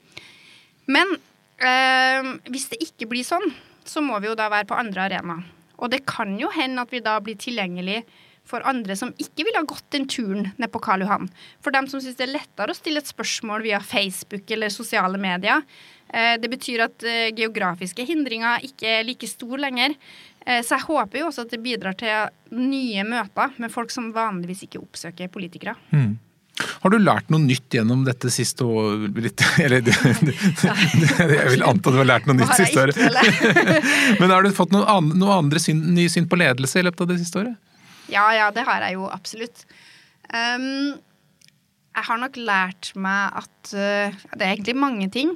Men 0.88 1.12
øh, 1.12 2.30
hvis 2.48 2.70
det 2.72 2.80
ikke 2.88 3.11
blir 3.12 3.26
sånn, 3.28 3.44
så 3.89 4.03
må 4.05 4.18
vi 4.20 4.31
jo 4.31 4.39
da 4.39 4.49
være 4.53 4.68
på 4.70 4.78
andre 4.78 5.07
arenaer. 5.09 5.47
Og 5.81 5.93
det 5.93 6.03
kan 6.09 6.35
jo 6.39 6.51
hende 6.53 6.83
at 6.85 6.91
vi 6.93 7.01
da 7.05 7.14
blir 7.24 7.39
tilgjengelig 7.41 8.03
for 8.51 8.64
andre 8.66 8.97
som 8.99 9.12
ikke 9.20 9.47
ville 9.47 9.61
ha 9.61 9.68
gått 9.68 9.87
den 9.95 10.09
turen 10.11 10.51
ned 10.59 10.72
på 10.72 10.81
Karl 10.83 11.05
Johan. 11.05 11.31
For 11.64 11.72
dem 11.72 11.87
som 11.89 12.03
syns 12.03 12.18
det 12.18 12.26
er 12.26 12.35
lettere 12.35 12.74
å 12.74 12.76
stille 12.76 13.01
et 13.01 13.09
spørsmål 13.09 13.64
via 13.64 13.81
Facebook 13.85 14.51
eller 14.53 14.72
sosiale 14.74 15.20
medier, 15.20 15.62
Eh, 16.12 16.41
det 16.41 16.51
betyr 16.51 16.85
at 16.87 17.05
eh, 17.07 17.28
geografiske 17.37 18.05
hindringer 18.09 18.64
ikke 18.66 18.99
er 18.99 19.07
like 19.07 19.28
store 19.31 19.61
lenger. 19.62 19.95
Eh, 20.43 20.59
så 20.64 20.76
jeg 20.76 20.89
håper 20.89 21.20
jo 21.20 21.28
også 21.28 21.47
at 21.47 21.55
det 21.55 21.62
bidrar 21.62 21.97
til 21.99 22.57
nye 22.57 23.05
møter 23.07 23.55
med 23.62 23.72
folk 23.72 23.95
som 23.95 24.11
vanligvis 24.14 24.64
ikke 24.66 24.83
oppsøker 24.83 25.31
politikere. 25.33 25.76
Mm. 25.95 26.16
Har 26.82 26.92
du 26.92 26.98
lært 27.00 27.30
noe 27.32 27.42
nytt 27.42 27.74
gjennom 27.74 28.02
dette 28.06 28.30
siste 28.32 28.66
året? 28.66 29.44
Eller 29.64 29.84
jeg 29.90 31.50
vil 31.54 31.66
anta 31.66 31.92
du 31.92 32.00
har 32.00 32.08
lært 32.08 32.28
noe 32.28 32.38
nytt 32.40 32.54
siste 32.58 32.84
året. 32.84 32.98
Men 34.20 34.32
har 34.32 34.44
du 34.44 34.52
fått 34.56 34.74
noe, 34.74 34.86
an, 34.88 35.12
noe 35.20 35.38
andre 35.40 35.62
syn, 35.62 35.82
ny 35.96 36.08
syn 36.12 36.28
på 36.30 36.38
ledelse 36.40 36.80
i 36.80 36.86
løpet 36.86 37.06
av 37.06 37.12
det 37.12 37.20
siste 37.22 37.42
året? 37.42 37.56
Ja, 38.11 38.26
ja, 38.34 38.50
det 38.54 38.66
har 38.66 38.82
jeg 38.86 38.98
jo 38.98 39.06
absolutt. 39.11 39.64
Um, 40.30 40.98
jeg 41.90 42.06
har 42.06 42.20
nok 42.22 42.38
lært 42.38 42.92
meg 42.98 43.40
at 43.40 43.72
uh, 43.74 44.20
Det 44.34 44.44
er 44.44 44.52
egentlig 44.52 44.76
mange 44.78 45.11
ting. 45.12 45.34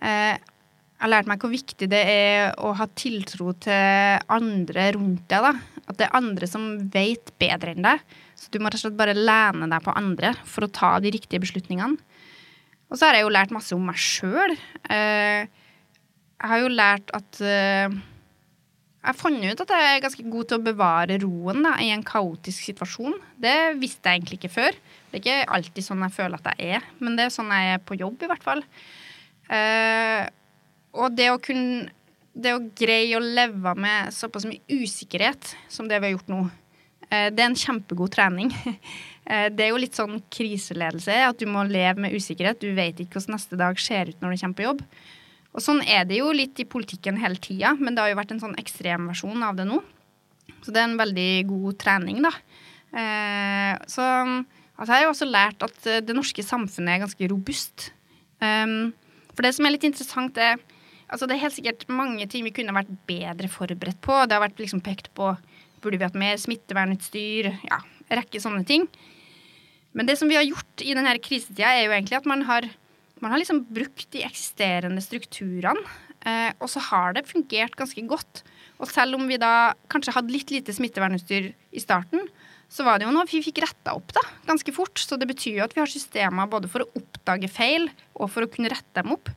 Uh, 0.00 0.34
jeg 0.36 1.08
har 1.08 1.14
lært 1.16 1.30
meg 1.30 1.42
hvor 1.42 1.50
viktig 1.50 1.88
det 1.90 2.00
er 2.06 2.52
å 2.62 2.72
ha 2.78 2.86
tiltro 2.94 3.56
til 3.58 4.20
andre 4.30 4.92
rundt 4.94 5.24
deg. 5.32 5.48
da. 5.48 5.80
At 5.90 5.98
det 5.98 6.06
er 6.06 6.18
andre 6.20 6.46
som 6.46 6.68
vet 6.94 7.32
bedre 7.42 7.74
enn 7.74 7.86
deg. 7.86 8.04
Du 8.50 8.58
må 8.58 8.70
rett 8.70 8.80
og 8.80 8.86
slett 8.86 8.98
bare 8.98 9.14
lene 9.16 9.68
deg 9.70 9.84
på 9.84 9.94
andre 9.94 10.32
for 10.48 10.66
å 10.66 10.72
ta 10.72 10.96
de 11.02 11.12
riktige 11.14 11.42
beslutningene. 11.42 12.00
Og 12.92 12.98
så 12.98 13.08
har 13.08 13.16
jeg 13.16 13.24
jo 13.24 13.32
lært 13.32 13.52
masse 13.54 13.72
om 13.76 13.84
meg 13.88 14.00
sjøl. 14.00 14.56
Eh, 14.92 15.46
jeg 16.42 16.50
har 16.50 16.60
jo 16.60 16.72
lært 16.72 17.12
at 17.16 17.38
eh, 17.40 17.94
Jeg 19.02 19.08
har 19.08 19.18
funnet 19.18 19.54
ut 19.54 19.62
at 19.64 19.72
jeg 19.72 19.94
er 19.94 20.02
ganske 20.04 20.24
god 20.30 20.50
til 20.50 20.58
å 20.58 20.64
bevare 20.66 21.16
roen 21.22 21.64
da, 21.64 21.72
i 21.82 21.88
en 21.94 22.04
kaotisk 22.06 22.68
situasjon. 22.68 23.16
Det 23.40 23.74
visste 23.80 24.10
jeg 24.10 24.20
egentlig 24.20 24.38
ikke 24.38 24.52
før. 24.58 24.76
Det 25.10 25.18
er 25.18 25.22
ikke 25.22 25.56
alltid 25.56 25.86
sånn 25.86 26.04
jeg 26.06 26.14
føler 26.18 26.38
at 26.38 26.52
jeg 26.52 26.76
er, 26.76 26.86
men 27.02 27.16
det 27.18 27.26
er 27.26 27.34
sånn 27.34 27.50
jeg 27.50 27.72
er 27.74 27.82
på 27.82 27.98
jobb, 27.98 28.22
i 28.22 28.30
hvert 28.30 28.46
fall. 28.46 28.62
Uh, 29.50 30.22
og 30.96 31.16
det 31.18 31.26
å 31.32 31.40
kunne 31.42 31.90
Det 32.32 32.54
å 32.56 32.62
greie 32.78 33.18
å 33.18 33.20
leve 33.20 33.74
med 33.76 34.14
såpass 34.16 34.46
mye 34.48 34.62
usikkerhet 34.72 35.50
som 35.68 35.84
det 35.84 35.98
vi 36.00 36.08
har 36.08 36.14
gjort 36.14 36.30
nå, 36.32 36.38
det 37.32 37.42
er 37.42 37.48
en 37.50 37.58
kjempegod 37.58 38.12
trening. 38.14 38.52
uh, 39.28 39.48
det 39.54 39.66
er 39.66 39.72
jo 39.72 39.80
litt 39.80 39.98
sånn 39.98 40.20
kriseledelse, 40.32 41.16
at 41.28 41.40
du 41.40 41.48
må 41.50 41.64
leve 41.68 42.06
med 42.06 42.16
usikkerhet. 42.16 42.62
Du 42.62 42.72
vet 42.76 43.00
ikke 43.02 43.20
hvordan 43.20 43.36
neste 43.36 43.58
dag 43.60 43.80
ser 43.80 44.12
ut 44.12 44.22
når 44.22 44.34
du 44.34 44.42
kommer 44.42 44.60
på 44.60 44.68
jobb. 44.68 44.84
Og 45.52 45.60
sånn 45.60 45.82
er 45.84 46.06
det 46.08 46.22
jo 46.22 46.30
litt 46.32 46.60
i 46.62 46.68
politikken 46.68 47.18
hele 47.20 47.36
tida, 47.42 47.74
men 47.76 47.92
det 47.92 48.04
har 48.04 48.12
jo 48.12 48.20
vært 48.22 48.32
en 48.32 48.40
sånn 48.40 48.56
ekstremversjon 48.60 49.44
av 49.44 49.58
det 49.58 49.68
nå. 49.68 49.82
Så 50.62 50.72
det 50.72 50.80
er 50.80 50.88
en 50.88 51.00
veldig 51.00 51.30
god 51.50 51.78
trening, 51.82 52.22
da. 52.24 52.30
så 53.90 54.04
altså, 54.06 54.86
jeg 54.86 54.94
har 54.94 55.02
jo 55.02 55.10
også 55.10 55.28
lært 55.28 55.64
at 55.66 55.88
det 56.06 56.16
norske 56.16 56.44
samfunnet 56.46 56.94
er 56.94 57.02
ganske 57.02 57.28
robust. 57.28 57.90
Um, 58.42 58.92
for 59.32 59.46
det 59.46 59.54
som 59.56 59.66
er 59.66 59.76
litt 59.76 59.86
interessant, 59.86 60.36
er 60.36 60.58
altså 61.12 61.28
det 61.28 61.36
er 61.36 61.44
helt 61.44 61.56
sikkert 61.56 61.84
mange 61.92 62.26
ting 62.30 62.44
vi 62.46 62.54
kunne 62.54 62.74
vært 62.74 62.90
bedre 63.08 63.50
forberedt 63.52 64.00
på. 64.04 64.16
Det 64.26 64.36
har 64.36 64.44
vært 64.44 64.60
liksom 64.60 64.82
pekt 64.84 65.12
på 65.16 65.32
burde 65.82 65.98
vi 66.00 66.06
hatt 66.06 66.18
mer 66.18 66.38
smittevernutstyr, 66.40 67.50
ja, 67.68 67.80
rekke 68.12 68.40
sånne 68.42 68.64
ting. 68.68 68.86
Men 69.92 70.08
det 70.08 70.16
som 70.20 70.30
vi 70.30 70.38
har 70.38 70.46
gjort 70.46 70.84
i 70.84 70.94
denne 70.96 71.12
krisetida, 71.20 71.68
er 71.68 71.86
jo 71.86 71.92
egentlig 71.96 72.18
at 72.20 72.28
man 72.28 72.46
har, 72.48 72.68
man 73.20 73.34
har 73.34 73.42
liksom 73.42 73.64
brukt 73.68 74.08
de 74.14 74.24
eksisterende 74.24 75.02
strukturene. 75.04 75.84
Eh, 76.22 76.52
og 76.62 76.70
så 76.70 76.80
har 76.86 77.16
det 77.16 77.26
fungert 77.28 77.74
ganske 77.78 78.04
godt. 78.06 78.44
Og 78.82 78.90
selv 78.90 79.18
om 79.18 79.26
vi 79.30 79.40
da 79.42 79.74
kanskje 79.92 80.14
hadde 80.14 80.34
litt 80.34 80.52
lite 80.54 80.74
smittevernutstyr 80.74 81.50
i 81.50 81.82
starten, 81.82 82.24
så 82.72 82.86
var 82.86 82.98
det 82.98 83.04
jo 83.04 83.12
noe 83.12 83.28
vi 83.28 83.42
fikk 83.44 83.60
retta 83.66 83.92
opp 83.98 84.14
da, 84.16 84.22
ganske 84.48 84.72
fort. 84.74 84.96
Så 85.02 85.18
det 85.20 85.28
betyr 85.28 85.58
jo 85.58 85.66
at 85.66 85.74
vi 85.76 85.82
har 85.82 85.90
systemer 85.90 86.48
både 86.50 86.70
for 86.72 86.84
å 86.84 86.90
oppdage 86.98 87.50
feil 87.52 87.90
og 88.14 88.30
for 88.32 88.46
å 88.46 88.50
kunne 88.50 88.72
rette 88.72 89.02
dem 89.02 89.12
opp. 89.14 89.28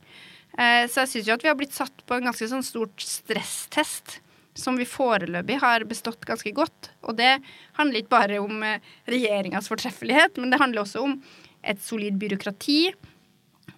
Eh, 0.56 0.86
så 0.88 1.02
jeg 1.02 1.12
syns 1.12 1.28
jo 1.28 1.36
at 1.36 1.44
vi 1.44 1.50
har 1.50 1.58
blitt 1.58 1.76
satt 1.76 2.06
på 2.08 2.16
en 2.16 2.30
ganske 2.30 2.48
sånn 2.48 2.64
stort 2.64 3.02
stresstest 3.02 4.20
som 4.58 4.78
vi 4.78 4.86
foreløpig 4.88 5.58
har 5.62 5.84
bestått 5.88 6.24
ganske 6.28 6.52
godt. 6.56 6.90
Og 7.06 7.18
det 7.18 7.36
handler 7.78 8.00
ikke 8.00 8.14
bare 8.16 8.40
om 8.42 8.62
eh, 8.66 8.80
regjeringas 9.10 9.70
fortreffelighet, 9.70 10.40
men 10.40 10.52
det 10.52 10.60
handler 10.62 10.84
også 10.84 11.04
om 11.04 11.18
et 11.66 11.82
solid 11.82 12.18
byråkrati. 12.20 12.80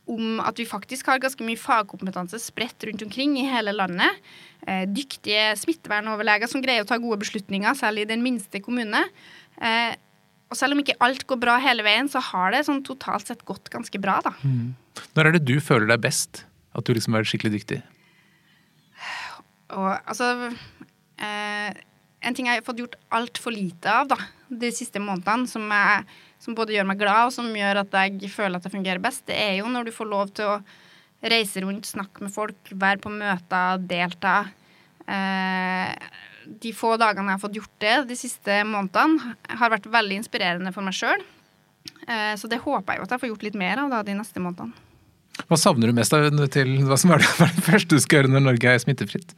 Om 0.09 0.41
at 0.41 0.57
vi 0.61 0.68
faktisk 0.68 1.11
har 1.11 1.20
ganske 1.20 1.45
mye 1.45 1.61
fagkompetanse 1.61 2.41
spredt 2.41 2.87
rundt 2.89 3.05
omkring 3.05 3.37
i 3.41 3.49
hele 3.49 3.74
landet. 3.76 4.20
Eh, 4.66 4.87
dyktige 4.89 5.51
smittevernoverleger 5.61 6.51
som 6.51 6.64
greier 6.64 6.87
å 6.87 6.89
ta 6.89 7.01
gode 7.01 7.20
beslutninger, 7.24 7.76
selv 7.76 8.05
i 8.05 8.09
den 8.09 8.24
minste 8.24 8.62
kommune. 8.64 9.05
Eh, 9.61 9.95
og 10.49 10.57
selv 10.57 10.74
om 10.74 10.81
ikke 10.81 10.97
alt 11.05 11.26
går 11.29 11.41
bra 11.43 11.59
hele 11.61 11.85
veien, 11.85 12.09
så 12.09 12.22
har 12.24 12.55
det 12.55 12.64
sånn 12.64 12.81
totalt 12.87 13.29
sett 13.29 13.45
gått 13.49 13.68
ganske 13.72 14.01
bra, 14.01 14.16
da. 14.24 14.33
Mm. 14.41 14.72
Når 15.16 15.29
er 15.29 15.37
det 15.37 15.45
du 15.49 15.59
føler 15.61 15.91
deg 15.91 16.01
best? 16.07 16.47
At 16.76 16.89
du 16.89 16.95
liksom 16.97 17.16
er 17.18 17.29
skikkelig 17.29 17.59
dyktig? 17.59 17.83
Og 19.77 19.91
altså 19.93 20.49
eh, 21.21 21.71
En 22.25 22.35
ting 22.35 22.49
jeg 22.49 22.61
har 22.61 22.66
fått 22.66 22.81
gjort 22.81 22.97
altfor 23.14 23.55
lite 23.55 23.93
av 23.93 24.09
da, 24.11 24.19
de 24.49 24.71
siste 24.75 25.01
månedene, 25.03 25.47
som, 25.51 25.64
jeg, 25.71 26.19
som, 26.43 26.57
både 26.59 26.75
gjør 26.75 26.89
meg 26.89 27.01
glad 27.01 27.29
og 27.29 27.35
som 27.37 27.51
gjør 27.55 27.83
at 27.85 27.99
jeg 28.01 28.33
føler 28.33 28.59
at 28.59 28.66
det 28.66 28.73
fungerer 28.75 29.03
best, 29.03 29.27
det 29.29 29.37
er 29.39 29.59
jo 29.61 29.69
når 29.71 29.87
du 29.87 29.95
får 29.95 30.09
lov 30.11 30.33
til 30.35 30.51
å 30.51 30.59
reise 31.31 31.62
rundt, 31.62 31.87
snakke 31.87 32.25
med 32.25 32.35
folk, 32.35 32.73
være 32.73 33.03
på 33.03 33.11
møter, 33.11 33.81
delta. 33.91 34.35
Eh, 35.07 36.11
de 36.49 36.73
få 36.75 36.95
dagene 36.99 37.33
jeg 37.33 37.39
har 37.39 37.43
fått 37.43 37.59
gjort 37.59 37.81
det 37.83 37.97
de 38.11 38.19
siste 38.19 38.61
månedene, 38.66 39.35
har 39.61 39.73
vært 39.75 39.89
veldig 39.91 40.21
inspirerende 40.23 40.75
for 40.75 40.87
meg 40.87 40.97
sjøl. 40.97 41.25
Eh, 42.09 42.35
så 42.41 42.51
det 42.51 42.62
håper 42.64 42.95
jeg 42.95 43.03
jo 43.03 43.09
at 43.09 43.14
jeg 43.14 43.25
får 43.25 43.33
gjort 43.35 43.49
litt 43.49 43.59
mer 43.59 43.83
av 43.85 43.93
da, 43.93 44.05
de 44.07 44.16
neste 44.19 44.43
månedene. 44.43 44.88
Hva 45.47 45.59
savner 45.61 45.91
du 45.91 45.97
mest 45.97 46.14
til 46.55 46.74
hva 46.89 46.99
som 46.99 47.12
er 47.14 47.22
det 47.22 47.64
første 47.64 47.95
du 47.95 48.03
skal 48.03 48.22
gjøre 48.22 48.32
når 48.34 48.47
Norge 48.51 48.72
er 48.74 48.82
smittefritt? 48.82 49.34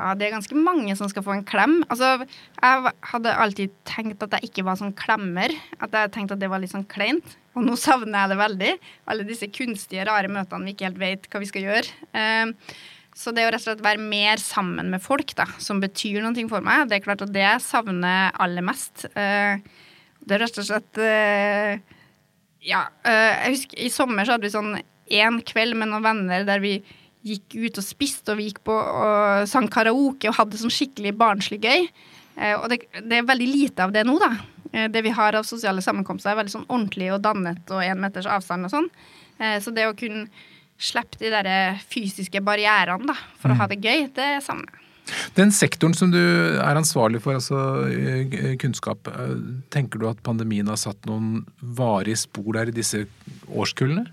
Ja, 0.00 0.14
Det 0.16 0.26
er 0.28 0.32
ganske 0.32 0.56
mange 0.56 0.94
som 0.96 1.10
skal 1.12 1.24
få 1.26 1.34
en 1.36 1.44
klem. 1.44 1.82
Altså, 1.92 2.24
Jeg 2.62 2.92
hadde 3.12 3.34
alltid 3.44 3.74
tenkt 3.84 4.22
at 4.24 4.38
jeg 4.38 4.48
ikke 4.48 4.64
var 4.64 4.78
sånn 4.80 4.94
klemmer. 4.96 5.52
At 5.82 5.92
jeg 5.92 6.12
tenkte 6.14 6.38
at 6.38 6.40
det 6.40 6.48
var 6.48 6.62
litt 6.62 6.72
sånn 6.72 6.86
kleint. 6.88 7.36
Og 7.58 7.66
nå 7.66 7.74
savner 7.76 8.22
jeg 8.22 8.32
det 8.32 8.38
veldig. 8.40 8.70
Alle 9.12 9.26
disse 9.28 9.50
kunstige, 9.52 10.06
rare 10.08 10.30
møtene 10.32 10.64
vi 10.70 10.72
ikke 10.76 10.88
helt 10.88 11.02
vet 11.02 11.28
hva 11.28 11.42
vi 11.42 11.50
skal 11.50 11.66
gjøre. 11.68 11.94
Eh, 12.16 12.72
Så 13.20 13.34
det 13.34 13.42
å 13.44 13.50
rett 13.50 13.60
og 13.60 13.66
slett 13.66 13.82
være 13.84 14.00
mer 14.00 14.38
sammen 14.40 14.86
med 14.88 15.02
folk, 15.02 15.34
da, 15.36 15.44
som 15.58 15.80
betyr 15.82 16.22
noe 16.22 16.44
for 16.48 16.62
meg, 16.64 16.86
det 16.88 17.00
er 17.00 17.02
klart 17.04 17.24
at 17.26 17.32
det 17.34 17.42
jeg 17.42 17.60
savner 17.66 18.30
aller 18.38 18.62
mest. 18.64 19.02
Eh, 19.18 19.58
det 20.24 20.36
er 20.36 20.44
rett 20.44 20.60
og 20.62 20.68
slett 20.68 21.00
eh, 21.02 21.80
Ja, 22.64 22.86
eh, 23.08 23.34
jeg 23.46 23.56
husker 23.56 23.80
i 23.80 23.92
sommer 23.92 24.26
så 24.26 24.36
hadde 24.36 24.48
vi 24.48 24.54
sånn 24.54 24.74
én 25.10 25.40
kveld 25.46 25.78
med 25.78 25.90
noen 25.90 26.04
venner 26.04 26.46
der 26.48 26.62
vi 26.62 26.78
gikk 27.26 27.56
ut 27.56 27.80
og 27.80 27.84
spiste, 27.84 28.32
og 28.32 28.40
vi 28.40 28.48
gikk 28.48 28.62
på 28.64 28.74
og 28.74 29.48
sang 29.50 29.68
karaoke 29.72 30.30
og 30.30 30.38
hadde 30.38 30.60
sånn 30.60 30.72
skikkelig 30.72 31.12
barnslig 31.20 31.60
gøy. 31.64 31.88
Og 32.62 32.70
det, 32.72 32.78
det 33.04 33.18
er 33.18 33.26
veldig 33.28 33.48
lite 33.50 33.84
av 33.84 33.92
det 33.92 34.06
nå, 34.08 34.14
da. 34.22 34.30
Det 34.88 35.02
vi 35.04 35.12
har 35.12 35.36
av 35.36 35.44
sosiale 35.44 35.82
sammenkomster, 35.84 36.32
er 36.32 36.38
veldig 36.38 36.54
sånn 36.54 36.68
ordentlig 36.70 37.10
og 37.12 37.20
dannet 37.26 37.74
og 37.74 37.84
én 37.84 38.00
meters 38.00 38.30
avstand 38.30 38.70
og 38.70 38.72
sånn. 38.72 38.88
Så 39.60 39.74
det 39.76 39.84
å 39.90 39.96
kunne 39.98 40.30
slippe 40.80 41.20
de 41.20 41.34
der 41.34 41.76
fysiske 41.92 42.40
barrierene 42.40 43.10
da, 43.10 43.18
for 43.36 43.52
mm. 43.52 43.56
å 43.58 43.60
ha 43.60 43.68
det 43.68 43.80
gøy, 43.84 44.06
det 44.16 44.30
savner 44.46 44.72
jeg. 44.72 44.89
Den 45.36 45.52
sektoren 45.54 45.94
som 45.96 46.12
du 46.12 46.20
er 46.20 46.78
ansvarlig 46.78 47.22
for, 47.24 47.38
altså 47.38 47.86
eh, 47.90 48.54
kunnskap, 48.60 49.10
eh, 49.10 49.36
tenker 49.72 50.00
du 50.00 50.08
at 50.10 50.22
pandemien 50.26 50.68
har 50.70 50.80
satt 50.80 51.08
noen 51.08 51.44
varige 51.60 52.22
spor 52.24 52.52
der 52.58 52.70
i 52.70 52.76
disse 52.76 53.04
årskullene? 53.48 54.06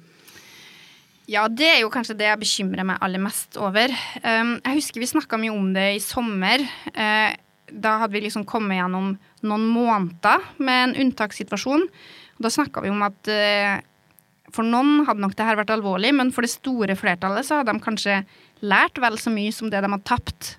Ja, 1.27 1.47
det 1.51 1.67
er 1.67 1.81
jo 1.81 1.91
kanskje 1.91 2.15
det 2.15 2.29
jeg 2.29 2.39
bekymrer 2.39 2.87
meg 2.87 3.01
aller 3.03 3.19
mest 3.19 3.57
over. 3.59 3.91
Um, 4.23 4.53
jeg 4.61 4.77
husker 4.77 5.03
vi 5.03 5.09
snakka 5.11 5.39
mye 5.41 5.51
om 5.51 5.73
det 5.75 5.89
i 5.97 6.03
sommer. 6.03 6.63
Uh, 6.95 7.35
da 7.67 7.97
hadde 7.99 8.15
vi 8.15 8.21
liksom 8.23 8.45
kommet 8.47 8.79
gjennom 8.79 9.09
noen 9.43 9.65
måneder 9.67 10.45
med 10.63 10.85
en 10.85 10.95
unntakssituasjon. 11.03 11.83
Da 12.39 12.51
snakka 12.53 12.79
vi 12.85 12.93
om 12.93 13.03
at 13.03 13.27
for 14.55 14.63
noen 14.63 15.03
hadde 15.07 15.19
nok 15.19 15.35
det 15.35 15.47
her 15.47 15.57
vært 15.59 15.73
alvorlig, 15.75 16.13
men 16.15 16.31
for 16.31 16.45
det 16.45 16.53
store 16.53 16.95
flertallet 16.95 17.43
så 17.43 17.59
hadde 17.59 17.75
de 17.75 17.83
kanskje 17.83 18.21
lært 18.65 18.99
vel 19.01 19.19
så 19.19 19.33
mye 19.33 19.51
som 19.51 19.71
det 19.71 19.81
de 19.83 19.91
hadde 19.91 20.07
tapt. 20.07 20.53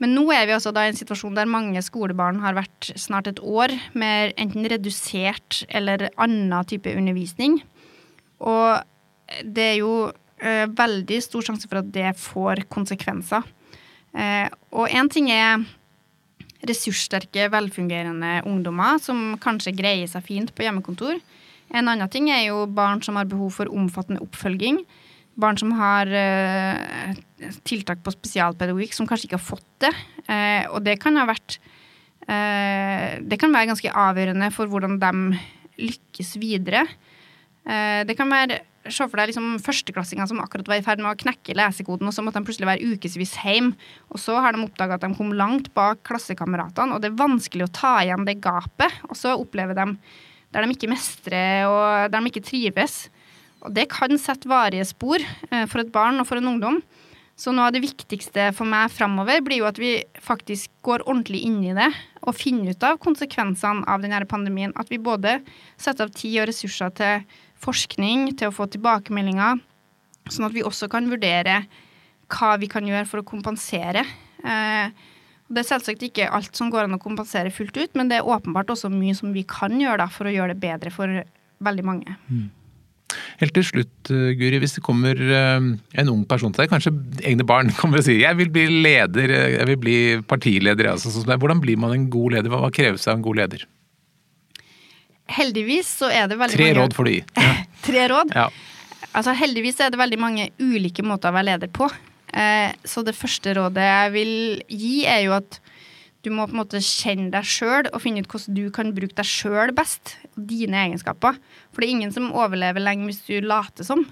Men 0.00 0.14
nå 0.16 0.24
er 0.32 0.46
vi 0.48 0.54
altså 0.56 0.72
da 0.72 0.86
i 0.86 0.92
en 0.92 0.96
situasjon 0.96 1.36
der 1.36 1.48
mange 1.50 1.80
skolebarn 1.84 2.40
har 2.40 2.56
vært 2.56 2.92
snart 2.96 3.28
et 3.28 3.40
år 3.44 3.74
med 3.92 4.32
enten 4.40 4.68
redusert 4.72 5.62
eller 5.68 6.08
annen 6.16 6.68
type 6.68 6.92
undervisning. 6.96 7.58
Og 8.40 8.80
det 9.44 9.66
er 9.74 9.76
jo 9.82 9.92
eh, 10.40 10.64
veldig 10.72 11.18
stor 11.24 11.44
sjanse 11.44 11.68
for 11.68 11.82
at 11.82 11.90
det 11.92 12.14
får 12.16 12.64
konsekvenser. 12.72 13.44
Eh, 14.16 14.48
og 14.72 14.88
én 14.88 15.12
ting 15.12 15.28
er 15.34 15.60
ressurssterke, 16.66 17.50
velfungerende 17.52 18.40
ungdommer 18.48 18.98
som 19.00 19.36
kanskje 19.40 19.76
greier 19.76 20.08
seg 20.10 20.24
fint 20.26 20.54
på 20.56 20.64
hjemmekontor. 20.64 21.20
En 21.70 21.88
annen 21.88 22.10
ting 22.10 22.28
er 22.32 22.48
jo 22.48 22.64
barn 22.66 23.04
som 23.04 23.20
har 23.20 23.28
behov 23.30 23.54
for 23.60 23.70
omfattende 23.72 24.22
oppfølging. 24.24 24.82
Barn 25.40 25.58
som 25.60 25.72
har 25.78 26.10
eh, 26.14 27.18
tiltak 27.66 28.02
på 28.04 28.14
spesialpedagogikk, 28.14 28.94
som 28.96 29.08
kanskje 29.08 29.28
ikke 29.28 29.38
har 29.38 29.46
fått 29.46 29.68
det. 29.82 29.92
Eh, 30.26 30.64
og 30.70 30.82
det 30.86 30.98
kan 31.02 31.16
ha 31.18 31.26
vært 31.28 31.58
eh, 32.28 33.20
Det 33.24 33.40
kan 33.40 33.54
være 33.54 33.72
ganske 33.72 33.94
avgjørende 34.06 34.50
for 34.54 34.70
hvordan 34.70 34.98
de 35.00 35.40
lykkes 35.80 36.34
videre. 36.40 36.84
det 37.64 38.16
kan 38.16 38.28
være 38.28 38.60
Se 38.88 39.04
for 39.04 39.20
deg 39.20 39.28
liksom 39.28 39.58
førsteklassinger 39.60 40.24
som 40.26 40.38
akkurat 40.40 40.68
var 40.68 40.78
i 40.80 40.84
ferd 40.84 41.02
med 41.04 41.12
å 41.12 41.18
knekke 41.20 41.52
lesekoden, 41.52 42.08
og 42.08 42.14
så 42.16 42.22
måtte 42.24 42.40
de 42.40 42.48
plutselig 42.48 42.64
være 42.64 42.94
ukevis 42.94 43.34
hjem. 43.44 43.74
Og 44.08 44.22
så 44.22 44.38
har 44.40 44.56
de 44.56 44.62
oppdaga 44.64 44.96
at 44.96 45.04
de 45.04 45.10
kom 45.18 45.34
langt 45.36 45.68
bak 45.76 46.00
klassekameratene, 46.08 46.96
og 46.96 47.04
det 47.04 47.10
er 47.10 47.18
vanskelig 47.20 47.66
å 47.66 47.74
ta 47.76 47.92
igjen 48.00 48.24
det 48.24 48.38
gapet. 48.40 48.96
Og 49.10 49.18
så 49.20 49.36
opplever 49.36 49.76
de 49.76 49.84
der 50.50 50.64
de 50.64 50.74
ikke 50.74 50.90
mestrer 50.90 51.68
og 51.68 52.10
der 52.10 52.24
de 52.24 52.32
ikke 52.32 52.46
trives. 52.48 53.02
Og 53.60 53.74
det 53.76 53.88
kan 53.92 54.12
sette 54.20 54.48
varige 54.50 54.86
spor 54.88 55.20
eh, 55.20 55.66
for 55.68 55.82
et 55.82 55.92
barn 55.92 56.20
og 56.20 56.28
for 56.28 56.40
en 56.40 56.50
ungdom. 56.54 56.80
Så 57.40 57.54
noe 57.56 57.70
av 57.70 57.72
det 57.72 57.80
viktigste 57.80 58.50
for 58.52 58.68
meg 58.68 58.90
framover 58.92 59.40
blir 59.44 59.62
jo 59.62 59.68
at 59.68 59.78
vi 59.80 59.94
faktisk 60.20 60.68
går 60.84 61.06
ordentlig 61.06 61.40
inn 61.48 61.62
i 61.64 61.76
det 61.76 61.88
og 62.20 62.36
finner 62.36 62.74
ut 62.74 62.84
av 62.84 62.98
konsekvensene 63.00 63.86
av 63.88 64.02
denne 64.04 64.20
pandemien. 64.28 64.74
At 64.76 64.92
vi 64.92 65.00
både 65.00 65.38
setter 65.80 66.08
av 66.08 66.12
tid 66.12 66.42
og 66.42 66.50
ressurser 66.50 66.92
til 66.98 67.24
forskning, 67.60 68.34
til 68.36 68.50
å 68.50 68.56
få 68.56 68.68
tilbakemeldinger, 68.72 69.62
sånn 70.28 70.48
at 70.50 70.56
vi 70.56 70.66
også 70.66 70.90
kan 70.92 71.08
vurdere 71.08 71.62
hva 72.30 72.52
vi 72.60 72.68
kan 72.70 72.84
gjøre 72.86 73.08
for 73.08 73.22
å 73.22 73.28
kompensere. 73.32 74.04
Eh, 74.44 74.92
det 75.50 75.64
er 75.64 75.66
selvsagt 75.72 76.04
ikke 76.06 76.28
alt 76.30 76.54
som 76.56 76.68
går 76.70 76.86
an 76.86 77.00
å 77.00 77.02
kompensere 77.02 77.50
fullt 77.52 77.76
ut, 77.80 77.96
men 77.98 78.12
det 78.12 78.20
er 78.20 78.28
åpenbart 78.28 78.70
også 78.70 78.92
mye 78.92 79.16
som 79.16 79.32
vi 79.34 79.48
kan 79.48 79.80
gjøre 79.80 80.04
da, 80.04 80.12
for 80.12 80.28
å 80.28 80.34
gjøre 80.34 80.54
det 80.54 80.62
bedre 80.62 80.92
for 80.94 81.22
veldig 81.64 81.84
mange. 81.88 82.20
Mm. 82.28 82.48
Helt 83.40 83.54
til 83.56 83.64
slutt, 83.66 84.10
eh, 84.12 84.32
Guri, 84.38 84.60
hvis 84.62 84.76
det 84.76 84.84
kommer 84.84 85.16
eh, 85.16 85.68
en 86.02 86.12
ung 86.12 86.22
person 86.28 86.52
til 86.52 86.64
deg, 86.64 86.72
kanskje 86.72 86.92
egne 87.24 87.46
barn, 87.48 87.72
kommer 87.80 88.02
og 88.02 88.06
sier 88.06 88.22
jeg 88.22 88.38
vil 88.40 88.52
bli 88.54 88.66
leder, 88.86 89.34
jeg 89.56 89.68
vil 89.72 89.80
bli 89.80 89.98
partileder. 90.30 90.92
Altså, 90.92 91.12
sånn 91.14 91.30
hvordan 91.40 91.62
blir 91.62 91.80
man 91.80 91.96
en 91.96 92.08
god 92.12 92.38
leder? 92.38 92.52
Hva 92.52 92.72
kreves 92.74 93.08
av 93.08 93.18
en 93.18 93.26
god 93.26 93.42
leder? 93.42 93.66
Heldigvis 95.30 95.88
så 96.00 96.10
er 96.10 96.26
det 96.30 96.38
veldig 96.40 96.58
Tre 96.58 96.68
mange 96.68 96.82
råd 96.82 96.96
du 96.96 97.10
gi. 97.12 97.22
Ja. 97.40 97.56
Tre 97.80 98.06
råd? 98.12 98.32
Ja. 98.36 98.48
Altså 99.16 99.32
Heldigvis 99.34 99.80
er 99.82 99.90
det 99.90 99.98
veldig 99.98 100.18
mange 100.20 100.50
ulike 100.60 101.02
måter 101.06 101.30
å 101.30 101.36
være 101.38 101.52
leder 101.54 101.70
på. 101.72 101.88
Eh, 102.30 102.70
så 102.86 103.02
det 103.06 103.16
første 103.18 103.54
rådet 103.56 103.86
jeg 103.86 104.12
vil 104.14 104.34
gi, 104.68 104.96
er 105.08 105.24
jo 105.24 105.34
at 105.38 105.58
du 106.20 106.28
må 106.34 106.44
på 106.44 106.52
en 106.52 106.60
måte 106.60 106.82
kjenne 106.84 107.30
deg 107.32 107.46
sjøl 107.48 107.88
og 107.90 108.02
finne 108.02 108.20
ut 108.20 108.28
hvordan 108.28 108.56
du 108.56 108.66
kan 108.74 108.92
bruke 108.96 109.16
deg 109.16 109.28
sjøl 109.28 109.72
best. 109.76 110.18
Dine 110.36 110.82
egenskaper. 110.84 111.38
For 111.72 111.80
det 111.80 111.88
er 111.88 111.94
ingen 111.96 112.12
som 112.12 112.32
overlever 112.36 112.82
lenge 112.82 113.08
hvis 113.08 113.22
du 113.24 113.38
later 113.40 113.86
som. 113.86 114.04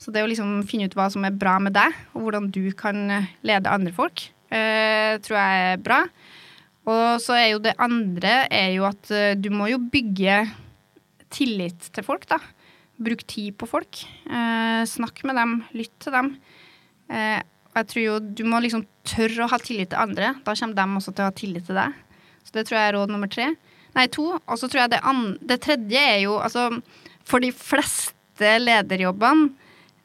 Så 0.00 0.12
det 0.14 0.22
å 0.24 0.28
liksom 0.30 0.62
finne 0.68 0.88
ut 0.88 0.96
hva 0.96 1.10
som 1.12 1.26
er 1.28 1.36
bra 1.36 1.58
med 1.60 1.74
deg, 1.76 1.92
og 2.16 2.24
hvordan 2.24 2.48
du 2.54 2.62
kan 2.72 3.10
lede 3.44 3.68
andre 3.68 3.92
folk, 3.92 4.22
eh, 4.48 5.18
tror 5.20 5.36
jeg 5.36 5.66
er 5.74 5.82
bra. 5.84 6.00
Og 6.88 7.20
så 7.20 7.36
er 7.36 7.50
jo 7.50 7.60
det 7.60 7.76
andre 7.76 8.46
er 8.48 8.72
jo 8.78 8.86
at 8.88 9.12
eh, 9.12 9.36
du 9.36 9.50
må 9.52 9.68
jo 9.68 9.82
bygge 9.92 10.46
tillit 11.30 11.90
til 11.92 12.06
folk, 12.06 12.24
da. 12.30 12.40
Bruk 13.00 13.26
tid 13.28 13.52
på 13.60 13.68
folk. 13.68 14.00
Eh, 14.24 14.82
snakk 14.88 15.20
med 15.28 15.36
dem, 15.36 15.58
lytt 15.76 15.92
til 16.00 16.16
dem. 16.16 16.32
Eh, 17.12 17.40
jeg 17.76 17.88
tror 17.90 18.02
jo 18.02 18.14
du 18.20 18.42
må 18.50 18.60
liksom 18.62 18.84
tørre 19.06 19.44
å 19.44 19.50
ha 19.52 19.58
tillit 19.62 19.92
til 19.92 20.02
andre. 20.02 20.34
Da 20.44 20.54
kommer 20.58 20.78
de 20.78 21.00
også 21.00 21.14
til 21.14 21.24
å 21.24 21.28
ha 21.30 21.36
tillit 21.36 21.68
til 21.68 21.78
deg. 21.78 21.98
Så 22.44 22.56
det 22.56 22.66
tror 22.66 22.80
jeg 22.80 22.90
er 22.90 22.96
råd 22.98 23.12
nummer 23.12 23.30
tre. 23.30 23.52
Nei, 23.96 24.06
to. 24.12 24.26
Og 24.38 24.58
så 24.58 24.68
tror 24.70 24.84
jeg 24.84 24.94
det, 24.94 25.00
det 25.52 25.60
tredje 25.64 26.02
er 26.14 26.20
jo 26.24 26.38
altså 26.40 26.68
For 27.28 27.42
de 27.42 27.52
fleste 27.54 28.54
lederjobbene, 28.58 29.50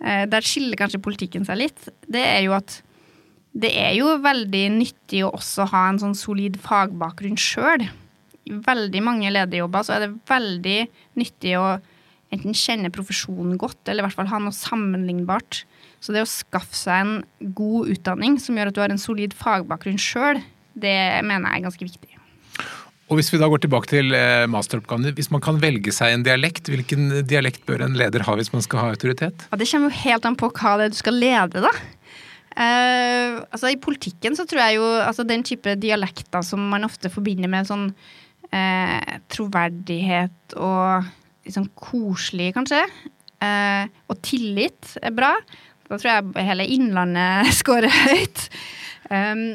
eh, 0.03 0.25
der 0.29 0.45
skiller 0.45 0.77
kanskje 0.77 1.01
politikken 1.01 1.45
seg 1.47 1.57
litt, 1.63 1.87
det 2.11 2.21
er 2.21 2.43
jo 2.45 2.53
at 2.57 2.81
det 3.55 3.71
er 3.79 3.93
jo 3.95 4.17
veldig 4.19 4.63
nyttig 4.75 5.21
å 5.23 5.31
også 5.37 5.69
ha 5.71 5.85
en 5.87 6.01
sånn 6.01 6.17
solid 6.19 6.59
fagbakgrunn 6.59 7.39
sjøl. 7.39 7.85
I 8.45 8.57
veldig 8.67 9.01
mange 9.01 9.31
lederjobber 9.31 9.87
så 9.87 9.95
er 9.95 10.03
det 10.03 10.17
veldig 10.27 10.79
nyttig 11.17 11.55
å 11.57 11.77
enten 12.35 12.57
kjenne 12.57 12.91
profesjonen 12.93 13.55
godt, 13.57 13.79
eller 13.87 14.03
i 14.03 14.05
hvert 14.09 14.19
fall 14.19 14.29
ha 14.33 14.41
noe 14.43 14.55
sammenlignbart. 14.55 15.63
Så 16.03 16.13
det 16.13 16.23
å 16.25 16.29
skaffe 16.29 16.77
seg 16.77 17.01
en 17.01 17.53
god 17.57 17.93
utdanning 17.95 18.37
som 18.41 18.57
gjør 18.57 18.71
at 18.71 18.77
du 18.77 18.83
har 18.83 18.93
en 18.93 19.01
solid 19.01 19.33
fagbakgrunn 19.37 20.01
sjøl, 20.01 20.41
det 20.75 20.97
mener 21.25 21.49
jeg 21.49 21.61
er 21.61 21.65
ganske 21.69 21.87
viktig. 21.87 22.15
Og 23.05 23.19
Hvis 23.19 23.29
vi 23.29 23.37
da 23.37 23.47
går 23.49 23.61
tilbake 23.61 23.89
til 23.91 24.15
eh, 24.17 24.47
masteroppgavene, 24.49 25.13
hvis 25.13 25.29
man 25.33 25.43
kan 25.45 25.59
velge 25.61 25.93
seg 25.93 26.15
en 26.15 26.23
dialekt, 26.25 26.71
hvilken 26.73 27.21
dialekt 27.29 27.61
bør 27.67 27.83
en 27.85 27.97
leder 27.97 28.25
ha 28.25 28.33
hvis 28.39 28.49
man 28.53 28.65
skal 28.65 28.81
ha 28.81 28.93
autoritet? 28.95 29.45
Ja, 29.51 29.59
det 29.61 29.67
kommer 29.69 29.93
jo 29.93 30.03
helt 30.07 30.25
an 30.25 30.37
på 30.39 30.49
hva 30.49 30.73
det 30.79 30.87
er 30.87 30.95
du 30.95 30.97
skal 30.97 31.19
lede, 31.21 31.61
da. 31.67 31.73
Uh, 32.55 33.43
altså 33.51 33.73
I 33.73 33.81
politikken 33.83 34.37
så 34.37 34.45
tror 34.47 34.61
jeg 34.63 34.77
jo 34.77 34.85
altså 35.03 35.25
den 35.27 35.41
type 35.43 35.73
dialekter 35.75 36.39
som 36.47 36.61
man 36.71 36.87
ofte 36.87 37.11
forbinder 37.11 37.51
med 37.51 37.67
sånn 37.67 37.89
uh, 37.91 39.15
troverdighet 39.27 40.55
og 40.55 41.09
liksom 41.45 41.67
koselig, 41.77 42.53
kanskje, 42.55 42.79
uh, 43.43 43.83
og 44.07 44.21
tillit 44.25 44.95
er 45.03 45.13
bra. 45.13 45.35
Da 45.85 45.99
tror 45.99 46.11
jeg 46.11 46.47
hele 46.47 46.67
Innlandet 46.75 47.53
scorer 47.59 47.93
høyt. 47.93 48.49
Um, 49.09 49.47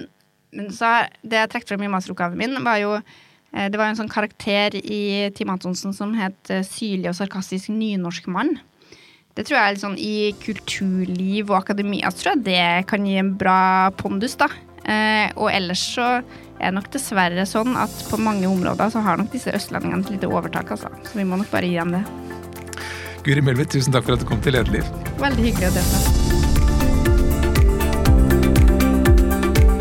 men 0.56 0.70
så 0.74 1.04
det 1.22 1.38
jeg 1.38 1.50
trekte 1.52 1.74
frem 1.74 1.84
i 1.86 1.90
masteroppgaven 1.92 2.38
min, 2.38 2.56
var 2.66 2.80
jo 2.82 2.96
eh, 2.96 3.68
det 3.70 3.78
var 3.78 3.90
en 3.90 3.98
sånn 3.98 4.10
karakter 4.10 4.74
i 4.80 5.30
Tim 5.36 5.52
Antonsen 5.52 5.94
som 5.94 6.16
het 6.18 6.50
eh, 6.50 6.66
syrlig 6.66 7.12
og 7.12 7.18
sarkastisk 7.20 7.70
nynorsk 7.74 8.26
mann. 8.30 8.56
Det 9.38 9.46
tror 9.46 9.56
jeg 9.56 9.62
er 9.62 9.76
litt 9.76 9.84
sånn 9.84 10.00
i 10.02 10.16
kulturliv 10.42 11.52
og 11.52 11.60
akademia 11.60 12.10
så 12.10 12.24
tror 12.24 12.34
jeg 12.34 12.46
det 12.48 12.88
kan 12.90 13.06
gi 13.06 13.14
en 13.20 13.30
bra 13.38 13.60
pondus, 14.00 14.34
da. 14.40 14.50
Eh, 14.82 15.30
og 15.36 15.52
ellers 15.52 15.84
så 15.94 16.08
er 16.18 16.66
det 16.66 16.74
nok 16.80 16.90
dessverre 16.92 17.46
sånn 17.48 17.76
at 17.78 17.94
på 18.10 18.18
mange 18.20 18.50
områder 18.50 18.90
så 18.92 19.04
har 19.06 19.20
nok 19.20 19.30
disse 19.32 19.54
østlendingene 19.54 20.02
et 20.02 20.16
lite 20.16 20.30
overtak, 20.30 20.74
altså. 20.74 20.90
Så 21.06 21.20
vi 21.20 21.28
må 21.28 21.38
nok 21.38 21.52
bare 21.54 21.70
gi 21.70 21.78
dem 21.78 21.94
det. 21.94 22.04
Guri 23.24 23.42
Melby, 23.44 23.66
tusen 23.68 23.92
takk 23.92 24.06
for 24.06 24.16
at 24.16 24.22
du 24.22 24.28
kom 24.28 24.40
til 24.44 24.56
Lederliv. 24.56 24.86
Veldig 25.20 25.48
hyggelig 25.50 25.68
å 25.68 25.74
delta. 25.76 26.30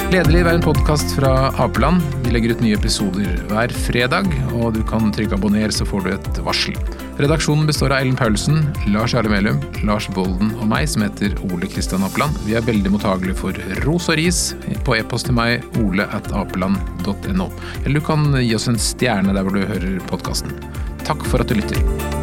Lederliv 0.10 0.48
er 0.50 0.56
en 0.58 0.64
podkast 0.66 1.12
fra 1.14 1.52
Apeland. 1.62 2.02
Vi 2.26 2.32
legger 2.34 2.56
ut 2.56 2.64
nye 2.66 2.74
episoder 2.80 3.44
hver 3.52 3.70
fredag, 3.86 4.26
og 4.58 4.74
du 4.74 4.82
kan 4.90 5.12
trykke 5.14 5.38
abonner, 5.38 5.70
så 5.70 5.86
får 5.86 6.02
du 6.08 6.10
et 6.16 6.40
varsel. 6.48 6.80
Redaksjonen 7.22 7.68
består 7.70 7.94
av 7.94 8.02
Ellen 8.02 8.18
Paulsen, 8.18 8.64
Lars 8.90 9.14
Jarle 9.14 9.30
Melum, 9.30 9.62
Lars 9.86 10.10
Bolden 10.16 10.50
og 10.58 10.66
meg, 10.72 10.90
som 10.90 11.06
heter 11.06 11.38
Ole 11.52 11.70
Kristian 11.70 12.04
Apeland. 12.08 12.42
Vi 12.48 12.58
er 12.58 12.66
veldig 12.66 12.96
mottagelige 12.96 13.38
for 13.38 13.60
ros 13.86 14.10
og 14.10 14.18
ris 14.18 14.40
på 14.88 14.98
e-post 14.98 15.30
til 15.30 15.38
meg, 15.38 15.62
ole 15.84 16.10
at 16.10 16.32
apeland.no. 16.34 17.52
Eller 17.84 18.00
du 18.02 18.08
kan 18.10 18.32
gi 18.42 18.56
oss 18.58 18.66
en 18.72 18.82
stjerne 18.82 19.36
der 19.38 19.46
hvor 19.46 19.60
du 19.60 19.62
hører 19.62 20.02
podkasten. 20.10 20.58
Takk 21.06 21.22
for 21.30 21.46
at 21.46 21.54
du 21.54 21.62
lytter. 21.62 22.19